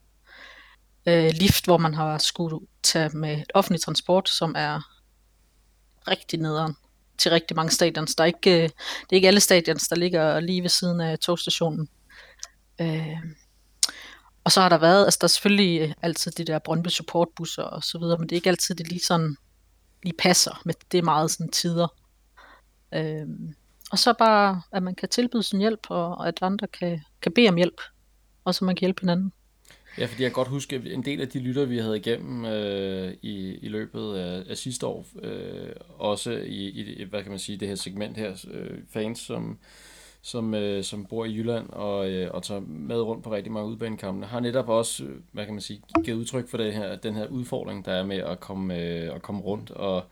[1.06, 4.80] øh, lift, hvor man har skulle tage med offentlig transport, som er
[6.08, 6.76] rigtig nederen
[7.18, 8.14] til rigtig mange stadions.
[8.14, 11.18] Der er ikke, øh, det er ikke alle stadions, der ligger lige ved siden af
[11.18, 11.88] togstationen.
[12.80, 13.18] Øh,
[14.44, 17.62] og så har der været, altså der er selvfølgelig øh, altid de der Brøndby supportbusser
[17.62, 19.36] og så videre, men det er ikke altid, det lige sådan
[20.02, 21.88] lige passer, men det er meget sådan tider.
[22.94, 23.26] Øh,
[23.90, 27.32] og så bare, at man kan tilbyde sin hjælp, og, og at andre kan, kan
[27.32, 27.80] bede om hjælp,
[28.44, 29.32] og så man kan hjælpe hinanden.
[29.98, 32.44] Ja, fordi jeg kan godt huske, at en del af de lytter, vi havde igennem
[32.44, 37.38] øh, i, i løbet af, af sidste år, øh, også i, i, hvad kan man
[37.38, 39.58] sige, det her segment her, øh, fans, som,
[40.24, 43.70] som, øh, som bor i Jylland og, øh, og tager med rundt på rigtig mange
[43.70, 47.14] udbanekampene, har netop også, øh, hvad kan man sige, givet udtryk for det her, den
[47.14, 50.02] her udfordring, der er med at komme, øh, at komme rundt, og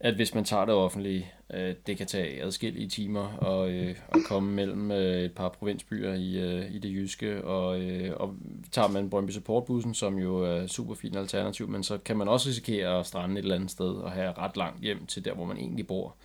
[0.00, 4.20] at hvis man tager det offentlige, øh, det kan tage adskillige timer og, øh, at
[4.28, 8.34] komme mellem øh, et par provinsbyer i, øh, i det jyske, og, øh, og
[8.72, 12.28] tager man Brøndby Supportbussen, som jo er et super fint alternativ, men så kan man
[12.28, 15.34] også risikere at strande et eller andet sted og have ret langt hjem til der,
[15.34, 16.16] hvor man egentlig bor.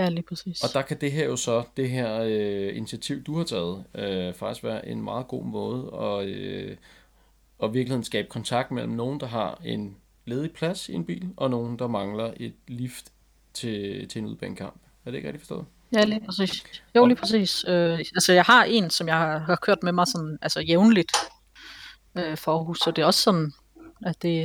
[0.00, 0.62] Ja, lige præcis.
[0.64, 4.34] Og der kan det her jo så, det her øh, initiativ, du har taget, øh,
[4.34, 6.76] faktisk være en meget god måde at, øh,
[7.62, 11.50] at virkelig skabe kontakt mellem nogen, der har en ledig plads i en bil, og
[11.50, 13.12] nogen, der mangler et lift
[13.54, 14.80] til, til en udbanekamp.
[15.04, 15.66] Er det ikke rigtigt forstået?
[15.92, 16.82] Ja, lige præcis.
[16.96, 17.64] Jo, lige præcis.
[17.68, 21.12] Øh, altså, jeg har en, som jeg har, kørt med mig sådan, altså jævnligt
[22.14, 23.52] øh, for Aarhus, så det er også sådan,
[24.06, 24.44] at det,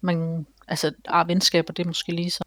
[0.00, 2.44] man, altså, ah, venskaber, det er måske lige så.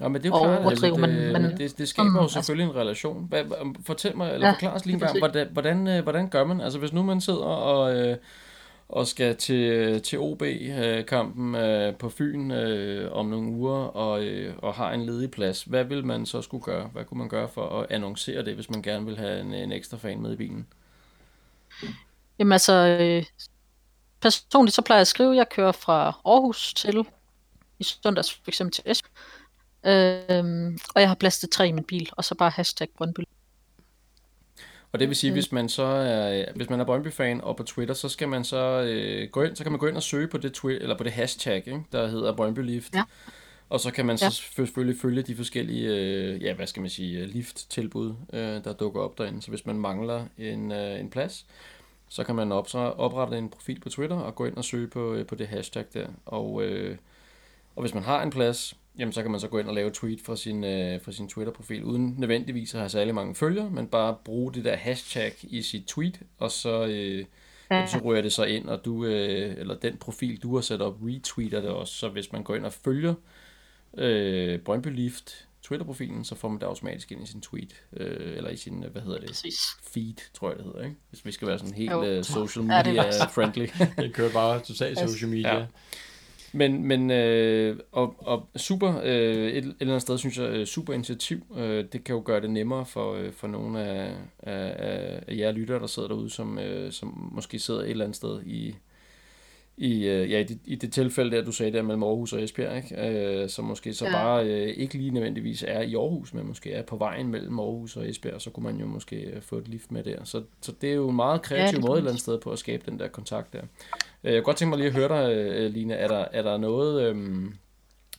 [0.00, 2.42] Ja, men det er jo klart, overdrive, det, men- men det, det, skaber jo sådan,
[2.42, 3.26] selvfølgelig en relation.
[3.28, 3.44] Hvad,
[3.86, 6.60] fortæl mig, eller Ja, forklar os lige en gang, hvordan, hvordan, øh, hvordan gør man?
[6.60, 8.16] Altså hvis nu man sidder og, øh,
[8.88, 14.74] og skal til, til OB-kampen øh, på Fyn øh, om nogle uger, og, øh, og
[14.74, 16.86] har en ledig plads, hvad vil man så skulle gøre?
[16.92, 19.72] Hvad kunne man gøre for at annoncere det, hvis man gerne vil have en, en
[19.72, 20.66] ekstra fan med i bilen?
[22.38, 23.24] Jamen altså, øh,
[24.20, 27.04] personligt så plejer jeg at skrive, at jeg kører fra Aarhus til,
[27.78, 29.12] i søndags for eksempel til Esbjerg,
[29.86, 33.20] øh, og jeg har plads til tre i min bil, og så bare hashtag Brøndby.
[34.92, 37.94] Og det vil sige, hvis man så er, hvis man er Brøndby-fan og på Twitter,
[37.94, 40.38] så skal man så øh, gå ind, så kan man gå ind og søge på
[40.38, 42.94] det Twitter, eller på det hashtag, ikke, der hedder Brøndby Lift.
[42.94, 43.02] Ja.
[43.68, 44.30] Og så kan man ja.
[44.30, 49.00] så selvfølgelig følge de forskellige, øh, ja, hvad skal man sige, lift-tilbud, øh, der dukker
[49.00, 49.42] op derinde.
[49.42, 51.46] Så hvis man mangler en, øh, en plads,
[52.08, 55.14] så kan man op, oprette en profil på Twitter og gå ind og søge på,
[55.14, 56.06] øh, på det hashtag der.
[56.26, 56.96] Og, øh,
[57.76, 59.90] og hvis man har en plads, jamen så kan man så gå ind og lave
[59.90, 63.86] tweet fra sin, øh, fra sin Twitter-profil, uden nødvendigvis at have særlig mange følgere, men
[63.86, 67.24] bare bruge det der hashtag i sit tweet, og så, øh,
[67.70, 67.86] ja.
[67.86, 70.96] så rører det så ind, og du, øh, eller den profil, du har sat op,
[71.02, 71.94] retweeter det også.
[71.94, 73.14] Så hvis man går ind og følger
[73.98, 78.50] øh, Brøndby Lift Twitter-profilen, så får man det automatisk ind i sin tweet, øh, eller
[78.50, 79.60] i sin, hvad hedder det, Præcis.
[79.82, 80.96] feed, tror jeg det hedder, ikke?
[81.10, 83.66] Hvis vi skal være sådan helt uh, social media ja, friendly.
[83.96, 85.58] det kører bare totalt social media.
[85.58, 85.66] Ja.
[86.52, 90.66] Men, men øh, og, og super, øh, et, et eller andet sted synes jeg, øh,
[90.66, 91.56] super initiativ.
[91.56, 94.74] Øh, det kan jo gøre det nemmere for, øh, for nogle af, af,
[95.28, 98.42] af jer lyttere, der sidder derude, som, øh, som måske sidder et eller andet sted
[98.42, 98.74] i,
[99.76, 102.42] i, øh, ja, i, det, i det tilfælde der, du sagde der mellem Aarhus og
[102.42, 103.08] Esbjerg, ikke?
[103.08, 104.12] Øh, som måske så ja.
[104.12, 107.96] bare øh, ikke lige nødvendigvis er i Aarhus, men måske er på vejen mellem Aarhus
[107.96, 110.24] og Esbjerg, så kunne man jo måske øh, få et lift med der.
[110.24, 112.50] Så, så det er jo en meget kreativ ja, måde et eller andet sted på
[112.50, 113.62] at skabe den der kontakt der.
[114.24, 116.42] Øh, jeg kunne godt tænke mig lige at høre dig, øh, Line, er der, er
[116.42, 117.02] der noget...
[117.02, 117.54] Øhm,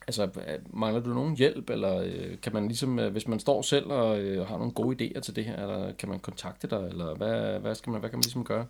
[0.08, 0.30] Altså,
[0.70, 4.20] mangler du nogen hjælp, eller øh, kan man ligesom, øh, hvis man står selv og
[4.20, 7.60] øh, har nogle gode idéer til det her, eller kan man kontakte dig, eller hvad,
[7.60, 8.66] hvad, skal man, hvad kan man ligesom gøre?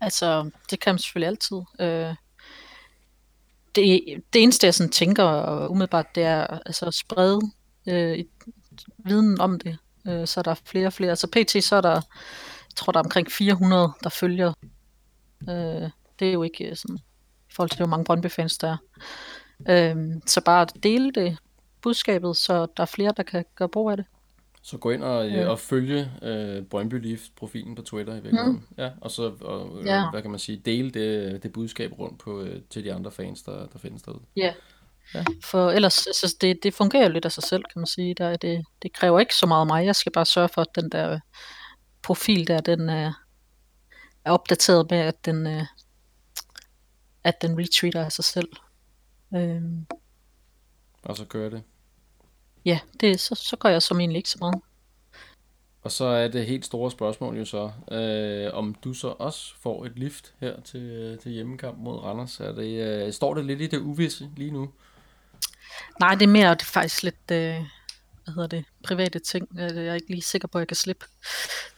[0.00, 1.56] Altså, det kan man selvfølgelig altid.
[1.80, 2.14] Øh,
[3.74, 7.40] det, det eneste, jeg sådan tænker umiddelbart, det er altså, at sprede
[7.88, 8.24] øh,
[8.98, 9.78] viden om det.
[10.06, 11.10] Øh, så er der flere og flere.
[11.10, 11.64] Altså, så pt.
[11.64, 14.52] så er der, jeg tror, der er omkring 400, der følger.
[15.48, 16.98] Øh, det er jo ikke sådan,
[17.50, 18.76] i forhold til, hvor mange Brøndby-fans der
[19.68, 19.92] er.
[19.92, 21.38] Øh, så bare at dele det
[21.82, 24.06] budskabet, så der er flere, der kan gøre brug af det.
[24.62, 25.48] Så gå ind og, ja.
[25.48, 28.52] og følge øh, Brøndby Leaf profilen på Twitter i virkeligheden.
[28.52, 28.66] Mm.
[28.78, 30.10] Ja, og så og, øh, ja.
[30.10, 33.42] hvad kan man sige, dele det, det budskab rundt på øh, til de andre fans,
[33.42, 34.22] der, der findes derude.
[34.36, 34.54] Ja.
[35.14, 35.24] ja.
[35.44, 38.14] For ellers, altså, det, det fungerer jo lidt af sig selv, kan man sige.
[38.14, 39.86] Der, det, det kræver ikke så meget af mig.
[39.86, 41.20] Jeg skal bare sørge for, at den der
[42.02, 43.12] profil der, den er,
[44.24, 45.62] er opdateret med, at den, øh,
[47.24, 48.48] at den retweeter af sig selv.
[49.34, 49.86] Øhm.
[51.02, 51.62] Og så kører det
[52.64, 54.60] ja, det, så, så gør jeg som egentlig ikke så meget.
[55.82, 59.84] Og så er det helt store spørgsmål jo så, øh, om du så også får
[59.84, 62.40] et lift her til, til hjemmekamp mod Randers.
[62.40, 64.70] Er det, øh, står det lidt i det uvisse lige nu?
[66.00, 67.54] Nej, det er mere det er faktisk lidt, øh,
[68.24, 69.48] hvad hedder det, private ting.
[69.54, 71.06] Jeg er ikke lige sikker på, at jeg kan slippe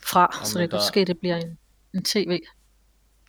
[0.00, 0.84] fra, Jamen, så det kan der...
[0.84, 1.58] ske, det bliver en,
[1.94, 2.40] en tv,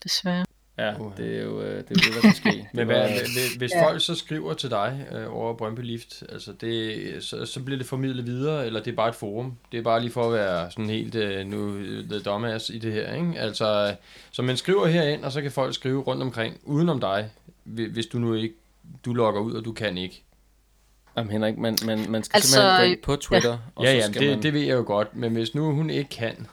[0.03, 0.45] desværre.
[0.79, 2.67] Ja, det er jo øh, det, er det der kan ske.
[2.73, 3.09] Men hvad,
[3.57, 3.85] hvis ja.
[3.85, 7.87] folk så skriver til dig øh, over Brøndby Lift, altså det, så, så bliver det
[7.87, 9.57] formidlet videre, eller det er bare et forum?
[9.71, 11.71] Det er bare lige for at være sådan helt øh, nu
[12.09, 13.33] the dumbass i det her, ikke?
[13.39, 13.95] Altså,
[14.31, 17.29] så man skriver herind, og så kan folk skrive rundt omkring, udenom dig,
[17.63, 18.55] hvis du nu ikke,
[19.05, 20.23] du logger ud, og du kan ikke.
[21.17, 23.57] Jamen Henrik, man, man, man skal altså, simpelthen gå på Twitter, ja.
[23.75, 24.43] og ja, så skal det, man...
[24.43, 26.47] det ved jeg jo godt, men hvis nu hun ikke kan,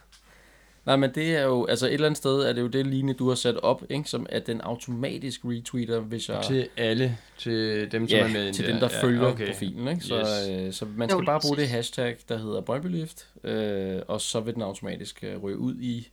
[0.87, 3.13] Nej, men det er jo, altså et eller andet sted er det jo det Line,
[3.13, 4.11] du har sat op, ikke?
[4.11, 6.45] som at den automatisk retweeter, hvis jeg...
[6.45, 9.47] Til alle, til dem, som ja, er med til dem, der ja, følger okay.
[9.47, 10.05] profilen, ikke?
[10.05, 10.67] Så, yes.
[10.67, 14.41] øh, så man skal jo, bare bruge det hashtag, der hedder Brøndbylift, øh, og så
[14.41, 16.09] vil den automatisk øh, ryge ud i,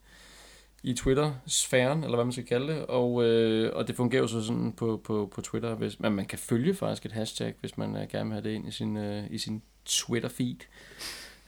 [0.83, 4.41] i Twitter-sfæren, eller hvad man skal kalde det, og, øh, og det fungerer jo så
[4.41, 7.95] sådan på, på, på Twitter, hvis man, man kan følge faktisk et hashtag, hvis man
[7.95, 10.65] øh, gerne vil have det ind i sin, øh, i sin Twitter-feed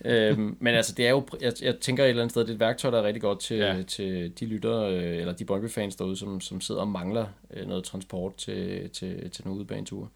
[0.05, 2.53] øhm, men altså, det er jo, jeg, jeg tænker et eller andet sted, det er
[2.53, 3.83] et værktøj, der er rigtig godt til, ja.
[3.83, 7.83] til de lyttere, øh, eller de Brøndby-fans derude, som, som sidder og mangler øh, noget
[7.83, 10.07] transport til, til, til nogle udebaneture.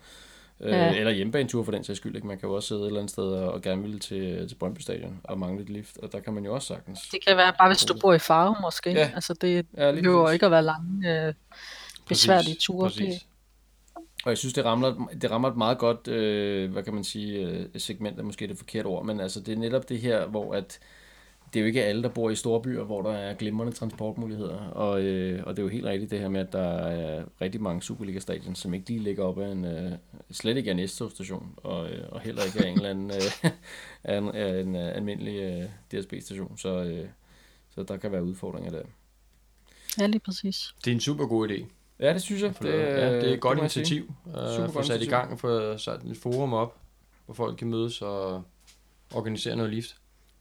[0.59, 0.93] Øh, ja.
[0.93, 2.15] Eller hjemmebaneture for den sags skyld.
[2.15, 2.27] Ikke?
[2.27, 4.55] Man kan jo også sidde et eller andet sted og, og gerne vil til, til
[4.55, 6.99] Brøndby Stadion og mangle et lift, og der kan man jo også sagtens.
[7.11, 8.91] Det kan være bare, hvis du bor i Farum måske.
[8.91, 9.11] Ja.
[9.15, 11.34] Altså, det ja, behøver ikke at være lange, øh,
[12.07, 12.89] besværlige ture.
[12.89, 13.14] Præcis.
[13.14, 13.27] Det,
[14.23, 17.39] og jeg synes, det rammer, det rammer et meget godt, øh, hvad kan man sige,
[17.39, 20.53] øh, segment er måske det forkerte ord, men altså det er netop det her, hvor
[20.53, 20.80] at
[21.53, 24.57] det er jo ikke alle, der bor i store byer, hvor der er glimrende transportmuligheder.
[24.57, 27.61] Og, øh, og det er jo helt rigtigt det her med, at der er rigtig
[27.61, 29.91] mange Superliga-stadion, som ikke lige ligger op af en, øh,
[30.31, 33.52] slet ikke er en S-togstation, og, øh, og heller ikke er en eller anden øh,
[34.03, 36.57] er en, er en uh, almindelig øh, DSB-station.
[36.57, 37.07] Så, øh,
[37.76, 38.81] så der kan være udfordringer der.
[39.99, 40.76] Ja, lige præcis.
[40.85, 41.65] Det er en super god idé.
[41.99, 42.53] Ja, det synes jeg.
[42.61, 45.78] Det, ja, det er et godt initiativ at uh, få sat i gang og få
[45.78, 46.76] sat et forum op,
[47.26, 48.44] hvor folk kan mødes og
[49.14, 49.95] organisere noget lift.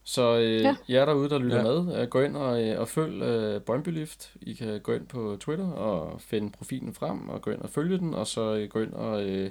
[0.05, 0.77] Så øh, ja.
[0.89, 1.63] jer derude, der lytter ja.
[1.63, 4.33] med, øh, gå ind og, øh, og følg øh, Brøndby Lift.
[4.41, 7.99] I kan gå ind på Twitter og finde profilen frem og gå ind og følge
[7.99, 9.25] den, og så øh, gå ind og...
[9.25, 9.51] Øh,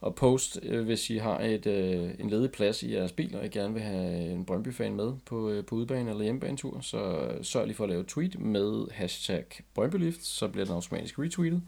[0.00, 3.44] og post, øh, hvis I har et, øh, en ledig plads i jeres bil, og
[3.44, 7.66] I gerne vil have en Brøndby-fan med på, øh, på udebane eller hjemmebanetur, så sørg
[7.66, 9.44] lige for at lave et tweet med hashtag
[9.74, 11.62] Brøndbylift, så bliver den automatisk retweetet.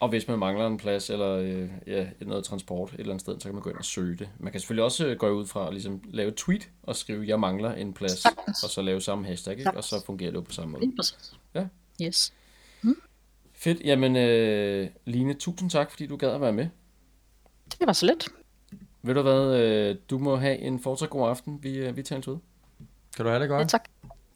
[0.00, 3.40] Og hvis man mangler en plads eller øh, ja, noget transport et eller andet sted,
[3.40, 4.28] så kan man gå ind og søge det.
[4.38, 7.24] Man kan selvfølgelig også øh, gå ud fra at ligesom, lave et tweet og skrive,
[7.26, 8.62] jeg mangler en plads, Sagtens.
[8.62, 9.76] og så lave samme hashtag, ikke?
[9.76, 10.92] og så fungerer det jo på samme måde.
[11.54, 11.66] Ja.
[12.02, 12.32] Yes.
[13.52, 13.80] Fedt.
[13.84, 16.68] Jamen, øh, Line, tusind tak, fordi du gad at være med.
[17.86, 18.28] Det var så let.
[19.02, 21.58] Ved du hvad, øh, du må have en fortsat god aften.
[21.62, 22.38] Vi, øh, vi tales ud.
[23.16, 23.60] Kan du have det godt?
[23.60, 23.84] Ja, tak.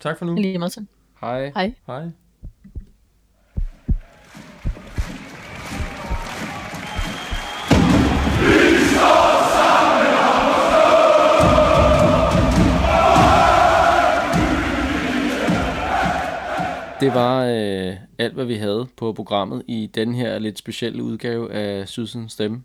[0.01, 0.35] Tak for nu.
[0.35, 0.87] Lige meget til.
[1.21, 1.53] Hej.
[1.55, 1.75] Hej.
[1.87, 2.03] Hej.
[17.01, 21.53] Det var øh, alt, hvad vi havde på programmet i den her lidt specielle udgave
[21.53, 22.63] af Sydsens Stemme.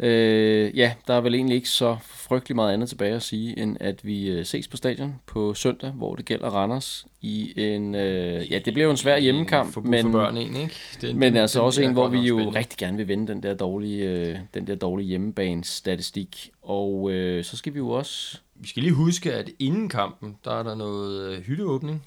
[0.00, 3.76] Øh, ja, der er vel egentlig ikke så frygtelig meget andet tilbage at sige, end
[3.80, 7.94] at vi øh, ses på stadion på søndag, hvor det gælder Randers i en...
[7.94, 10.74] Øh, ja, det bliver jo en svær hjemmekamp, for, men, for børn en, ikke?
[11.00, 13.26] Den, men den- altså den også bliver en, hvor vi jo rigtig gerne vil vende
[13.32, 16.50] den der dårlige, øh, den der dårlige hjemmebanestatistik.
[16.62, 18.38] Og øh, så skal vi jo også...
[18.54, 22.04] Vi skal lige huske, at inden kampen, der er der noget øh, hytteåbning.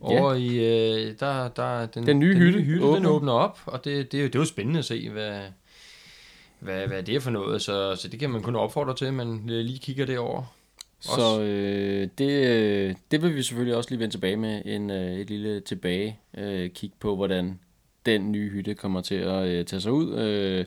[0.00, 2.96] Over i, øh, der, der, den, Den nye hytte hytte åbner.
[2.96, 5.40] den åbner op, og det, det, er det er jo spændende at se, hvad,
[6.60, 9.14] hvad, hvad det er for noget, så, så det kan man kun opfordre til, at
[9.14, 10.54] man øh, lige kigger derover.
[11.00, 15.18] Så øh, det, øh, det vil vi selvfølgelig også lige vende tilbage med en, øh,
[15.18, 17.58] et lille tilbage øh, kig på, hvordan
[18.06, 20.18] den nye hytte kommer til at øh, tage sig ud.
[20.18, 20.64] Øh,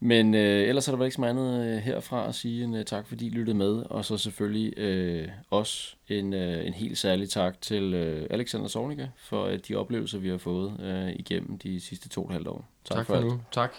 [0.00, 2.74] men øh, ellers er der vel ikke så meget andet øh, herfra at sige en
[2.74, 3.82] uh, tak, fordi I lyttede med.
[3.90, 9.10] Og så selvfølgelig øh, også en, øh, en helt særlig tak til øh, Alexander Sovnicke
[9.16, 12.48] for øh, de oplevelser, vi har fået øh, igennem de sidste to og et halvt
[12.48, 12.68] år.
[12.84, 13.26] Tak, tak for alt.
[13.26, 13.40] nu.
[13.52, 13.74] Tak.